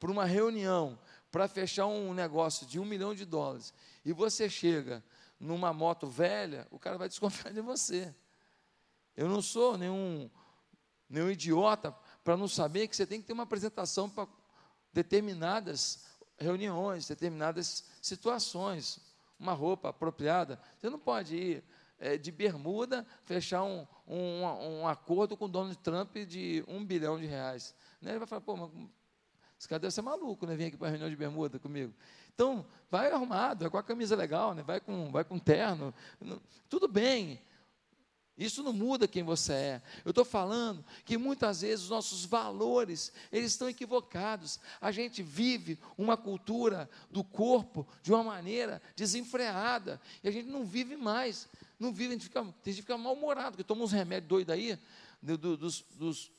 para 0.00 0.10
uma 0.10 0.24
reunião 0.24 0.98
para 1.30 1.46
fechar 1.46 1.86
um 1.86 2.12
negócio 2.12 2.66
de 2.66 2.80
um 2.80 2.84
milhão 2.84 3.14
de 3.14 3.24
dólares 3.24 3.72
e 4.04 4.12
você 4.12 4.50
chega 4.50 5.04
numa 5.38 5.72
moto 5.72 6.06
velha, 6.06 6.66
o 6.70 6.78
cara 6.78 6.98
vai 6.98 7.08
desconfiar 7.08 7.52
de 7.52 7.60
você. 7.60 8.14
Eu 9.16 9.28
não 9.28 9.42
sou 9.42 9.76
nenhum, 9.76 10.30
nenhum 11.08 11.30
idiota 11.30 11.92
para 12.22 12.36
não 12.36 12.48
saber 12.48 12.88
que 12.88 12.96
você 12.96 13.06
tem 13.06 13.20
que 13.20 13.26
ter 13.26 13.32
uma 13.32 13.44
apresentação 13.44 14.08
para 14.08 14.28
determinadas 14.92 16.04
reuniões, 16.36 17.08
determinadas 17.08 17.84
situações, 18.00 19.00
uma 19.38 19.52
roupa 19.52 19.90
apropriada. 19.90 20.60
Você 20.78 20.88
não 20.88 20.98
pode 20.98 21.36
ir 21.36 21.64
é, 21.98 22.16
de 22.16 22.30
bermuda 22.30 23.06
fechar 23.24 23.64
um, 23.64 23.86
um, 24.06 24.42
um 24.80 24.88
acordo 24.88 25.36
com 25.36 25.46
o 25.46 25.48
Donald 25.48 25.76
Trump 25.78 26.16
de 26.16 26.64
um 26.68 26.84
bilhão 26.84 27.18
de 27.18 27.26
reais. 27.26 27.74
Né? 28.00 28.12
Ele 28.12 28.18
vai 28.20 28.28
falar, 28.28 28.40
pô, 28.40 28.56
mas 28.56 28.70
esse 29.58 29.66
cara 29.66 29.80
deve 29.80 29.92
ser 29.92 30.02
maluco, 30.02 30.46
né? 30.46 30.54
Vem 30.54 30.68
aqui 30.68 30.76
para 30.76 30.86
a 30.86 30.90
reunião 30.90 31.10
de 31.10 31.16
bermuda 31.16 31.58
comigo. 31.58 31.92
Então, 32.32 32.64
vai 32.88 33.10
arrumado, 33.10 33.60
vai 33.62 33.70
com 33.70 33.78
a 33.78 33.82
camisa 33.82 34.14
legal, 34.14 34.54
né? 34.54 34.62
vai, 34.62 34.78
com, 34.80 35.10
vai 35.10 35.24
com 35.24 35.38
terno. 35.38 35.92
Tudo 36.68 36.86
bem. 36.86 37.40
Isso 38.38 38.62
não 38.62 38.72
muda 38.72 39.08
quem 39.08 39.24
você 39.24 39.52
é. 39.52 39.82
Eu 40.04 40.10
estou 40.10 40.24
falando 40.24 40.84
que 41.04 41.18
muitas 41.18 41.62
vezes 41.62 41.86
os 41.86 41.90
nossos 41.90 42.24
valores, 42.24 43.12
eles 43.32 43.50
estão 43.50 43.68
equivocados. 43.68 44.60
A 44.80 44.92
gente 44.92 45.24
vive 45.24 45.76
uma 45.98 46.16
cultura 46.16 46.88
do 47.10 47.24
corpo 47.24 47.84
de 48.00 48.12
uma 48.12 48.22
maneira 48.22 48.80
desenfreada. 48.94 50.00
E 50.22 50.28
a 50.28 50.30
gente 50.30 50.48
não 50.48 50.64
vive 50.64 50.96
mais. 50.96 51.48
Não 51.80 51.92
vive, 51.92 52.10
a 52.10 52.12
gente 52.12 52.24
fica, 52.26 52.40
a 52.42 52.44
gente 52.44 52.82
fica 52.82 52.96
mal-humorado, 52.96 53.52
porque 53.52 53.64
toma 53.64 53.82
uns 53.82 53.90
remédios 53.90 54.28
doidos 54.28 54.54
aí, 54.54 54.78
do, 55.20 55.36
do, 55.36 55.56
dos, 55.56 55.84
dos, 55.96 56.30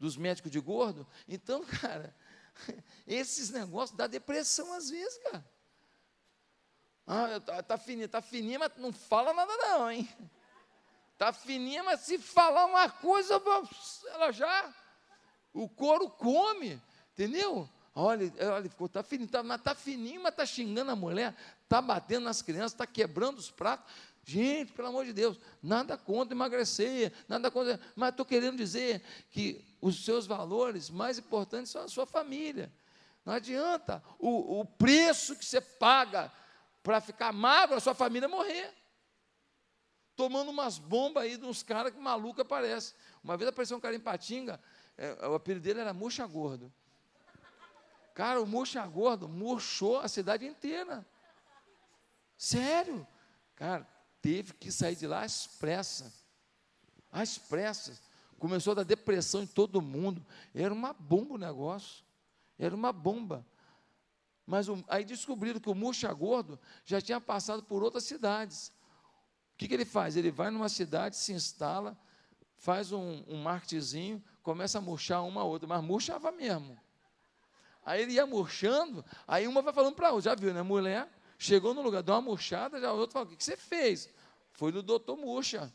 dos 0.00 0.16
médicos 0.16 0.50
de 0.50 0.58
gordo. 0.58 1.06
Então, 1.28 1.62
cara, 1.80 2.12
esses 3.06 3.50
negócios 3.50 3.96
dá 3.96 4.06
depressão 4.06 4.72
às 4.72 4.90
vezes, 4.90 5.18
cara. 5.24 5.44
Ah, 7.06 7.40
tá, 7.40 7.62
tá 7.62 7.78
fininha, 7.78 8.08
tá 8.08 8.22
fininha, 8.22 8.58
mas 8.58 8.76
não 8.76 8.92
fala 8.92 9.32
nada 9.32 9.56
não, 9.56 9.90
hein? 9.90 10.08
Tá 11.18 11.32
fininha, 11.32 11.82
mas 11.82 12.00
se 12.00 12.18
falar 12.18 12.66
uma 12.66 12.88
coisa, 12.88 13.40
ela 14.06 14.32
já. 14.32 14.74
O 15.52 15.68
couro 15.68 16.08
come, 16.08 16.80
entendeu? 17.12 17.68
Olha, 17.94 18.32
olha, 18.54 18.70
ficou, 18.70 18.88
tá 18.88 19.02
fininho, 19.02 19.28
tá, 19.28 19.42
mas 19.42 19.60
tá 19.60 19.74
fininho, 19.74 20.22
mas 20.22 20.34
tá 20.34 20.46
xingando 20.46 20.90
a 20.90 20.96
mulher, 20.96 21.34
tá 21.68 21.82
batendo 21.82 22.24
nas 22.24 22.40
crianças, 22.40 22.72
tá 22.72 22.86
quebrando 22.86 23.38
os 23.38 23.50
pratos. 23.50 23.92
Gente, 24.24 24.72
pelo 24.72 24.88
amor 24.88 25.04
de 25.04 25.12
Deus, 25.12 25.38
nada 25.62 25.96
contra 25.98 26.34
emagrecer, 26.34 27.12
nada 27.26 27.50
contra. 27.50 27.80
Mas 27.96 28.10
estou 28.10 28.24
querendo 28.24 28.56
dizer 28.56 29.02
que 29.30 29.64
os 29.80 30.04
seus 30.04 30.26
valores 30.26 30.90
mais 30.90 31.18
importantes 31.18 31.72
são 31.72 31.82
a 31.82 31.88
sua 31.88 32.06
família. 32.06 32.72
Não 33.24 33.32
adianta 33.34 34.02
o, 34.18 34.60
o 34.60 34.64
preço 34.64 35.36
que 35.36 35.44
você 35.44 35.60
paga 35.60 36.32
para 36.82 37.00
ficar 37.00 37.32
magro, 37.32 37.76
a 37.76 37.80
sua 37.80 37.94
família 37.94 38.28
morrer 38.28 38.72
tomando 40.16 40.50
umas 40.50 40.78
bombas 40.78 41.24
aí 41.24 41.36
de 41.36 41.44
uns 41.44 41.62
caras 41.62 41.92
que 41.92 41.98
maluco 41.98 42.40
aparece. 42.40 42.94
Uma 43.22 43.36
vez 43.36 43.48
apareceu 43.48 43.76
um 43.76 43.80
cara 43.80 43.94
em 43.94 44.00
Patinga, 44.00 44.60
é, 44.96 45.26
o 45.26 45.34
apelido 45.34 45.64
dele 45.64 45.80
era 45.80 45.92
Murcha 45.92 46.26
Gordo. 46.26 46.72
Cara, 48.14 48.40
o 48.40 48.46
Murcha 48.46 48.84
Gordo 48.86 49.28
murchou 49.28 49.98
a 49.98 50.08
cidade 50.08 50.46
inteira. 50.46 51.04
Sério. 52.36 53.06
Cara, 53.56 53.86
teve 54.22 54.54
que 54.54 54.72
sair 54.72 54.96
de 54.96 55.06
lá 55.06 55.22
às 55.22 55.46
pressas. 55.46 56.24
Às 57.10 57.36
pressas. 57.36 58.00
Começou 58.38 58.70
a 58.70 58.76
dar 58.76 58.84
depressão 58.84 59.42
em 59.42 59.46
todo 59.46 59.82
mundo. 59.82 60.24
Era 60.54 60.72
uma 60.72 60.94
bomba 60.94 61.34
o 61.34 61.38
negócio. 61.38 62.02
Era 62.58 62.74
uma 62.74 62.92
bomba. 62.92 63.46
Mas 64.46 64.68
o, 64.68 64.82
aí 64.88 65.04
descobriram 65.04 65.60
que 65.60 65.68
o 65.68 65.74
Murcha 65.74 66.10
Gordo 66.12 66.58
já 66.84 67.00
tinha 67.00 67.20
passado 67.20 67.62
por 67.62 67.82
outras 67.82 68.04
cidades 68.04 68.72
que, 69.62 69.68
que 69.68 69.74
ele 69.74 69.84
faz? 69.84 70.16
Ele 70.16 70.30
vai 70.30 70.50
numa 70.50 70.68
cidade, 70.68 71.16
se 71.16 71.32
instala, 71.32 71.96
faz 72.56 72.92
um, 72.92 73.22
um 73.28 73.44
começa 74.42 74.78
a 74.78 74.80
murchar 74.80 75.24
uma 75.24 75.42
a 75.42 75.44
outra, 75.44 75.68
mas 75.68 75.82
murchava 75.82 76.32
mesmo. 76.32 76.78
Aí 77.84 78.02
ele 78.02 78.12
ia 78.12 78.26
murchando, 78.26 79.04
aí 79.26 79.46
uma 79.46 79.62
vai 79.62 79.72
falando 79.72 79.94
para 79.94 80.10
outra, 80.10 80.30
já 80.30 80.34
viu, 80.34 80.52
né? 80.52 80.62
Mulher 80.62 81.08
chegou 81.42 81.74
no 81.74 81.82
lugar, 81.82 82.02
deu 82.02 82.14
uma 82.14 82.20
murchada, 82.20 82.80
já 82.80 82.92
o 82.92 82.98
outro 82.98 83.12
fala, 83.12 83.26
o 83.26 83.28
que, 83.28 83.42
você 83.42 83.56
fez? 83.56 84.08
Foi 84.52 84.70
no 84.70 84.82
doutor 84.82 85.16
Murcha. 85.16 85.72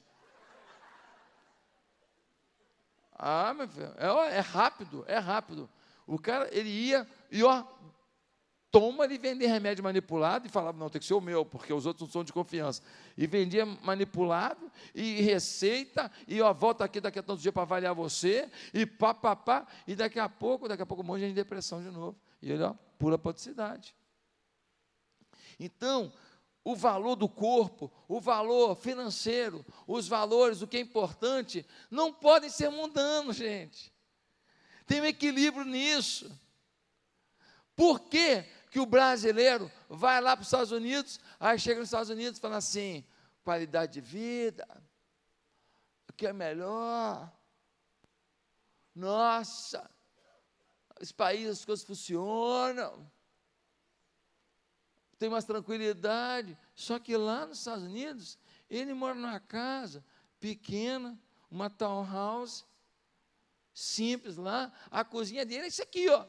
Ah, 3.13 3.53
meu 3.53 3.67
filho, 3.67 3.91
é, 3.97 4.37
é 4.37 4.39
rápido, 4.39 5.03
é 5.07 5.17
rápido. 5.17 5.69
O 6.05 6.17
cara, 6.17 6.47
ele 6.55 6.69
ia 6.69 7.05
e 7.29 7.43
ó, 7.43 7.65
toma 8.71 9.03
ele 9.03 9.17
vender 9.17 9.47
remédio 9.47 9.83
manipulado 9.83 10.47
e 10.47 10.49
falava, 10.49 10.77
não, 10.77 10.89
tem 10.89 11.01
que 11.01 11.07
ser 11.07 11.15
o 11.15 11.21
meu, 11.21 11.43
porque 11.43 11.73
os 11.73 11.85
outros 11.85 12.07
não 12.07 12.13
são 12.13 12.23
de 12.23 12.31
confiança. 12.31 12.81
E 13.17 13.27
vendia 13.27 13.65
manipulado 13.65 14.71
e 14.95 15.21
receita, 15.21 16.09
e 16.27 16.41
ó, 16.41 16.53
volta 16.53 16.85
aqui 16.85 17.01
daqui 17.01 17.19
a 17.19 17.23
tantos 17.23 17.41
dias 17.41 17.53
para 17.53 17.63
avaliar 17.63 17.93
você, 17.93 18.49
e 18.73 18.85
pá, 18.85 19.13
pá, 19.13 19.35
pá, 19.35 19.67
e 19.85 19.95
daqui 19.95 20.19
a 20.19 20.29
pouco, 20.29 20.67
daqui 20.67 20.83
a 20.83 20.85
pouco 20.85 21.03
um 21.03 21.07
monte 21.07 21.27
de 21.27 21.33
depressão 21.33 21.81
de 21.81 21.89
novo. 21.89 22.15
E 22.41 22.51
ele, 22.51 22.63
ó, 22.63 22.73
pura 22.97 23.17
poticidade. 23.17 23.95
Então, 25.59 26.11
o 26.63 26.75
valor 26.75 27.15
do 27.15 27.29
corpo, 27.29 27.91
o 28.07 28.19
valor 28.19 28.75
financeiro, 28.75 29.65
os 29.87 30.07
valores, 30.07 30.61
o 30.61 30.67
que 30.67 30.77
é 30.77 30.81
importante, 30.81 31.65
não 31.89 32.13
podem 32.13 32.49
ser 32.49 32.69
mundanos, 32.69 33.35
gente. 33.35 33.93
Tem 34.85 35.01
um 35.01 35.05
equilíbrio 35.05 35.65
nisso. 35.65 36.31
Por 37.75 38.01
quê? 38.01 38.45
que 38.69 38.79
o 38.79 38.85
brasileiro 38.85 39.71
vai 39.89 40.21
lá 40.21 40.35
para 40.35 40.41
os 40.41 40.47
Estados 40.47 40.71
Unidos, 40.71 41.19
aí 41.39 41.57
chega 41.57 41.79
nos 41.79 41.89
Estados 41.89 42.09
Unidos 42.09 42.37
e 42.37 42.41
fala 42.41 42.57
assim: 42.57 43.03
qualidade 43.43 43.93
de 43.93 44.01
vida, 44.01 44.67
o 46.07 46.13
que 46.13 46.27
é 46.27 46.33
melhor? 46.33 47.31
Nossa, 48.93 49.89
os 50.99 51.11
países 51.11 51.59
as 51.59 51.65
coisas 51.65 51.85
funcionam, 51.85 53.09
tem 55.17 55.29
mais 55.29 55.45
tranquilidade. 55.45 56.57
Só 56.75 56.99
que 56.99 57.15
lá 57.17 57.45
nos 57.45 57.59
Estados 57.59 57.83
Unidos, 57.83 58.37
ele 58.69 58.93
mora 58.93 59.15
numa 59.15 59.39
casa 59.39 60.03
pequena, 60.39 61.19
uma 61.49 61.69
townhouse, 61.69 62.65
simples 63.73 64.37
lá, 64.37 64.71
a 64.89 65.03
cozinha 65.03 65.45
dele 65.45 65.65
é 65.65 65.67
isso 65.67 65.81
aqui, 65.81 66.09
ó. 66.09 66.25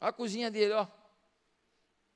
A 0.00 0.12
cozinha 0.12 0.50
dele, 0.50 0.72
ó, 0.74 0.86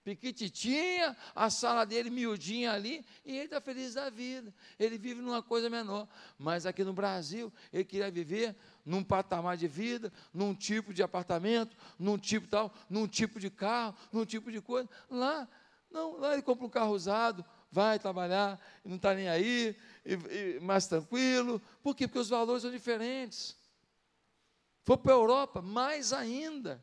piquititinha, 0.05 1.17
a 1.35 1.51
sala 1.51 1.85
dele 1.85 2.11
miudinha 2.11 2.73
ali, 2.73 3.05
e 3.25 3.33
ele 3.37 3.45
está 3.45 3.61
feliz 3.61 3.95
da 3.95 4.11
vida. 4.11 4.55
Ele 4.79 4.99
vive 4.99 5.21
numa 5.21 5.43
coisa 5.43 5.69
menor. 5.71 6.09
Mas 6.39 6.67
aqui 6.67 6.85
no 6.85 6.93
Brasil, 6.93 7.53
ele 7.73 7.85
queria 7.85 8.11
viver 8.11 8.57
num 8.85 9.03
patamar 9.03 9.57
de 9.57 9.69
vida, 9.69 10.13
num 10.33 10.55
tipo 10.55 10.93
de 10.93 11.03
apartamento, 11.03 11.77
num 11.99 12.19
tipo 12.19 12.49
tal, 12.49 12.73
num 12.89 13.07
tipo 13.07 13.39
de 13.39 13.51
carro, 13.51 13.95
num 14.13 14.25
tipo 14.25 14.51
de 14.51 14.61
coisa. 14.61 14.89
Lá, 15.11 15.49
não, 15.91 16.19
lá 16.19 16.33
ele 16.33 16.43
compra 16.43 16.67
um 16.67 16.71
carro 16.71 16.93
usado, 16.93 17.45
vai 17.71 17.99
trabalhar, 17.99 18.61
não 18.85 18.97
está 18.97 19.15
nem 19.15 19.29
aí, 19.29 19.77
e, 20.05 20.15
e, 20.15 20.61
mais 20.61 20.87
tranquilo. 20.87 21.61
Por 21.83 21.95
quê? 21.95 22.07
Porque 22.07 22.19
os 22.19 22.29
valores 22.29 22.63
são 22.63 22.71
diferentes. 22.71 23.57
For 24.85 24.99
para 24.99 25.13
a 25.13 25.17
Europa, 25.17 25.63
mais 25.63 26.13
ainda 26.13 26.83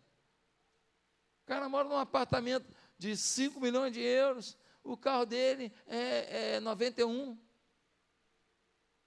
cara 1.50 1.68
mora 1.68 1.90
num 1.90 1.98
apartamento 1.98 2.68
de 2.96 3.18
5 3.18 3.60
milhões 3.60 3.92
de 3.92 4.00
euros, 4.00 4.56
o 4.84 4.96
carro 4.96 5.26
dele 5.26 5.74
é, 5.88 6.56
é 6.56 6.60
91. 6.60 7.36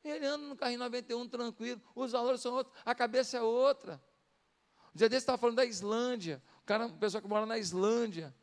Ele 0.05 0.27
anda 0.27 0.47
no 0.47 0.57
carrinho 0.57 0.81
91 0.81 1.29
tranquilo, 1.29 1.81
os 1.95 2.13
valores 2.13 2.41
são 2.41 2.55
outros, 2.55 2.75
a 2.85 2.95
cabeça 2.95 3.37
é 3.37 3.43
outra. 3.43 4.03
Um 4.95 4.99
dia 4.99 5.09
desse 5.09 5.23
estava 5.23 5.39
falando 5.39 5.57
da 5.57 5.65
Islândia, 5.65 6.43
o 6.63 6.67
cara, 6.67 6.87
uma 6.87 6.99
pessoa 6.99 7.23
que 7.23 7.29
mora 7.29 7.47
na 7.47 7.59
Islândia. 7.59 8.35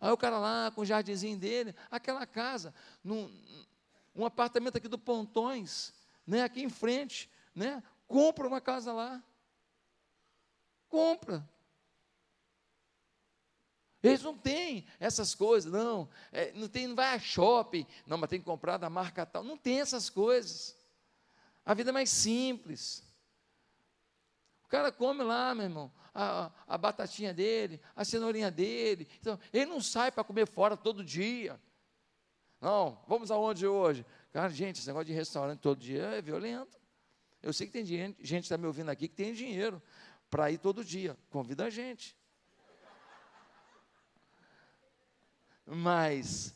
Aí 0.00 0.10
o 0.10 0.16
cara 0.16 0.38
lá 0.38 0.70
com 0.74 0.82
o 0.82 0.84
jardinzinho 0.84 1.38
dele, 1.38 1.74
aquela 1.90 2.26
casa, 2.26 2.74
num, 3.02 3.32
um 4.14 4.24
apartamento 4.26 4.76
aqui 4.76 4.88
do 4.88 4.98
Pontões, 4.98 5.94
né, 6.26 6.42
aqui 6.42 6.62
em 6.62 6.68
frente, 6.68 7.30
né, 7.54 7.82
compra 8.06 8.46
uma 8.46 8.60
casa 8.60 8.92
lá. 8.92 9.22
Compra. 10.88 11.48
Eles 14.02 14.22
não 14.22 14.36
têm 14.36 14.86
essas 15.00 15.34
coisas, 15.34 15.70
não. 15.70 16.08
É, 16.30 16.52
não, 16.52 16.68
tem, 16.68 16.86
não 16.86 16.94
vai 16.94 17.14
a 17.14 17.18
shopping, 17.18 17.86
não, 18.06 18.16
mas 18.18 18.30
tem 18.30 18.38
que 18.38 18.44
comprar 18.44 18.76
da 18.76 18.88
marca 18.88 19.26
tal. 19.26 19.42
Não 19.42 19.56
tem 19.56 19.80
essas 19.80 20.08
coisas. 20.08 20.76
A 21.66 21.74
vida 21.74 21.90
é 21.90 21.92
mais 21.92 22.08
simples. 22.08 23.02
O 24.64 24.68
cara 24.68 24.92
come 24.92 25.24
lá, 25.24 25.54
meu 25.54 25.64
irmão, 25.64 25.92
a, 26.14 26.50
a 26.66 26.78
batatinha 26.78 27.34
dele, 27.34 27.80
a 27.94 28.04
cenourinha 28.04 28.50
dele. 28.50 29.08
Então, 29.20 29.38
ele 29.52 29.66
não 29.66 29.80
sai 29.80 30.12
para 30.12 30.22
comer 30.22 30.46
fora 30.46 30.76
todo 30.76 31.04
dia. 31.04 31.60
Não, 32.60 33.02
vamos 33.06 33.30
aonde 33.32 33.66
hoje? 33.66 34.06
Cara, 34.32 34.48
gente, 34.48 34.78
esse 34.78 34.86
negócio 34.86 35.06
de 35.06 35.12
restaurante 35.12 35.60
todo 35.60 35.78
dia 35.78 36.02
é 36.02 36.22
violento. 36.22 36.78
Eu 37.42 37.52
sei 37.52 37.66
que 37.66 37.72
tem 37.72 37.84
gente, 37.84 38.24
gente 38.24 38.44
está 38.44 38.56
me 38.56 38.66
ouvindo 38.66 38.90
aqui 38.90 39.08
que 39.08 39.14
tem 39.14 39.34
dinheiro 39.34 39.82
para 40.30 40.50
ir 40.50 40.58
todo 40.58 40.84
dia. 40.84 41.16
Convida 41.30 41.64
a 41.64 41.70
gente. 41.70 42.16
Mas, 45.66 46.54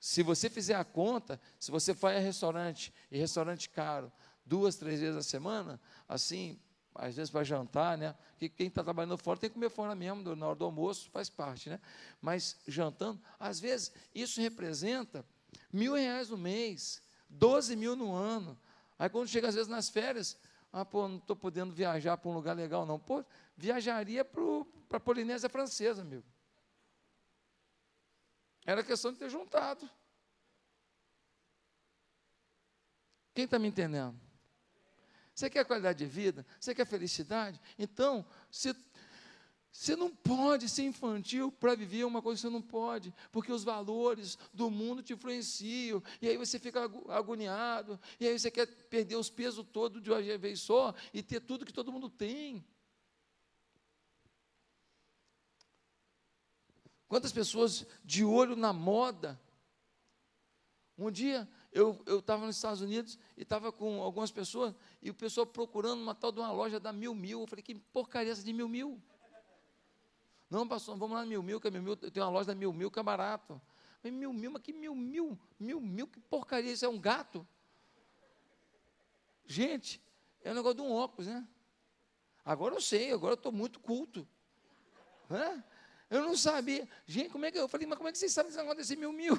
se 0.00 0.22
você 0.22 0.50
fizer 0.50 0.74
a 0.74 0.84
conta, 0.84 1.40
se 1.58 1.70
você 1.70 1.92
vai 1.92 2.16
a 2.16 2.20
restaurante, 2.20 2.92
e 3.10 3.18
restaurante 3.18 3.68
caro, 3.68 4.12
duas, 4.48 4.76
três 4.76 5.00
vezes 5.00 5.16
a 5.16 5.22
semana, 5.22 5.80
assim, 6.08 6.58
às 6.94 7.14
vezes 7.14 7.30
para 7.30 7.44
jantar, 7.44 7.96
né? 7.98 8.14
Que 8.38 8.48
quem 8.48 8.68
está 8.68 8.82
trabalhando 8.82 9.18
fora 9.18 9.38
tem 9.38 9.50
que 9.50 9.54
comer 9.54 9.70
fora 9.70 9.94
mesmo, 9.94 10.34
na 10.34 10.46
hora 10.46 10.56
do 10.56 10.64
almoço, 10.64 11.10
faz 11.10 11.28
parte, 11.28 11.68
né? 11.68 11.80
Mas 12.20 12.56
jantando, 12.66 13.20
às 13.38 13.60
vezes, 13.60 13.92
isso 14.14 14.40
representa 14.40 15.24
mil 15.72 15.94
reais 15.94 16.30
no 16.30 16.38
mês, 16.38 17.02
doze 17.28 17.76
mil 17.76 17.94
no 17.94 18.12
ano. 18.14 18.58
Aí 18.98 19.08
quando 19.08 19.28
chega, 19.28 19.48
às 19.48 19.54
vezes, 19.54 19.68
nas 19.68 19.88
férias, 19.88 20.36
ah, 20.72 20.84
pô, 20.84 21.06
não 21.06 21.18
estou 21.18 21.36
podendo 21.36 21.72
viajar 21.72 22.16
para 22.16 22.30
um 22.30 22.34
lugar 22.34 22.56
legal, 22.56 22.84
não. 22.84 22.98
Pô, 22.98 23.24
viajaria 23.56 24.24
para 24.24 24.96
a 24.96 25.00
Polinésia 25.00 25.48
Francesa, 25.48 26.02
amigo. 26.02 26.24
Era 28.66 28.82
questão 28.82 29.12
de 29.12 29.18
ter 29.18 29.30
juntado. 29.30 29.88
Quem 33.34 33.44
está 33.44 33.58
me 33.58 33.68
entendendo? 33.68 34.27
Você 35.38 35.48
quer 35.48 35.64
qualidade 35.64 36.00
de 36.00 36.04
vida? 36.04 36.44
Você 36.58 36.74
quer 36.74 36.84
felicidade? 36.84 37.60
Então, 37.78 38.26
você, 38.50 38.74
você 39.70 39.94
não 39.94 40.10
pode 40.10 40.68
ser 40.68 40.82
infantil 40.82 41.52
para 41.52 41.76
viver 41.76 42.02
uma 42.02 42.20
coisa 42.20 42.40
que 42.40 42.48
você 42.48 42.52
não 42.52 42.60
pode, 42.60 43.14
porque 43.30 43.52
os 43.52 43.62
valores 43.62 44.36
do 44.52 44.68
mundo 44.68 45.00
te 45.00 45.12
influenciam, 45.12 46.02
e 46.20 46.28
aí 46.28 46.36
você 46.36 46.58
fica 46.58 46.90
agoniado, 47.10 48.00
e 48.18 48.26
aí 48.26 48.36
você 48.36 48.50
quer 48.50 48.66
perder 48.66 49.14
os 49.14 49.30
pesos 49.30 49.64
todos 49.72 50.02
de 50.02 50.10
uma 50.10 50.20
vez 50.20 50.60
só 50.60 50.92
e 51.14 51.22
ter 51.22 51.38
tudo 51.38 51.64
que 51.64 51.72
todo 51.72 51.92
mundo 51.92 52.10
tem. 52.10 52.66
Quantas 57.06 57.30
pessoas 57.30 57.86
de 58.04 58.24
olho 58.24 58.56
na 58.56 58.72
moda? 58.72 59.40
Um 60.98 61.12
dia 61.12 61.48
eu 61.70 62.04
estava 62.08 62.44
nos 62.44 62.56
Estados 62.56 62.80
Unidos 62.80 63.16
e 63.36 63.42
estava 63.42 63.70
com 63.70 64.02
algumas 64.02 64.32
pessoas, 64.32 64.74
e 65.00 65.10
o 65.10 65.14
pessoal 65.14 65.46
procurando 65.46 66.02
uma 66.02 66.14
tal 66.14 66.32
de 66.32 66.40
uma 66.40 66.50
loja 66.50 66.80
da 66.80 66.92
Mil 66.92 67.14
Mil. 67.14 67.42
Eu 67.42 67.46
falei, 67.46 67.62
que 67.62 67.76
porcaria 67.76 68.32
essa 68.32 68.42
de 68.42 68.52
Mil 68.52 68.68
Mil? 68.68 69.00
Não, 70.50 70.66
pastor, 70.66 70.96
vamos 70.96 71.14
lá 71.14 71.22
na 71.22 71.28
Mil 71.28 71.42
Mil, 71.42 71.60
que 71.60 71.68
é 71.68 71.70
Mil 71.70 71.82
Mil, 71.82 71.96
tem 71.96 72.20
uma 72.20 72.30
loja 72.30 72.46
da 72.46 72.54
Mil 72.54 72.72
Mil 72.72 72.90
que 72.90 72.98
é 72.98 73.02
barato. 73.02 73.60
Mil 74.02 74.32
Mil, 74.32 74.50
mas 74.50 74.62
que 74.62 74.72
Mil 74.72 74.94
Mil? 74.94 75.38
Mil 75.58 75.80
Mil, 75.80 76.08
que 76.08 76.18
porcaria, 76.18 76.72
isso 76.72 76.84
é 76.84 76.88
um 76.88 76.98
gato? 76.98 77.46
Gente, 79.46 80.02
é 80.42 80.50
um 80.50 80.54
negócio 80.54 80.76
de 80.76 80.82
um 80.82 80.92
óculos, 80.92 81.28
né? 81.28 81.46
Agora 82.44 82.74
eu 82.74 82.80
sei, 82.80 83.12
agora 83.12 83.32
eu 83.34 83.36
estou 83.36 83.52
muito 83.52 83.78
culto. 83.78 84.26
Né? 85.28 85.64
Eu 86.10 86.22
não 86.22 86.36
sabia. 86.36 86.88
Gente, 87.06 87.30
como 87.30 87.44
é 87.44 87.52
que 87.52 87.58
eu 87.58 87.68
falei, 87.68 87.86
mas 87.86 87.98
como 87.98 88.08
é 88.08 88.12
que 88.12 88.18
vocês 88.18 88.32
sabem 88.32 88.50
desse 88.50 88.58
negócio 88.58 88.78
desse 88.78 88.96
mil 88.96 89.12
mil? 89.12 89.36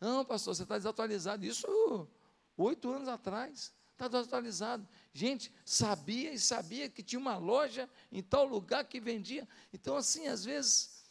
Não, 0.00 0.24
pastor, 0.24 0.54
você 0.54 0.62
está 0.62 0.76
desatualizado. 0.76 1.44
Isso 1.44 2.08
oito 2.56 2.90
anos 2.90 3.08
atrás. 3.08 3.72
Está 3.92 4.06
desatualizado. 4.06 4.86
Gente, 5.12 5.52
sabia 5.64 6.32
e 6.32 6.38
sabia 6.38 6.88
que 6.88 7.02
tinha 7.02 7.18
uma 7.18 7.36
loja 7.36 7.90
em 8.12 8.22
tal 8.22 8.46
lugar 8.46 8.84
que 8.84 9.00
vendia. 9.00 9.48
Então, 9.72 9.96
assim, 9.96 10.28
às 10.28 10.44
vezes, 10.44 11.04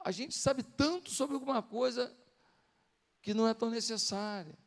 a 0.00 0.10
gente 0.10 0.34
sabe 0.34 0.62
tanto 0.62 1.10
sobre 1.10 1.34
alguma 1.34 1.62
coisa 1.62 2.14
que 3.22 3.32
não 3.32 3.46
é 3.46 3.54
tão 3.54 3.70
necessária. 3.70 4.58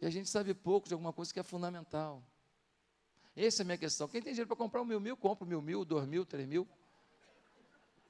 E 0.00 0.06
a 0.06 0.10
gente 0.10 0.28
sabe 0.28 0.52
pouco 0.52 0.86
de 0.86 0.92
alguma 0.92 1.12
coisa 1.14 1.32
que 1.32 1.40
é 1.40 1.42
fundamental. 1.42 2.22
Essa 3.34 3.62
é 3.62 3.64
a 3.64 3.66
minha 3.66 3.78
questão. 3.78 4.06
Quem 4.06 4.20
tem 4.20 4.32
dinheiro 4.32 4.46
para 4.48 4.56
comprar 4.56 4.82
um 4.82 4.84
mil 4.84 5.00
mil, 5.00 5.16
compra 5.16 5.44
um 5.44 5.48
mil 5.48 5.62
mil, 5.62 5.84
dois 5.84 6.06
mil, 6.06 6.24
três 6.26 6.46
mil. 6.46 6.68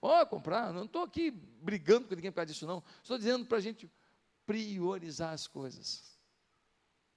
Pode 0.00 0.28
comprar, 0.28 0.72
não 0.72 0.84
estou 0.84 1.02
aqui 1.02 1.30
brigando 1.30 2.06
com 2.08 2.14
ninguém 2.14 2.30
por 2.30 2.36
causa 2.36 2.52
disso, 2.52 2.66
não. 2.66 2.82
Estou 3.00 3.16
dizendo 3.16 3.46
para 3.46 3.58
a 3.58 3.60
gente 3.60 3.90
priorizar 4.46 5.32
as 5.32 5.46
coisas. 5.46 6.18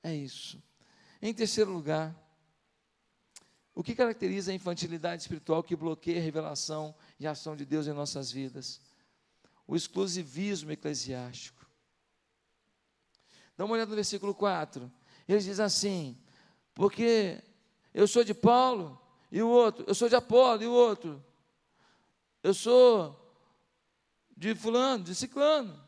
É 0.03 0.13
isso. 0.13 0.61
Em 1.21 1.33
terceiro 1.33 1.71
lugar, 1.71 2.15
o 3.73 3.83
que 3.83 3.93
caracteriza 3.93 4.51
a 4.51 4.55
infantilidade 4.55 5.21
espiritual 5.21 5.63
que 5.63 5.75
bloqueia 5.75 6.19
a 6.19 6.23
revelação 6.23 6.95
e 7.19 7.27
a 7.27 7.31
ação 7.31 7.55
de 7.55 7.65
Deus 7.65 7.87
em 7.87 7.93
nossas 7.93 8.31
vidas? 8.31 8.81
O 9.67 9.75
exclusivismo 9.75 10.71
eclesiástico. 10.71 11.65
Dá 13.55 13.65
uma 13.65 13.73
olhada 13.73 13.89
no 13.89 13.95
versículo 13.95 14.33
4. 14.33 14.91
Ele 15.27 15.39
diz 15.39 15.59
assim: 15.59 16.17
Porque 16.73 17.43
eu 17.93 18.07
sou 18.07 18.23
de 18.23 18.33
Paulo 18.33 19.01
e 19.31 19.41
o 19.41 19.49
outro, 19.49 19.83
eu 19.87 19.93
sou 19.93 20.07
de 20.07 20.15
Apolo 20.15 20.63
e 20.63 20.67
o 20.67 20.71
outro, 20.71 21.23
eu 22.41 22.53
sou 22.53 23.27
de 24.35 24.55
fulano, 24.55 25.03
de 25.03 25.13
ciclano. 25.13 25.87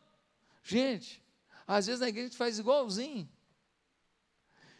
Gente, 0.61 1.23
às 1.69 1.85
vezes 1.85 2.01
na 2.01 2.09
igreja 2.09 2.25
a 2.25 2.29
gente 2.29 2.37
faz 2.37 2.57
igualzinho. 2.57 3.29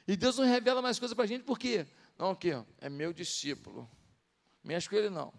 E 0.07 0.17
Deus 0.17 0.37
não 0.37 0.45
revela 0.45 0.81
mais 0.81 0.97
coisas 0.97 1.13
para 1.13 1.25
a 1.25 1.27
gente, 1.27 1.43
por 1.43 1.59
quê? 1.59 1.85
Não, 2.17 2.31
aqui, 2.31 2.51
ó, 2.51 2.63
é 2.79 2.89
meu 2.89 3.13
discípulo. 3.13 3.87
Mexe 4.63 4.89
com 4.89 4.95
ele 4.95 5.11
não. 5.11 5.31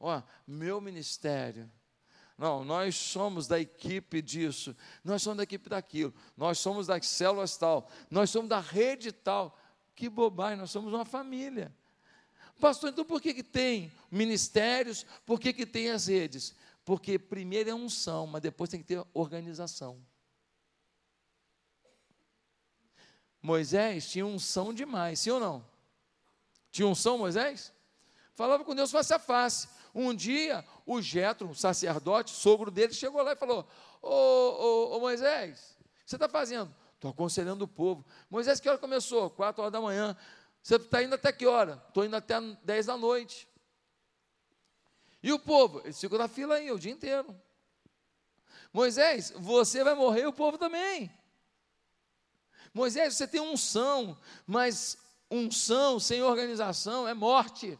Ó, 0.00 0.22
meu 0.46 0.80
ministério. 0.80 1.70
Não, 2.38 2.64
nós 2.64 2.96
somos 2.96 3.46
da 3.46 3.60
equipe 3.60 4.22
disso, 4.22 4.74
nós 5.04 5.20
somos 5.20 5.36
da 5.36 5.42
equipe 5.42 5.68
daquilo, 5.68 6.12
nós 6.34 6.58
somos 6.58 6.86
das 6.86 7.06
células 7.06 7.54
tal, 7.58 7.88
nós 8.10 8.30
somos 8.30 8.48
da 8.48 8.58
rede 8.58 9.12
tal. 9.12 9.58
Que 9.94 10.08
bobagem, 10.08 10.56
nós 10.56 10.70
somos 10.70 10.90
uma 10.90 11.04
família. 11.04 11.70
Pastor, 12.58 12.88
então 12.88 13.04
por 13.04 13.20
que, 13.20 13.34
que 13.34 13.42
tem 13.42 13.92
ministérios? 14.10 15.04
Por 15.26 15.38
que, 15.38 15.52
que 15.52 15.66
tem 15.66 15.90
as 15.90 16.06
redes? 16.06 16.54
Porque 16.82 17.18
primeiro 17.18 17.68
é 17.68 17.74
unção, 17.74 18.26
mas 18.26 18.40
depois 18.40 18.70
tem 18.70 18.80
que 18.80 18.86
ter 18.86 19.04
organização. 19.12 20.02
Moisés 23.42 24.08
tinha 24.08 24.24
unção 24.24 24.72
demais, 24.72 25.18
sim 25.18 25.30
ou 25.30 25.40
não? 25.40 25.64
Tinha 26.70 26.86
unção, 26.86 27.18
Moisés? 27.18 27.72
Falava 28.34 28.64
com 28.64 28.74
Deus 28.74 28.90
face 28.90 29.12
a 29.12 29.18
face. 29.18 29.68
Um 29.94 30.14
dia, 30.14 30.64
o 30.86 31.02
Jetro, 31.02 31.50
o 31.50 31.54
sacerdote, 31.54 32.30
sogro 32.30 32.70
dele, 32.70 32.94
chegou 32.94 33.22
lá 33.22 33.32
e 33.32 33.36
falou: 33.36 33.66
Ô, 34.00 34.08
ô, 34.08 34.96
ô 34.96 35.00
Moisés, 35.00 35.76
o 35.80 36.04
que 36.04 36.10
você 36.10 36.16
está 36.16 36.28
fazendo? 36.28 36.74
Estou 36.94 37.10
aconselhando 37.10 37.64
o 37.64 37.68
povo. 37.68 38.04
Moisés, 38.30 38.60
que 38.60 38.68
hora 38.68 38.78
começou? 38.78 39.28
Quatro 39.28 39.60
horas 39.60 39.72
da 39.72 39.80
manhã. 39.80 40.16
Você 40.62 40.76
está 40.76 41.02
indo 41.02 41.16
até 41.16 41.32
que 41.32 41.46
hora? 41.46 41.82
Estou 41.88 42.04
indo 42.04 42.14
até 42.14 42.40
10 42.40 42.86
da 42.86 42.96
noite. 42.96 43.48
E 45.20 45.32
o 45.32 45.38
povo? 45.38 45.80
Eles 45.80 46.00
ficam 46.00 46.18
na 46.18 46.28
fila 46.28 46.54
aí 46.54 46.70
o 46.70 46.78
dia 46.78 46.92
inteiro. 46.92 47.36
Moisés, 48.72 49.32
você 49.36 49.82
vai 49.84 49.94
morrer, 49.94 50.26
o 50.26 50.32
povo 50.32 50.56
também. 50.56 51.10
Moisés, 52.74 53.14
você 53.14 53.26
tem 53.26 53.40
unção, 53.40 54.18
mas 54.46 54.96
unção 55.30 56.00
sem 56.00 56.22
organização 56.22 57.06
é 57.06 57.14
morte. 57.14 57.78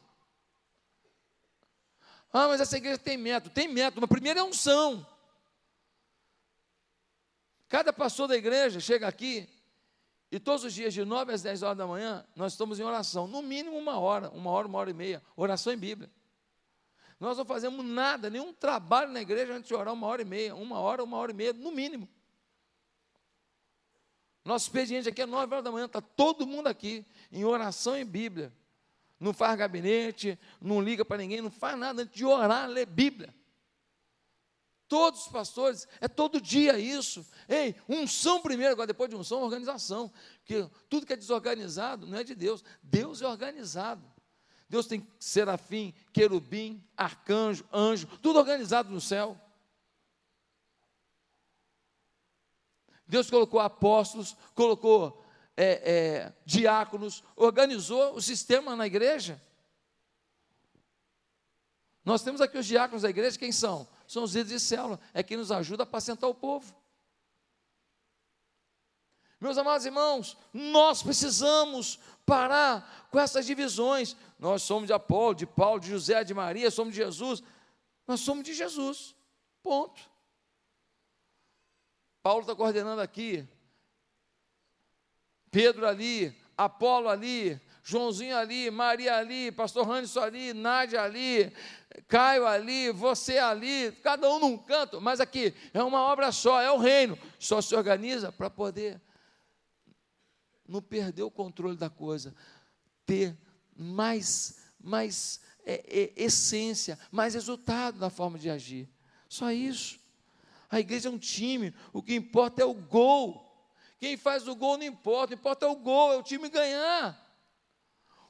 Ah, 2.33 2.49
mas 2.49 2.61
essa 2.61 2.77
igreja 2.77 2.99
tem 2.99 3.17
método. 3.17 3.55
Tem 3.55 3.69
método, 3.69 4.01
mas 4.01 4.11
primeiro 4.11 4.41
é 4.41 4.43
unção. 4.43 5.07
Cada 7.69 7.93
pastor 7.93 8.29
da 8.29 8.37
igreja 8.37 8.81
chega 8.81 9.07
aqui 9.07 9.49
e 10.31 10.41
todos 10.41 10.65
os 10.65 10.73
dias, 10.73 10.95
de 10.95 11.05
9 11.05 11.31
às 11.31 11.43
10 11.43 11.63
horas 11.63 11.77
da 11.77 11.87
manhã, 11.87 12.25
nós 12.35 12.53
estamos 12.53 12.81
em 12.81 12.83
oração. 12.83 13.27
No 13.27 13.43
mínimo 13.43 13.77
uma 13.77 13.99
hora, 13.99 14.31
uma 14.31 14.51
hora, 14.51 14.67
uma 14.67 14.79
hora 14.79 14.91
e 14.91 14.95
meia. 14.95 15.23
Oração 15.37 15.75
em 15.75 15.77
Bíblia. 15.77 16.11
Nós 17.21 17.37
não 17.37 17.45
fazemos 17.45 17.85
nada, 17.85 18.31
nenhum 18.31 18.53
trabalho 18.53 19.13
na 19.13 19.21
igreja 19.21 19.53
antes 19.53 19.69
de 19.69 19.75
orar 19.75 19.93
uma 19.93 20.07
hora 20.07 20.23
e 20.23 20.25
meia. 20.25 20.55
Uma 20.55 20.81
hora, 20.81 21.05
uma 21.05 21.19
hora 21.19 21.33
e 21.33 21.35
meia, 21.35 21.53
no 21.53 21.71
mínimo. 21.71 22.09
Nosso 24.45 24.67
expediente 24.67 25.09
aqui 25.09 25.23
é 25.23 25.27
9 25.27 25.55
horas 25.55 25.65
da 25.65 25.71
manhã, 25.71 25.87
está 25.87 26.01
todo 26.01 26.47
mundo 26.47 26.67
aqui, 26.67 27.07
em 27.31 27.45
oração 27.45 27.97
em 27.97 28.05
Bíblia. 28.05 28.53
Não 29.19 29.33
faz 29.33 29.57
gabinete, 29.57 30.39
não 30.61 30.81
liga 30.81 31.05
para 31.05 31.19
ninguém, 31.19 31.41
não 31.41 31.51
faz 31.51 31.79
nada 31.79 32.03
antes 32.03 32.15
de 32.15 32.25
orar, 32.25 32.69
ler 32.69 32.87
Bíblia. 32.87 33.33
Todos 34.89 35.23
os 35.23 35.29
pastores, 35.29 35.89
é 36.01 36.09
todo 36.09 36.41
dia 36.41 36.79
isso. 36.79 37.25
Ei, 37.49 37.75
unção 37.89 38.43
primeiro, 38.43 38.73
agora 38.73 38.89
depois 38.89 39.09
de 39.09 39.17
unção, 39.17 39.41
organização. 39.41 40.13
Porque 40.41 40.69
tudo 40.89 41.07
que 41.07 41.13
é 41.13 41.17
desorganizado 41.17 42.07
não 42.07 42.19
é 42.19 42.25
de 42.25 42.35
Deus. 42.35 42.63
Deus 42.83 43.23
é 43.23 43.27
organizado. 43.27 44.05
Deus 44.69 44.87
tem 44.87 45.07
serafim, 45.19 45.95
querubim, 46.13 46.83
arcanjo, 46.97 47.65
anjo, 47.73 48.07
tudo 48.21 48.39
organizado 48.39 48.91
no 48.91 49.01
céu. 49.01 49.41
Deus 53.13 53.29
colocou 53.29 53.61
apóstolos, 53.61 54.35
colocou 54.55 55.23
é, 55.55 55.67
é, 55.67 56.33
diáconos, 56.47 57.23
organizou 57.37 58.15
o 58.15 58.23
sistema 58.23 58.75
na 58.75 58.87
igreja. 58.87 59.39
Nós 62.03 62.23
temos 62.23 62.41
aqui 62.41 62.57
os 62.57 62.65
diáconos 62.65 63.03
da 63.03 63.11
igreja, 63.11 63.39
quem 63.39 63.53
são? 63.53 63.87
são 64.09 64.25
os 64.25 64.35
líderes 64.35 64.63
de 64.63 64.67
célula, 64.67 64.99
é 65.13 65.23
quem 65.23 65.37
nos 65.37 65.53
ajuda 65.53 65.83
a 65.83 65.85
apacentar 65.85 66.29
o 66.29 66.35
povo. 66.35 66.75
Meus 69.39 69.59
amados 69.59 69.85
irmãos, 69.85 70.39
nós 70.51 71.03
precisamos 71.03 71.99
parar 72.25 73.09
com 73.11 73.21
essas 73.21 73.45
divisões. 73.45 74.17
Nós 74.39 74.63
somos 74.63 74.87
de 74.87 74.93
Apolo, 74.95 75.35
de 75.35 75.47
Paulo, 75.47 75.81
de 75.81 75.91
José, 75.91 76.25
de 76.25 76.33
Maria, 76.33 76.71
somos 76.71 76.95
de 76.95 77.03
Jesus. 77.03 77.43
Nós 78.07 78.21
somos 78.21 78.43
de 78.43 78.55
Jesus. 78.55 79.15
Ponto. 79.63 80.12
Paulo 82.23 82.43
está 82.43 82.55
coordenando 82.55 83.01
aqui. 83.01 83.47
Pedro 85.51 85.87
ali, 85.87 86.35
Apolo 86.57 87.09
ali, 87.09 87.61
Joãozinho 87.83 88.37
ali, 88.37 88.71
Maria 88.71 89.17
ali, 89.17 89.51
Pastor 89.51 89.87
Randerson 89.87 90.21
ali, 90.21 90.55
Nádia 90.55 91.03
ali, 91.03 91.53
Caio 92.07 92.47
ali, 92.47 92.91
você 92.91 93.39
ali, 93.39 93.93
cada 94.03 94.31
um 94.31 94.39
num 94.39 94.57
canto, 94.57 95.01
mas 95.01 95.21
aqui 95.21 95.53
é 95.75 95.83
uma 95.83 96.01
obra 96.01 96.31
só, 96.31 96.61
é 96.61 96.71
o 96.71 96.79
reino, 96.79 97.19
só 97.39 97.61
se 97.61 97.75
organiza 97.75 98.31
para 98.31 98.49
poder 98.49 99.01
não 100.67 100.81
perder 100.81 101.23
o 101.23 101.31
controle 101.31 101.77
da 101.77 101.91
coisa, 101.91 102.35
ter 103.05 103.37
mais, 103.77 104.59
mais 104.81 105.41
é, 105.65 105.75
é, 105.87 106.13
essência, 106.17 106.99
mais 107.11 107.35
resultado 107.35 107.99
na 107.99 108.09
forma 108.09 108.39
de 108.39 108.49
agir. 108.49 108.89
Só 109.29 109.51
isso. 109.51 110.02
A 110.73 110.81
igreja 110.81 111.11
é 111.11 111.13
um 111.13 111.19
time, 111.19 111.75
o 111.93 112.03
que 112.03 112.15
importa 112.15 112.63
é 112.63 112.65
o 112.65 112.73
gol 112.73 113.47
Quem 114.01 114.17
faz 114.17 114.49
o 114.49 114.57
gol 114.57 114.79
não 114.79 114.87
importa, 114.87 115.35
importa 115.35 115.67
é 115.67 115.69
o 115.69 115.77
gol, 115.77 116.15
é 116.15 116.17
o 116.17 116.23
time 116.23 116.49
ganhar. 116.49 117.17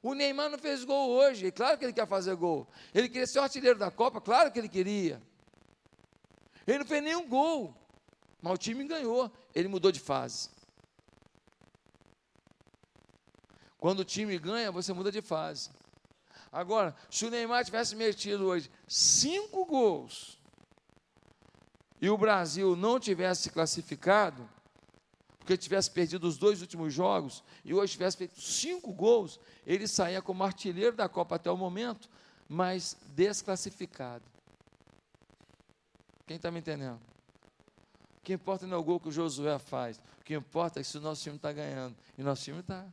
O 0.03 0.13
Neymar 0.13 0.51
não 0.51 0.59
fez 0.59 0.83
gol 0.83 1.11
hoje, 1.11 1.53
claro 1.53 1.79
que 1.79 1.85
ele 1.85 1.93
quer 1.93 2.07
fazer 2.07 2.35
gol. 2.35 2.69
Ele 2.93 3.09
queria 3.09 3.27
ser 3.27 3.39
o 3.39 3.43
artilheiro 3.43 3.79
da 3.79 3.91
Copa, 3.91 4.21
claro 4.21 4.51
que 4.51 4.59
ele 4.59 4.69
queria. 4.69 5.23
Ele 6.67 6.81
não 6.81 6.85
fez 6.85 7.03
nenhum 7.03 7.29
gol, 7.29 7.75
mas 8.43 8.55
o 8.55 8.59
time 8.59 8.85
ganhou, 8.85 9.31
ele 9.55 9.69
mudou 9.69 9.93
de 9.93 10.01
fase. 10.01 10.51
Quando 13.79 14.01
o 14.01 14.05
time 14.05 14.37
ganha, 14.39 14.73
você 14.73 14.93
muda 14.93 15.13
de 15.13 15.23
fase. 15.23 15.71
Agora, 16.51 16.95
se 17.09 17.25
o 17.25 17.31
Neymar 17.31 17.65
tivesse 17.65 17.95
metido 17.95 18.47
hoje 18.47 18.69
cinco 18.87 19.65
gols 19.65 20.42
e 22.03 22.11
o 22.11 22.19
Brasil 22.19 22.75
não 22.75 22.99
tivesse 22.99 23.49
classificado, 23.49 24.51
porque 25.39 25.57
tivesse 25.57 25.89
perdido 25.89 26.27
os 26.27 26.37
dois 26.37 26.61
últimos 26.61 26.93
jogos 26.93 27.45
e 27.65 27.73
hoje 27.73 27.93
tivesse 27.93 28.17
feito 28.17 28.41
cinco 28.41 28.93
gols, 28.93 29.39
ele 29.65 29.87
saía 29.87 30.21
como 30.21 30.43
artilheiro 30.43 30.97
da 30.97 31.09
Copa 31.09 31.37
até 31.37 31.49
o 31.49 31.57
momento, 31.57 32.11
mas 32.49 32.97
desclassificado. 33.15 34.25
Quem 36.27 36.39
está 36.39 36.51
me 36.51 36.59
entendendo? 36.59 37.01
O 38.19 38.25
que 38.25 38.33
importa 38.33 38.67
não 38.67 38.79
é 38.79 38.81
o 38.81 38.83
gol 38.83 38.99
que 38.99 39.09
o 39.09 39.13
Josué 39.13 39.57
faz, 39.61 39.99
o 40.21 40.25
que 40.25 40.35
importa 40.35 40.81
é 40.81 40.83
se 40.83 40.99
o 40.99 41.01
nosso 41.01 41.23
time 41.23 41.37
está 41.37 41.53
ganhando. 41.53 41.97
E 42.19 42.23
nosso 42.25 42.43
time 42.43 42.59
está. 42.59 42.85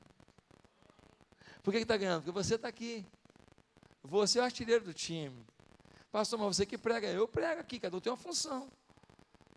Por 1.64 1.72
que 1.72 1.80
está 1.80 1.98
ganhando? 1.98 2.22
Porque 2.22 2.44
você 2.44 2.56
está 2.56 2.68
aqui. 2.68 3.04
Você 4.04 4.38
é 4.38 4.42
o 4.44 4.46
artilheiro 4.46 4.86
do 4.86 4.94
time. 4.94 5.44
Pastor, 6.12 6.38
mas 6.38 6.56
você 6.56 6.66
que 6.66 6.78
prega, 6.78 7.08
eu 7.08 7.28
prego 7.28 7.60
aqui, 7.60 7.80
cada 7.80 7.98
um 7.98 8.00
tem 8.00 8.12
uma 8.12 8.18
função. 8.18 8.70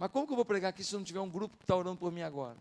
Mas 0.02 0.10
como 0.10 0.26
que 0.26 0.32
eu 0.32 0.36
vou 0.36 0.44
pregar 0.44 0.70
aqui 0.70 0.82
se 0.82 0.92
não 0.94 1.04
tiver 1.04 1.20
um 1.20 1.30
grupo 1.30 1.56
que 1.56 1.62
está 1.62 1.76
orando 1.76 1.96
por 1.96 2.10
mim 2.10 2.22
agora? 2.22 2.56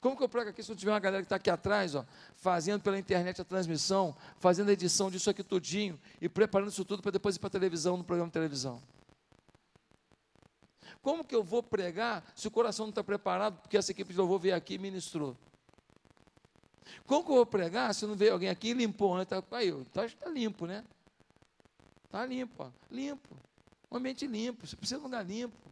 Como 0.00 0.16
que 0.16 0.24
eu 0.24 0.28
prego 0.28 0.50
aqui 0.50 0.60
se 0.60 0.68
não 0.68 0.76
tiver 0.76 0.90
uma 0.90 0.98
galera 0.98 1.22
que 1.22 1.26
está 1.26 1.36
aqui 1.36 1.48
atrás, 1.48 1.94
ó, 1.94 2.04
fazendo 2.34 2.82
pela 2.82 2.98
internet 2.98 3.40
a 3.40 3.44
transmissão, 3.44 4.12
fazendo 4.40 4.70
a 4.70 4.72
edição 4.72 5.08
disso 5.08 5.30
aqui 5.30 5.44
tudinho 5.44 5.96
e 6.20 6.28
preparando 6.28 6.70
isso 6.70 6.84
tudo 6.84 7.00
para 7.00 7.12
depois 7.12 7.36
ir 7.36 7.38
para 7.38 7.46
a 7.46 7.50
televisão, 7.50 7.96
no 7.96 8.02
programa 8.02 8.26
de 8.28 8.32
televisão? 8.32 8.82
Como 11.00 11.24
que 11.24 11.32
eu 11.32 11.44
vou 11.44 11.62
pregar 11.62 12.24
se 12.34 12.48
o 12.48 12.50
coração 12.50 12.86
não 12.86 12.90
está 12.90 13.04
preparado 13.04 13.60
porque 13.60 13.76
essa 13.76 13.92
equipe 13.92 14.12
de 14.12 14.18
louvor 14.18 14.40
veio 14.40 14.56
aqui 14.56 14.74
e 14.74 14.78
ministrou? 14.78 15.36
Como 17.06 17.24
que 17.24 17.30
eu 17.30 17.36
vou 17.36 17.46
pregar 17.46 17.94
se 17.94 18.04
não 18.04 18.16
veio 18.16 18.32
alguém 18.32 18.48
aqui 18.48 18.70
e 18.70 18.72
limpou? 18.72 19.16
Né? 19.16 19.24
Tá, 19.24 19.44
aí, 19.52 19.68
então 19.68 20.02
acho 20.02 20.16
que 20.16 20.22
está 20.24 20.28
limpo, 20.28 20.66
né? 20.66 20.82
Está 22.04 22.26
limpo, 22.26 22.64
ó, 22.64 22.70
limpo. 22.90 23.36
Um 23.88 23.98
ambiente 23.98 24.26
limpo, 24.26 24.66
você 24.66 24.74
precisa 24.74 24.98
de 24.98 25.02
um 25.02 25.04
lugar 25.04 25.24
limpo 25.24 25.65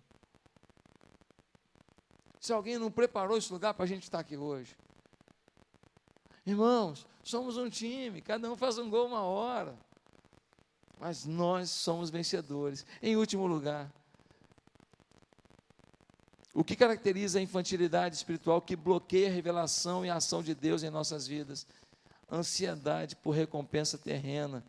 se 2.45 2.53
alguém 2.53 2.79
não 2.79 2.91
preparou 2.91 3.39
esse 3.39 3.51
lugar 3.51 3.73
para 3.73 3.85
a 3.85 3.89
gente 3.89 4.03
estar 4.03 4.19
aqui 4.19 4.37
hoje. 4.37 4.77
Irmãos, 6.45 7.07
somos 7.23 7.57
um 7.57 7.71
time, 7.71 8.21
cada 8.21 8.53
um 8.53 8.55
faz 8.55 8.77
um 8.77 8.91
gol 8.91 9.07
uma 9.07 9.23
hora. 9.23 9.75
Mas 11.01 11.25
nós 11.25 11.71
somos 11.71 12.11
vencedores. 12.11 12.85
Em 13.01 13.17
último 13.17 13.47
lugar, 13.47 13.91
o 16.53 16.63
que 16.63 16.77
caracteriza 16.77 17.39
a 17.39 17.43
infantilidade 17.43 18.15
espiritual 18.15 18.61
que 18.61 18.77
bloqueia 18.77 19.29
a 19.31 19.33
revelação 19.33 20.05
e 20.05 20.11
a 20.11 20.17
ação 20.17 20.43
de 20.43 20.55
Deus 20.55 20.83
em 20.83 20.91
nossas 20.91 21.27
vidas? 21.27 21.67
Ansiedade 22.31 23.17
por 23.17 23.31
recompensa 23.31 23.97
terrena, 23.97 24.63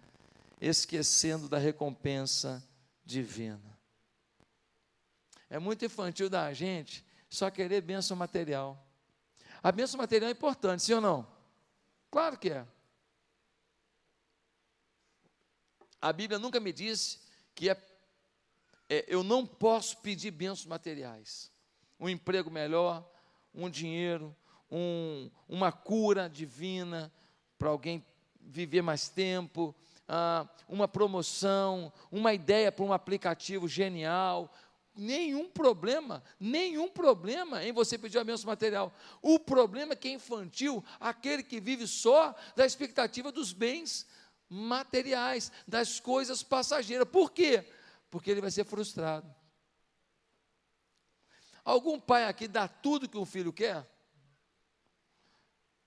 esquecendo 0.62 1.50
da 1.50 1.58
recompensa 1.58 2.66
divina. 3.04 3.78
É 5.50 5.60
muito 5.60 5.84
infantil 5.84 6.30
da 6.30 6.54
gente 6.54 7.05
só 7.36 7.52
querer 7.52 7.82
bênção 7.82 8.18
material. 8.18 8.82
A 9.62 9.72
bênção 9.72 9.98
material 9.98 10.30
é 10.30 10.32
importante, 10.32 10.84
sim 10.84 10.94
ou 10.94 11.02
não? 11.02 11.28
Claro 12.10 12.38
que 12.38 12.50
é. 12.50 12.66
A 16.02 16.14
Bíblia 16.14 16.40
nunca 16.40 16.60
me 16.60 16.72
disse 16.72 17.20
que 17.54 17.70
é, 17.70 17.78
é, 18.90 19.06
eu 19.08 19.24
não 19.24 19.46
posso 19.46 19.98
pedir 19.98 20.32
bênçãos 20.32 20.66
materiais. 20.66 21.52
Um 22.00 22.08
emprego 22.08 22.52
melhor, 22.52 23.04
um 23.54 23.70
dinheiro, 23.70 24.36
um, 24.72 25.30
uma 25.48 25.72
cura 25.72 26.30
divina 26.30 27.12
para 27.58 27.70
alguém 27.70 28.06
viver 28.40 28.82
mais 28.82 29.10
tempo, 29.10 29.74
ah, 30.08 30.48
uma 30.68 30.88
promoção, 30.88 31.92
uma 32.12 32.34
ideia 32.34 32.72
para 32.72 32.86
um 32.86 32.94
aplicativo 32.94 33.68
genial, 33.68 34.52
nenhum 34.96 35.50
problema, 35.50 36.24
nenhum 36.40 36.90
problema 36.90 37.64
em 37.64 37.72
você 37.72 37.98
pedir 37.98 38.18
a 38.18 38.24
bênção 38.24 38.48
material. 38.48 38.94
O 39.22 39.38
problema 39.38 39.94
é 39.94 39.96
que 39.96 40.08
é 40.08 40.12
infantil, 40.12 40.84
aquele 41.00 41.44
que 41.44 41.60
vive 41.60 41.88
só 41.88 42.34
da 42.56 42.66
expectativa 42.66 43.32
dos 43.32 43.52
bens 43.52 44.08
materiais, 44.50 45.52
das 45.68 46.00
coisas 46.00 46.42
passageiras. 46.42 47.08
Por 47.08 47.32
quê? 47.32 47.66
Porque 48.10 48.32
ele 48.32 48.42
vai 48.42 48.52
ser 48.52 48.64
frustrado. 48.64 49.34
Algum 51.64 52.00
pai 52.00 52.26
aqui 52.26 52.48
dá 52.48 52.68
tudo 52.68 53.10
que 53.10 53.18
um 53.18 53.26
filho 53.26 53.52
quer? 53.52 53.86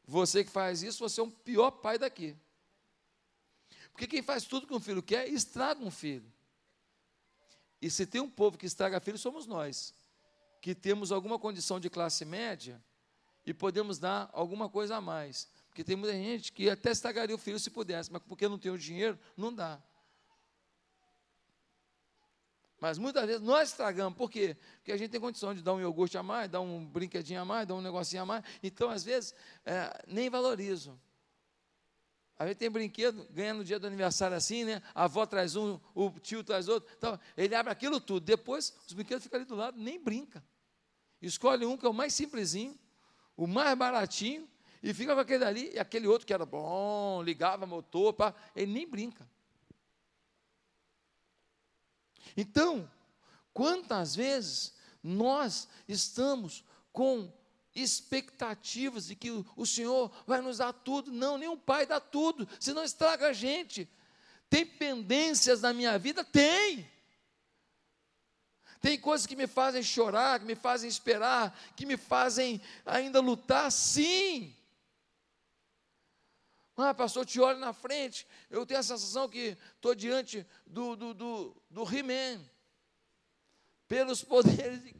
Você 0.05 0.43
que 0.43 0.51
faz 0.51 0.83
isso, 0.83 0.99
você 0.99 1.21
é 1.21 1.23
o 1.23 1.31
pior 1.31 1.71
pai 1.71 1.99
daqui. 1.99 2.37
Porque 3.93 4.07
quem 4.07 4.23
faz 4.23 4.45
tudo 4.45 4.67
que 4.67 4.75
um 4.75 4.81
filho 4.81 5.03
quer, 5.03 5.29
estraga 5.29 5.83
um 5.83 5.91
filho. 5.91 6.33
E 7.81 7.91
se 7.91 8.07
tem 8.07 8.21
um 8.21 8.31
povo 8.31 8.59
que 8.59 8.67
estraga 8.67 9.01
filho, 9.01 9.19
somos 9.19 9.47
nós, 9.47 9.95
que 10.61 10.75
temos 10.75 11.13
alguma 11.13 11.39
condição 11.39 11.79
de 11.79 11.89
classe 11.89 12.25
média 12.25 12.83
e 13.47 13.55
podemos 13.55 13.99
dar 13.99 14.29
alguma 14.33 14.69
coisa 14.69 14.97
a 14.97 15.01
mais. 15.01 15.49
Porque 15.69 15.85
tem 15.85 15.97
muita 15.97 16.15
gente 16.15 16.53
que 16.53 16.69
até 16.69 16.91
estragaria 16.91 17.35
o 17.35 17.39
filho 17.39 17.59
se 17.59 17.71
pudesse, 17.71 18.13
mas 18.13 18.23
porque 18.23 18.49
não 18.49 18.59
tem 18.59 18.73
o 18.73 18.79
dinheiro, 18.79 19.19
não 19.37 19.55
dá. 19.55 19.81
Mas 22.81 22.97
muitas 22.97 23.27
vezes 23.27 23.43
nós 23.43 23.71
estragamos, 23.71 24.17
por 24.17 24.31
quê? 24.31 24.57
Porque 24.77 24.93
a 24.93 24.97
gente 24.97 25.11
tem 25.11 25.21
condição 25.21 25.53
de 25.53 25.63
dar 25.63 25.75
um 25.75 25.81
iogurte 25.81 26.17
a 26.17 26.23
mais, 26.23 26.49
dar 26.49 26.61
um 26.61 26.87
brinquedinho 26.87 27.41
a 27.41 27.45
mais, 27.45 27.67
dar 27.67 27.75
um 27.75 27.81
negocinho 27.81 28.23
a 28.23 28.27
mais. 28.27 28.45
Então, 28.63 28.89
às 28.89 29.03
vezes, 29.03 29.35
é, 29.65 30.05
nem 30.07 30.31
valorizo. 30.31 30.99
A 32.39 32.47
gente 32.47 32.59
tem 32.59 32.71
brinquedo, 32.71 33.27
ganha 33.31 33.53
no 33.53 33.65
dia 33.65 33.81
do 33.81 33.87
aniversário 33.89 34.37
assim, 34.37 34.63
né? 34.65 34.81
A 34.95 35.05
avó 35.05 35.27
traz 35.27 35.57
um, 35.57 35.81
o 35.93 36.11
tio 36.21 36.45
traz 36.45 36.69
outro. 36.69 36.89
Então, 36.97 37.19
ele 37.37 37.55
abre 37.55 37.73
aquilo 37.73 38.01
tudo. 38.01 38.25
Depois, 38.25 38.73
os 38.87 38.93
brinquedos 38.93 39.25
ficam 39.25 39.41
ali 39.41 39.45
do 39.45 39.57
lado, 39.57 39.77
nem 39.77 40.01
brinca. 40.01 40.45
Escolhe 41.21 41.67
um 41.67 41.77
que 41.77 41.85
é 41.85 41.89
o 41.89 41.95
mais 41.95 42.15
simplesinho, 42.15 42.79
o 43.37 43.49
mais 43.49 43.77
baratinho, 43.77 44.49
e 44.81 44.95
fica 44.95 45.15
com 45.15 45.21
aquele 45.21 45.45
ali, 45.45 45.73
e 45.75 45.79
aquele 45.81 46.07
outro 46.07 46.25
que 46.25 46.33
era 46.33 46.47
bom, 46.47 47.21
ligava 47.23 47.67
motor, 47.67 48.13
pá, 48.13 48.33
ele 48.55 48.73
nem 48.73 48.89
brinca. 48.89 49.29
Então, 52.37 52.89
quantas 53.53 54.15
vezes 54.15 54.77
nós 55.03 55.69
estamos 55.89 56.65
com 56.93 57.33
expectativas 57.83 59.07
de 59.07 59.15
que 59.15 59.31
o 59.57 59.67
Senhor 59.67 60.11
vai 60.27 60.41
nos 60.41 60.59
dar 60.59 60.73
tudo. 60.73 61.13
Não, 61.13 61.39
nem 61.39 61.49
o 61.49 61.57
Pai 61.57 61.87
dá 61.87 62.01
tudo, 62.01 62.49
senão 62.61 62.85
estraga 62.85 63.29
a 63.29 63.33
gente. 63.33 63.89
Tem 64.49 64.65
pendências 64.65 65.61
na 65.61 65.73
minha 65.73 65.99
vida? 65.99 66.25
Tem. 66.25 66.89
Tem 68.81 68.99
coisas 68.99 69.27
que 69.27 69.37
me 69.37 69.47
fazem 69.47 69.83
chorar, 69.83 70.39
que 70.39 70.47
me 70.47 70.55
fazem 70.55 70.89
esperar, 70.89 71.59
que 71.77 71.85
me 71.85 71.97
fazem 71.97 72.61
ainda 72.87 73.21
lutar? 73.21 73.71
Sim. 73.73 74.55
Ah, 76.77 76.95
pastor, 76.95 77.27
te 77.27 77.41
olho 77.41 77.59
na 77.59 77.73
frente, 77.73 78.25
eu 78.49 78.65
tenho 78.65 78.79
a 78.79 78.85
sensação 78.85 79.29
que 79.29 79.57
estou 79.75 79.97
diante 79.97 80.47
do, 80.65 80.95
do, 80.95 81.13
do, 81.13 81.63
do 81.69 81.83
He-Man, 81.83 82.41
pelos 83.89 84.23
poderes 84.25 84.85
de 84.85 84.95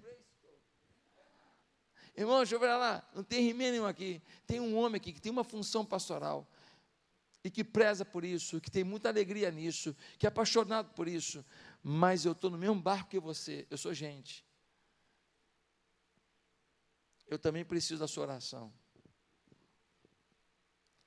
Irmão, 2.19 2.39
deixa 2.39 2.57
eu 2.57 2.59
ver 2.59 2.67
lá, 2.67 3.09
não 3.15 3.23
tem 3.23 3.45
rimê 3.45 3.71
nenhum 3.71 3.87
aqui. 3.87 4.21
Tem 4.45 4.59
um 4.59 4.77
homem 4.77 4.97
aqui 4.97 5.13
que 5.13 5.21
tem 5.21 5.31
uma 5.31 5.45
função 5.45 5.87
pastoral 5.87 6.51
e 7.45 7.49
que 7.49 7.63
preza 7.63 8.05
por 8.05 8.25
isso, 8.25 8.61
que 8.61 8.73
tem 8.73 8.83
muita 8.83 9.09
alegria 9.09 9.53
nisso, 9.53 9.95
que 10.19 10.27
é 10.27 10.29
apaixonado 10.29 10.93
por 10.95 11.07
isso. 11.07 11.45
Mas 11.81 12.25
eu 12.25 12.33
estou 12.33 12.51
no 12.51 12.59
mesmo 12.59 12.75
barco 12.75 13.09
que 13.09 13.21
você, 13.21 13.69
eu 13.71 13.79
sou 13.79 13.95
gente. 13.95 14.45
Eu 17.29 17.39
também 17.39 17.65
preciso 17.65 18.01
da 18.01 18.09
sua 18.09 18.25
oração. 18.25 18.73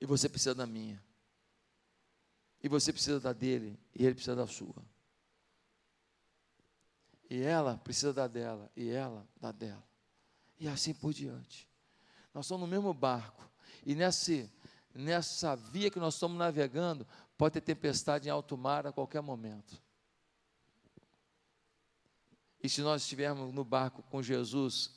E 0.00 0.06
você 0.06 0.30
precisa 0.30 0.54
da 0.54 0.66
minha. 0.66 1.04
E 2.62 2.70
você 2.70 2.90
precisa 2.90 3.20
da 3.20 3.34
dele, 3.34 3.78
e 3.94 4.06
ele 4.06 4.14
precisa 4.14 4.34
da 4.34 4.46
sua. 4.46 4.82
E 7.28 7.42
ela 7.42 7.76
precisa 7.76 8.14
da 8.14 8.26
dela, 8.26 8.72
e 8.74 8.88
ela 8.88 9.28
da 9.38 9.52
dela 9.52 9.91
e 10.58 10.68
assim 10.68 10.94
por 10.94 11.12
diante. 11.12 11.68
Nós 12.34 12.46
estamos 12.46 12.62
no 12.62 12.66
mesmo 12.66 12.92
barco, 12.94 13.48
e 13.84 13.94
nessa, 13.94 14.48
nessa 14.94 15.54
via 15.56 15.90
que 15.90 15.98
nós 15.98 16.14
estamos 16.14 16.38
navegando, 16.38 17.06
pode 17.36 17.54
ter 17.54 17.60
tempestade 17.60 18.28
em 18.28 18.30
alto 18.30 18.56
mar 18.56 18.86
a 18.86 18.92
qualquer 18.92 19.20
momento. 19.20 19.80
E 22.62 22.68
se 22.68 22.80
nós 22.80 23.02
estivermos 23.02 23.52
no 23.52 23.64
barco 23.64 24.02
com 24.04 24.22
Jesus, 24.22 24.94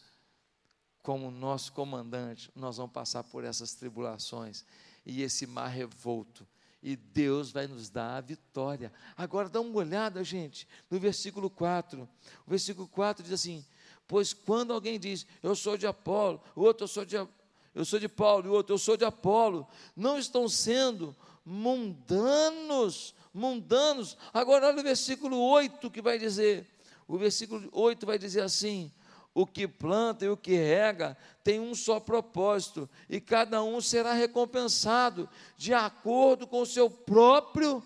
como 1.01 1.32
nosso 1.32 1.74
comandante, 1.74 2.51
nós 2.56 2.78
vamos 2.78 2.91
passar 2.91 3.24
por 3.24 3.43
essas 3.43 3.74
tribulações 3.74 4.64
e 5.06 5.22
esse 5.22 5.47
mar 5.47 5.68
revolto. 5.68 6.47
E 6.82 6.95
Deus 6.95 7.51
vai 7.51 7.66
nos 7.66 7.89
dar 7.89 8.18
a 8.18 8.22
vitória. 8.22 8.93
Agora 9.18 9.49
dá 9.49 9.60
uma 9.60 9.76
olhada, 9.76 10.24
gente, 10.24 10.68
no 10.89 10.99
versículo 10.99 11.49
4. 11.49 12.08
O 12.45 12.49
versículo 12.49 12.88
4 12.88 13.24
diz 13.24 13.34
assim: 13.34 13.66
Pois 14.08 14.34
quando 14.34 14.74
alguém 14.74 14.99
diz, 14.99 15.26
eu 15.41 15.56
sou 15.56 15.78
de 15.78 15.88
Apolo, 15.88 16.41
o 16.56 16.62
outro 16.62 16.84
eu 16.84 16.88
sou 16.88 17.06
de, 17.06 17.16
eu 17.16 17.86
sou 17.86 17.99
de 17.99 18.08
Paulo, 18.08 18.45
e 18.45 18.49
o 18.49 18.53
outro 18.53 18.74
eu 18.74 18.78
sou 18.78 18.95
de 18.95 19.06
Apolo, 19.06 19.68
não 19.95 20.18
estão 20.20 20.47
sendo 20.47 21.16
mundanos, 21.43 23.16
mundanos. 23.34 24.18
Agora 24.34 24.68
olha 24.68 24.80
o 24.80 24.84
versículo 24.84 25.39
8 25.39 25.89
que 25.89 26.01
vai 26.01 26.20
dizer: 26.20 26.68
o 27.08 27.18
versículo 27.18 27.68
8 27.72 28.06
vai 28.06 28.20
dizer 28.20 28.41
assim: 28.41 28.91
o 29.34 29.45
que 29.45 29.68
planta 29.68 30.24
e 30.24 30.30
o 30.30 30.38
que 30.38 30.56
rega 30.56 31.18
tem 31.43 31.60
um 31.60 31.76
só 31.76 31.99
propósito, 31.99 32.89
e 33.10 33.20
cada 33.20 33.62
um 33.64 33.82
será 33.82 34.14
recompensado 34.14 35.30
de 35.58 35.74
acordo 35.74 36.47
com 36.47 36.62
o 36.62 36.66
seu 36.66 36.89
próprio 36.89 37.84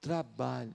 trabalho. 0.00 0.74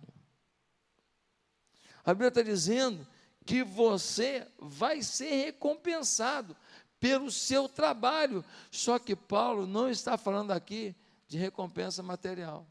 A 2.06 2.14
Bíblia 2.14 2.30
está 2.30 2.42
dizendo 2.42 3.06
que 3.48 3.64
você 3.64 4.46
vai 4.60 5.02
ser 5.02 5.46
recompensado 5.46 6.56
pelo 7.00 7.32
seu 7.32 7.70
trabalho. 7.70 8.44
Só 8.70 9.00
que 9.00 9.16
Paulo 9.16 9.66
não 9.66 9.90
está 9.90 10.18
falando 10.18 10.52
aqui 10.52 10.94
de 11.30 11.38
recompensa 11.38 12.04
material. 12.04 12.68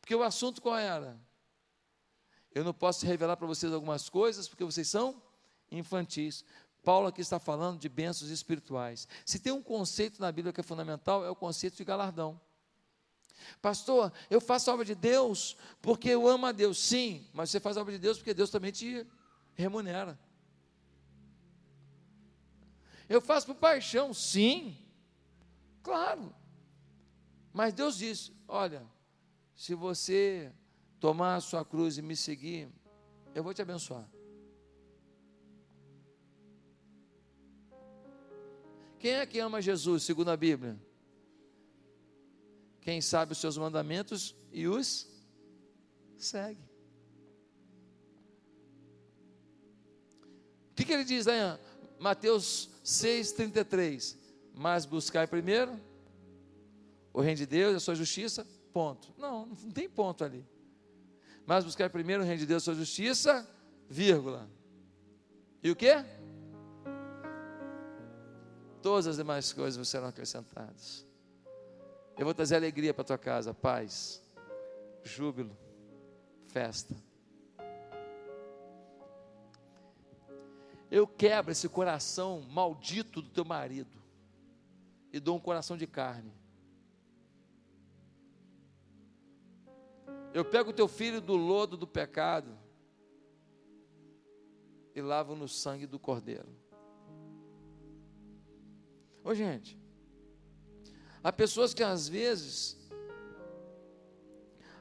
Porque 0.00 0.14
o 0.14 0.22
assunto 0.22 0.62
qual 0.62 0.78
era? 0.78 1.20
Eu 2.50 2.64
não 2.64 2.72
posso 2.72 3.04
revelar 3.04 3.36
para 3.36 3.46
vocês 3.46 3.70
algumas 3.72 4.08
coisas, 4.08 4.48
porque 4.48 4.64
vocês 4.64 4.88
são 4.88 5.20
infantis. 5.70 6.42
Paulo 6.82 7.08
aqui 7.08 7.20
está 7.20 7.38
falando 7.38 7.78
de 7.78 7.90
bênçãos 7.90 8.30
espirituais. 8.30 9.06
Se 9.26 9.38
tem 9.38 9.52
um 9.52 9.62
conceito 9.62 10.18
na 10.18 10.32
Bíblia 10.32 10.52
que 10.52 10.60
é 10.60 10.64
fundamental, 10.64 11.26
é 11.26 11.28
o 11.28 11.36
conceito 11.36 11.76
de 11.76 11.84
galardão. 11.84 12.40
Pastor, 13.60 14.10
eu 14.30 14.40
faço 14.40 14.70
a 14.70 14.74
obra 14.74 14.86
de 14.86 14.94
Deus 14.94 15.58
porque 15.82 16.08
eu 16.08 16.26
amo 16.26 16.46
a 16.46 16.52
Deus. 16.52 16.78
Sim, 16.78 17.28
mas 17.34 17.50
você 17.50 17.60
faz 17.60 17.76
a 17.76 17.82
obra 17.82 17.92
de 17.92 17.98
Deus 17.98 18.16
porque 18.16 18.32
Deus 18.32 18.48
também 18.48 18.72
te 18.72 19.06
remunera. 19.56 20.18
Eu 23.08 23.20
faço 23.20 23.46
por 23.46 23.56
paixão, 23.56 24.12
sim, 24.12 24.76
claro. 25.82 26.34
Mas 27.52 27.72
Deus 27.72 27.96
disse: 27.96 28.32
olha, 28.46 28.86
se 29.54 29.74
você 29.74 30.52
tomar 31.00 31.36
a 31.36 31.40
sua 31.40 31.64
cruz 31.64 31.96
e 31.98 32.02
me 32.02 32.14
seguir, 32.14 32.68
eu 33.34 33.42
vou 33.42 33.54
te 33.54 33.62
abençoar. 33.62 34.08
Quem 38.98 39.12
é 39.12 39.26
que 39.26 39.38
ama 39.38 39.62
Jesus, 39.62 40.02
segundo 40.02 40.30
a 40.30 40.36
Bíblia? 40.36 40.76
Quem 42.80 43.00
sabe 43.00 43.32
os 43.32 43.38
seus 43.38 43.56
mandamentos 43.56 44.34
e 44.50 44.66
os 44.66 45.08
segue. 46.16 46.65
Que, 50.86 50.92
ele 50.92 51.04
diz 51.04 51.26
aí? 51.26 51.40
Mateus 51.98 52.70
6,33. 52.84 54.16
Mas 54.54 54.86
buscai 54.86 55.26
primeiro 55.26 55.78
o 57.12 57.20
reino 57.20 57.36
de 57.36 57.46
Deus 57.46 57.74
e 57.74 57.76
a 57.76 57.80
sua 57.80 57.94
justiça, 57.94 58.46
ponto. 58.72 59.12
Não, 59.18 59.46
não 59.46 59.70
tem 59.70 59.88
ponto 59.88 60.24
ali 60.24 60.46
mas 61.46 61.64
buscar 61.64 61.88
primeiro 61.88 62.24
o 62.24 62.26
reino 62.26 62.40
de 62.40 62.46
Deus 62.46 62.62
e 62.62 62.64
sua 62.64 62.74
justiça, 62.74 63.48
vírgula. 63.88 64.50
E 65.62 65.70
o 65.70 65.76
que? 65.76 65.92
Todas 68.82 69.06
as 69.06 69.16
demais 69.16 69.52
coisas 69.52 69.88
serão 69.88 70.08
acrescentadas. 70.08 71.06
Eu 72.18 72.24
vou 72.24 72.34
trazer 72.34 72.56
alegria 72.56 72.92
para 72.92 73.02
a 73.02 73.04
tua 73.04 73.18
casa, 73.18 73.54
paz, 73.54 74.20
júbilo, 75.04 75.56
festa. 76.48 76.96
Eu 80.96 81.06
quebro 81.06 81.52
esse 81.52 81.68
coração 81.68 82.40
maldito 82.48 83.20
do 83.20 83.28
teu 83.28 83.44
marido 83.44 84.02
e 85.12 85.20
dou 85.20 85.36
um 85.36 85.38
coração 85.38 85.76
de 85.76 85.86
carne. 85.86 86.32
Eu 90.32 90.42
pego 90.42 90.70
o 90.70 90.72
teu 90.72 90.88
filho 90.88 91.20
do 91.20 91.36
lodo 91.36 91.76
do 91.76 91.86
pecado 91.86 92.56
e 94.94 95.02
lavo 95.02 95.36
no 95.36 95.46
sangue 95.46 95.86
do 95.86 95.98
cordeiro. 95.98 96.48
Ô 99.22 99.34
gente, 99.34 99.78
há 101.22 101.30
pessoas 101.30 101.74
que 101.74 101.82
às 101.82 102.08
vezes 102.08 102.74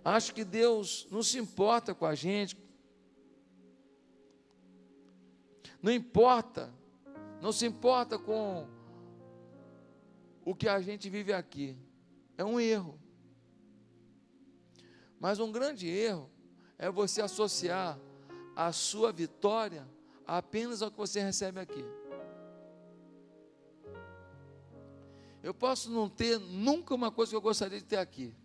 acham 0.02 0.34
que 0.34 0.46
Deus 0.46 1.10
não 1.12 1.22
se 1.22 1.38
importa 1.38 1.94
com 1.94 2.06
a 2.06 2.16
gente, 2.16 2.56
não 5.82 5.92
importa, 5.92 6.74
não 7.42 7.52
se 7.52 7.66
importa 7.66 8.18
com 8.18 8.68
o 10.44 10.54
que 10.56 10.68
a 10.68 10.80
gente 10.80 11.10
vive 11.10 11.34
aqui. 11.34 11.78
É 12.38 12.44
um 12.44 12.60
erro. 12.60 13.00
Mas 15.20 15.40
um 15.40 15.52
grande 15.52 15.88
erro 15.88 16.30
é 16.78 16.90
você 16.90 17.22
associar 17.22 18.00
a 18.56 18.72
sua 18.72 19.12
vitória 19.12 19.88
apenas 20.26 20.82
ao 20.82 20.92
que 20.92 20.98
você 20.98 21.20
recebe 21.20 21.60
aqui. 21.60 21.84
Eu 25.42 25.54
posso 25.54 25.92
não 25.92 26.10
ter 26.10 26.40
nunca 26.40 26.96
uma 26.96 27.12
coisa 27.12 27.32
que 27.32 27.36
eu 27.36 27.42
gostaria 27.42 27.80
de 27.80 27.86
ter 27.86 27.98
aqui. 27.98 28.36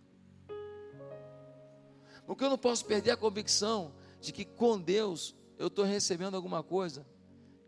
Porque 2.26 2.44
eu 2.44 2.50
não 2.50 2.58
posso 2.58 2.84
perder 2.84 3.12
a 3.12 3.16
convicção 3.16 3.94
de 4.20 4.32
que 4.32 4.44
com 4.44 4.78
Deus 4.78 5.34
eu 5.58 5.68
estou 5.68 5.84
recebendo 5.84 6.34
alguma 6.34 6.62
coisa 6.62 7.06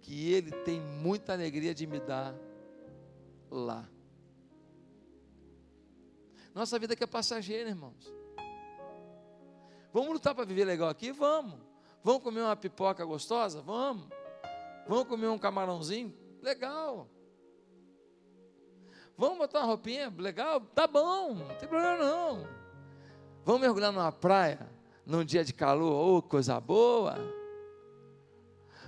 que 0.03 0.33
Ele 0.33 0.51
tem 0.51 0.81
muita 0.81 1.33
alegria 1.33 1.75
de 1.75 1.87
me 1.87 2.01
dar 2.01 2.35
lá. 3.51 3.89
Nossa 6.55 6.79
vida 6.79 6.93
aqui 6.93 7.05
é 7.05 7.07
passageira, 7.07 7.71
irmãos. 7.71 8.13
Vamos 9.93 10.13
lutar 10.13 10.35
para 10.35 10.45
viver 10.45 10.65
legal 10.65 10.89
aqui? 10.89 11.13
Vamos. 11.13 11.59
Vamos 12.03 12.23
comer 12.23 12.41
uma 12.41 12.57
pipoca 12.57 13.05
gostosa? 13.05 13.63
Vamos. 13.63 14.07
Vamos 14.87 15.05
comer 15.07 15.29
um 15.29 15.39
camarãozinho? 15.39 16.13
Legal. 16.43 17.09
Vamos 19.17 19.39
botar 19.39 19.61
uma 19.61 19.67
roupinha? 19.67 20.13
Legal? 20.19 20.61
Tá 20.75 20.87
bom, 20.87 21.35
não 21.35 21.55
tem 21.57 21.69
problema 21.69 21.99
não. 21.99 22.49
Vamos 23.45 23.61
mergulhar 23.61 23.93
numa 23.93 24.11
praia 24.11 24.69
num 25.07 25.25
dia 25.25 25.45
de 25.45 25.53
calor? 25.53 25.93
Oh, 25.93 26.23
coisa 26.23 26.61
boa. 26.61 27.17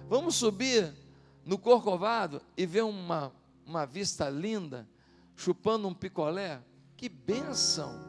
Vamos 0.08 0.34
subir 0.34 1.03
no 1.44 1.58
Corcovado 1.58 2.40
e 2.56 2.66
ver 2.66 2.82
uma, 2.82 3.32
uma 3.66 3.84
vista 3.84 4.28
linda, 4.28 4.88
chupando 5.36 5.86
um 5.88 5.94
picolé? 5.94 6.60
Que 6.96 7.08
bênção! 7.08 8.00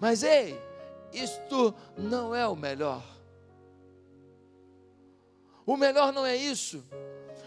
Mas 0.00 0.22
ei, 0.22 0.58
isto 1.12 1.74
não 1.96 2.34
é 2.34 2.46
o 2.46 2.56
melhor. 2.56 3.02
O 5.66 5.76
melhor 5.76 6.12
não 6.12 6.24
é 6.24 6.36
isso. 6.36 6.84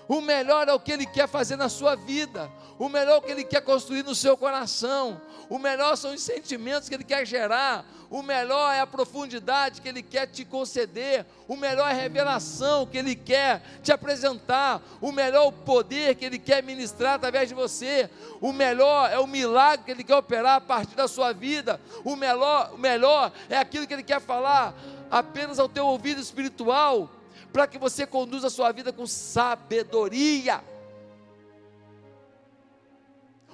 O 0.07 0.21
melhor 0.21 0.67
é 0.67 0.73
o 0.73 0.79
que 0.79 0.91
Ele 0.91 1.05
quer 1.05 1.27
fazer 1.27 1.55
na 1.55 1.69
sua 1.69 1.95
vida. 1.95 2.49
O 2.77 2.89
melhor 2.89 3.15
é 3.15 3.17
o 3.17 3.21
que 3.21 3.31
Ele 3.31 3.43
quer 3.43 3.61
construir 3.61 4.03
no 4.03 4.15
seu 4.15 4.35
coração. 4.35 5.21
O 5.49 5.59
melhor 5.59 5.95
são 5.95 6.13
os 6.13 6.21
sentimentos 6.21 6.89
que 6.89 6.95
Ele 6.95 7.03
quer 7.03 7.25
gerar. 7.25 7.85
O 8.09 8.21
melhor 8.21 8.73
é 8.73 8.79
a 8.79 8.87
profundidade 8.87 9.81
que 9.81 9.87
Ele 9.87 10.03
quer 10.03 10.27
te 10.27 10.43
conceder. 10.43 11.25
O 11.47 11.55
melhor 11.55 11.87
é 11.87 11.91
a 11.91 11.95
revelação 11.95 12.85
que 12.85 12.97
Ele 12.97 13.15
quer 13.15 13.61
te 13.81 13.91
apresentar. 13.91 14.81
O 15.01 15.11
melhor 15.11 15.45
é 15.45 15.47
o 15.47 15.51
poder 15.51 16.15
que 16.15 16.25
Ele 16.25 16.37
quer 16.37 16.61
ministrar 16.61 17.15
através 17.15 17.49
de 17.49 17.55
você. 17.55 18.09
O 18.41 18.51
melhor 18.51 19.11
é 19.11 19.19
o 19.19 19.27
milagre 19.27 19.85
que 19.85 19.91
Ele 19.91 20.03
quer 20.03 20.15
operar 20.15 20.57
a 20.57 20.61
partir 20.61 20.95
da 20.95 21.07
sua 21.07 21.33
vida. 21.33 21.79
O 22.03 22.15
melhor, 22.15 22.71
o 22.73 22.77
melhor 22.77 23.31
é 23.49 23.57
aquilo 23.57 23.87
que 23.87 23.93
Ele 23.93 24.03
quer 24.03 24.21
falar 24.21 24.75
apenas 25.09 25.59
ao 25.59 25.69
teu 25.69 25.85
ouvido 25.85 26.19
espiritual 26.19 27.09
para 27.53 27.67
que 27.67 27.77
você 27.77 28.07
conduza 28.07 28.47
a 28.47 28.49
sua 28.49 28.71
vida 28.71 28.91
com 28.91 29.05
sabedoria. 29.05 30.61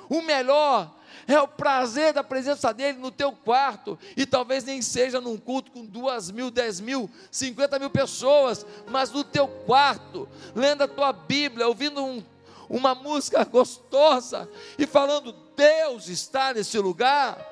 O 0.10 0.22
melhor 0.22 0.95
é 1.28 1.39
o 1.39 1.47
prazer 1.47 2.14
da 2.14 2.24
presença 2.24 2.74
dele 2.74 2.97
no 2.97 3.12
teu 3.12 3.32
quarto, 3.32 4.00
e 4.16 4.26
talvez 4.26 4.64
nem 4.64 4.82
seja 4.82 5.20
num 5.20 5.38
culto 5.38 5.72
com 5.72 5.86
duas 5.86 6.32
mil, 6.32 6.50
dez 6.50 6.80
mil, 6.80 7.10
cinquenta 7.30 7.78
mil 7.78 7.89
pessoas, 7.89 8.66
mas 8.88 9.12
no 9.12 9.24
teu 9.24 9.47
quarto, 9.47 10.28
lendo 10.56 10.84
a 10.84 10.88
tua 10.88 11.12
Bíblia, 11.12 11.68
ouvindo 11.68 12.04
um, 12.04 12.24
uma 12.70 12.95
música 12.95 13.43
gostosa 13.43 14.50
e 14.78 14.88
falando: 14.88 15.34
Deus 15.56 16.08
está 16.08 16.54
nesse 16.54 16.80
lugar. 16.80 17.45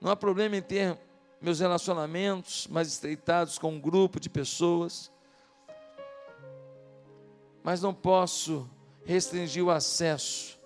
Não 0.00 0.10
há 0.10 0.16
problema 0.16 0.56
em 0.56 0.62
ter 0.62 0.96
meus 1.40 1.60
relacionamentos 1.60 2.66
mais 2.66 2.88
estreitados 2.88 3.58
com 3.58 3.72
um 3.72 3.80
grupo 3.80 4.20
de 4.20 4.28
pessoas. 4.28 5.10
mas 7.62 7.82
não 7.82 7.92
posso 7.92 8.68
restringir 9.04 9.62
o 9.62 9.70
acesso 9.70 10.58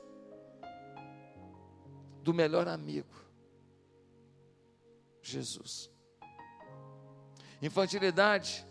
do 2.23 2.33
melhor 2.33 2.69
amigo, 2.69 3.15
Jesus. 5.21 5.91
Infantilidade 7.61 8.65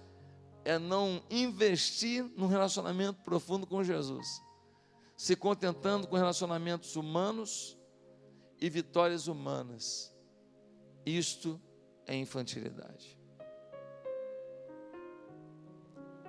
é 0.63 0.79
não 0.79 1.21
investir 1.29 2.23
num 2.37 2.47
relacionamento 2.47 3.21
profundo 3.23 3.67
com 3.67 3.83
Jesus, 3.83 4.41
se 5.17 5.35
contentando 5.35 6.07
com 6.07 6.15
relacionamentos 6.15 6.95
humanos 6.95 7.77
e 8.59 8.69
vitórias 8.69 9.27
humanas. 9.27 10.15
Isto 11.05 11.59
é 11.69 11.72
infantilidade. 12.07 13.17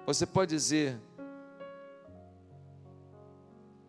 Você 0.07 0.27
pode 0.27 0.51
dizer 0.51 1.01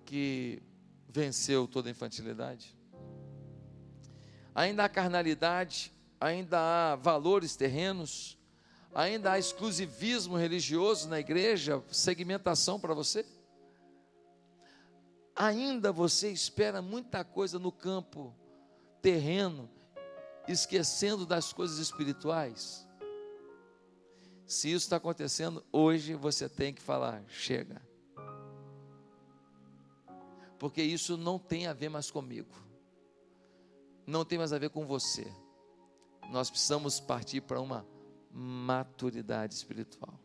que 0.06 0.62
venceu 1.10 1.68
toda 1.68 1.90
a 1.90 1.92
infantilidade? 1.92 2.76
Ainda 4.54 4.86
há 4.86 4.90
carnalidade, 4.90 5.94
ainda 6.20 6.58
há 6.60 6.96
valores 6.96 7.56
terrenos, 7.58 8.40
ainda 8.94 9.34
há 9.34 9.40
exclusivismo 9.40 10.38
religioso 10.38 11.10
na 11.10 11.20
igreja, 11.20 11.84
segmentação 11.92 12.80
para 12.80 12.94
você? 12.94 13.26
Ainda 15.36 15.92
você 15.92 16.32
espera 16.32 16.82
muita 16.82 17.26
coisa 17.26 17.60
no 17.60 17.74
campo 17.74 18.34
terreno, 19.02 19.70
esquecendo 20.48 21.26
das 21.26 21.52
coisas 21.54 21.78
espirituais? 21.78 22.88
Se 24.46 24.70
isso 24.70 24.86
está 24.86 24.98
acontecendo, 24.98 25.64
hoje 25.72 26.14
você 26.14 26.48
tem 26.48 26.74
que 26.74 26.82
falar: 26.82 27.24
chega. 27.28 27.82
Porque 30.60 30.82
isso 30.82 31.18
não 31.18 31.38
tem 31.38 31.68
a 31.68 31.74
ver 31.74 31.90
mais 31.90 32.10
comigo, 32.10 32.54
não 34.06 34.24
tem 34.24 34.38
mais 34.38 34.54
a 34.54 34.58
ver 34.58 34.70
com 34.70 34.86
você. 34.86 35.32
Nós 36.32 36.50
precisamos 36.50 37.00
partir 37.00 37.42
para 37.42 37.60
uma 37.60 37.86
maturidade 38.32 39.54
espiritual. 39.54 40.20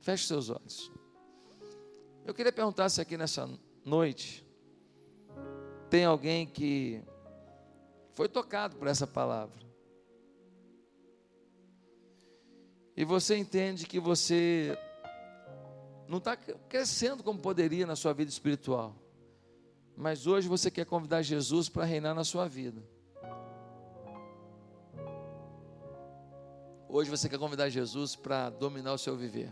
Feche 0.00 0.26
seus 0.26 0.48
olhos. 0.50 0.90
Eu 2.24 2.34
queria 2.34 2.52
perguntar 2.52 2.88
se 2.88 3.00
aqui 3.00 3.16
nessa 3.16 3.48
noite 3.84 4.46
tem 5.90 6.04
alguém 6.04 6.46
que 6.46 7.02
foi 8.12 8.28
tocado 8.28 8.76
por 8.76 8.86
essa 8.88 9.06
palavra. 9.06 9.60
E 12.96 13.04
você 13.04 13.36
entende 13.36 13.86
que 13.86 13.98
você 13.98 14.76
não 16.06 16.18
está 16.18 16.36
crescendo 16.36 17.22
como 17.22 17.40
poderia 17.40 17.86
na 17.86 17.96
sua 17.96 18.12
vida 18.12 18.30
espiritual. 18.30 18.94
Mas 19.96 20.26
hoje 20.26 20.48
você 20.48 20.70
quer 20.70 20.84
convidar 20.84 21.22
Jesus 21.22 21.68
para 21.68 21.84
reinar 21.84 22.14
na 22.14 22.24
sua 22.24 22.46
vida. 22.46 22.82
Hoje 26.88 27.08
você 27.08 27.28
quer 27.28 27.38
convidar 27.38 27.70
Jesus 27.70 28.14
para 28.14 28.50
dominar 28.50 28.92
o 28.92 28.98
seu 28.98 29.16
viver. 29.16 29.50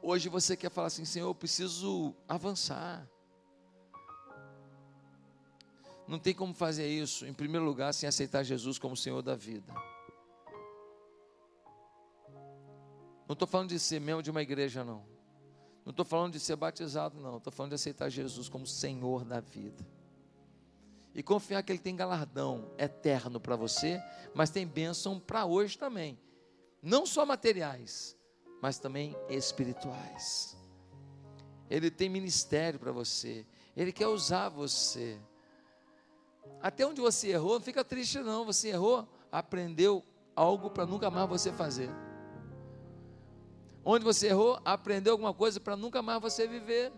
Hoje 0.00 0.28
você 0.28 0.56
quer 0.56 0.70
falar 0.70 0.86
assim, 0.86 1.04
Senhor, 1.04 1.28
eu 1.28 1.34
preciso 1.34 2.14
avançar. 2.28 3.08
Não 6.06 6.18
tem 6.18 6.34
como 6.34 6.52
fazer 6.52 6.86
isso, 6.86 7.26
em 7.26 7.32
primeiro 7.32 7.64
lugar, 7.64 7.92
sem 7.94 8.08
aceitar 8.08 8.42
Jesus 8.42 8.78
como 8.78 8.96
Senhor 8.96 9.22
da 9.22 9.34
vida. 9.34 9.72
Não 13.26 13.34
estou 13.34 13.48
falando 13.48 13.70
de 13.70 13.78
ser 13.78 14.00
membro 14.00 14.22
de 14.22 14.30
uma 14.30 14.42
igreja, 14.42 14.84
não. 14.84 15.04
Não 15.84 15.90
estou 15.90 16.04
falando 16.04 16.32
de 16.32 16.40
ser 16.40 16.56
batizado, 16.56 17.18
não. 17.18 17.38
Estou 17.38 17.52
falando 17.52 17.70
de 17.70 17.76
aceitar 17.76 18.08
Jesus 18.08 18.48
como 18.48 18.66
Senhor 18.66 19.24
da 19.24 19.40
vida. 19.40 19.86
E 21.14 21.22
confiar 21.22 21.62
que 21.62 21.72
Ele 21.72 21.78
tem 21.78 21.96
galardão 21.96 22.70
eterno 22.78 23.40
para 23.40 23.56
você, 23.56 24.00
mas 24.34 24.50
tem 24.50 24.66
bênção 24.66 25.18
para 25.18 25.44
hoje 25.44 25.78
também. 25.78 26.18
Não 26.82 27.06
só 27.06 27.24
materiais, 27.24 28.16
mas 28.60 28.78
também 28.78 29.16
espirituais. 29.28 30.56
Ele 31.70 31.90
tem 31.90 32.08
ministério 32.08 32.78
para 32.78 32.92
você. 32.92 33.46
Ele 33.76 33.92
quer 33.92 34.08
usar 34.08 34.48
você. 34.48 35.18
Até 36.60 36.86
onde 36.86 37.00
você 37.00 37.30
errou, 37.30 37.54
não 37.54 37.60
fica 37.60 37.84
triste 37.84 38.18
não. 38.20 38.44
Você 38.44 38.68
errou, 38.68 39.08
aprendeu 39.30 40.04
algo 40.34 40.70
para 40.70 40.86
nunca 40.86 41.10
mais 41.10 41.28
você 41.28 41.52
fazer. 41.52 41.90
Onde 43.84 44.04
você 44.04 44.28
errou, 44.28 44.60
aprendeu 44.64 45.12
alguma 45.12 45.34
coisa 45.34 45.58
para 45.58 45.76
nunca 45.76 46.00
mais 46.00 46.20
você 46.20 46.46
viver. 46.46 46.92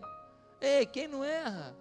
Ei, 0.61 0.85
quem 0.85 1.07
não 1.07 1.23
erra? 1.23 1.75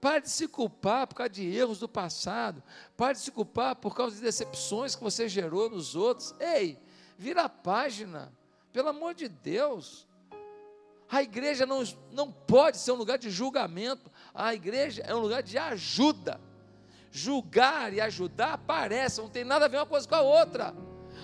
Pare 0.00 0.22
de 0.22 0.30
se 0.30 0.48
culpar 0.48 1.06
por 1.06 1.14
causa 1.14 1.30
de 1.30 1.46
erros 1.46 1.78
do 1.78 1.88
passado. 1.88 2.62
Pare 2.96 3.14
de 3.14 3.20
se 3.20 3.30
culpar 3.30 3.76
por 3.76 3.94
causa 3.94 4.16
de 4.16 4.22
decepções 4.22 4.94
que 4.94 5.02
você 5.02 5.28
gerou 5.28 5.68
nos 5.68 5.94
outros. 5.94 6.34
Ei, 6.38 6.78
vira 7.18 7.42
a 7.42 7.48
página. 7.48 8.32
Pelo 8.72 8.88
amor 8.88 9.14
de 9.14 9.28
Deus. 9.28 10.06
A 11.10 11.22
igreja 11.22 11.66
não, 11.66 11.82
não 12.12 12.30
pode 12.30 12.78
ser 12.78 12.92
um 12.92 12.96
lugar 12.96 13.18
de 13.18 13.30
julgamento. 13.30 14.10
A 14.32 14.54
igreja 14.54 15.02
é 15.06 15.14
um 15.14 15.20
lugar 15.20 15.42
de 15.42 15.58
ajuda. 15.58 16.40
Julgar 17.10 17.92
e 17.92 18.00
ajudar 18.00 18.58
parece, 18.58 19.20
não 19.20 19.28
tem 19.28 19.44
nada 19.44 19.64
a 19.64 19.68
ver 19.68 19.78
uma 19.78 19.86
coisa 19.86 20.06
com 20.06 20.14
a 20.14 20.22
outra. 20.22 20.74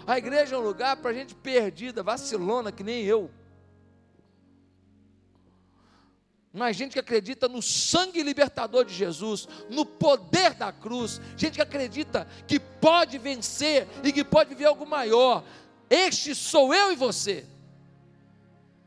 A 0.06 0.18
igreja 0.18 0.56
é 0.56 0.58
um 0.58 0.62
lugar 0.62 0.96
para 0.96 1.12
gente 1.12 1.34
perdida, 1.34 2.02
vacilona, 2.02 2.72
que 2.72 2.82
nem 2.82 3.04
eu. 3.04 3.30
Mas 6.52 6.74
gente 6.74 6.94
que 6.94 6.98
acredita 6.98 7.48
no 7.48 7.60
sangue 7.60 8.22
libertador 8.22 8.84
de 8.84 8.94
Jesus, 8.94 9.46
no 9.68 9.84
poder 9.84 10.54
da 10.54 10.72
cruz, 10.72 11.20
gente 11.36 11.56
que 11.56 11.62
acredita 11.62 12.26
que 12.46 12.58
pode 12.58 13.18
vencer 13.18 13.86
e 14.02 14.10
que 14.10 14.24
pode 14.24 14.50
viver 14.50 14.64
algo 14.64 14.86
maior. 14.86 15.44
Este 15.90 16.34
sou 16.34 16.74
eu 16.74 16.92
e 16.92 16.96
você. 16.96 17.44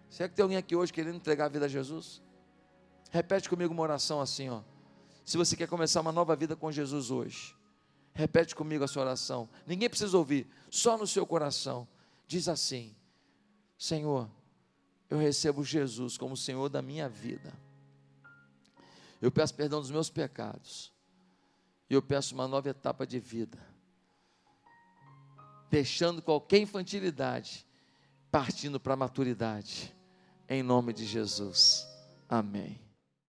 Será 0.09 0.27
que 0.27 0.35
tem 0.35 0.41
alguém 0.41 0.57
aqui 0.57 0.75
hoje 0.75 0.91
querendo 0.91 1.17
entregar 1.17 1.45
a 1.45 1.49
vida 1.49 1.65
a 1.65 1.69
Jesus? 1.69 2.23
Repete 3.11 3.47
comigo 3.47 3.71
uma 3.71 3.83
oração 3.83 4.19
assim, 4.19 4.49
ó. 4.49 4.61
Se 5.29 5.37
você 5.37 5.55
quer 5.55 5.67
começar 5.67 6.01
uma 6.01 6.11
nova 6.11 6.35
vida 6.35 6.55
com 6.55 6.71
Jesus 6.71 7.11
hoje, 7.11 7.55
repete 8.15 8.55
comigo 8.55 8.83
a 8.83 8.87
sua 8.87 9.03
oração. 9.03 9.47
Ninguém 9.67 9.87
precisa 9.87 10.17
ouvir, 10.17 10.47
só 10.71 10.97
no 10.97 11.05
seu 11.05 11.23
coração. 11.23 11.87
Diz 12.25 12.47
assim: 12.47 12.95
Senhor, 13.77 14.27
eu 15.07 15.19
recebo 15.19 15.63
Jesus 15.63 16.17
como 16.17 16.35
Senhor 16.35 16.67
da 16.67 16.81
minha 16.81 17.07
vida. 17.07 17.53
Eu 19.21 19.31
peço 19.31 19.53
perdão 19.53 19.79
dos 19.79 19.91
meus 19.91 20.09
pecados. 20.09 20.91
E 21.87 21.93
eu 21.93 22.01
peço 22.01 22.33
uma 22.33 22.47
nova 22.47 22.67
etapa 22.67 23.05
de 23.05 23.19
vida 23.19 23.59
deixando 25.69 26.23
qualquer 26.23 26.57
infantilidade, 26.57 27.67
partindo 28.31 28.79
para 28.79 28.95
a 28.95 28.97
maturidade, 28.97 29.95
em 30.49 30.63
nome 30.63 30.91
de 30.91 31.05
Jesus. 31.05 31.87
Amém. 32.27 32.88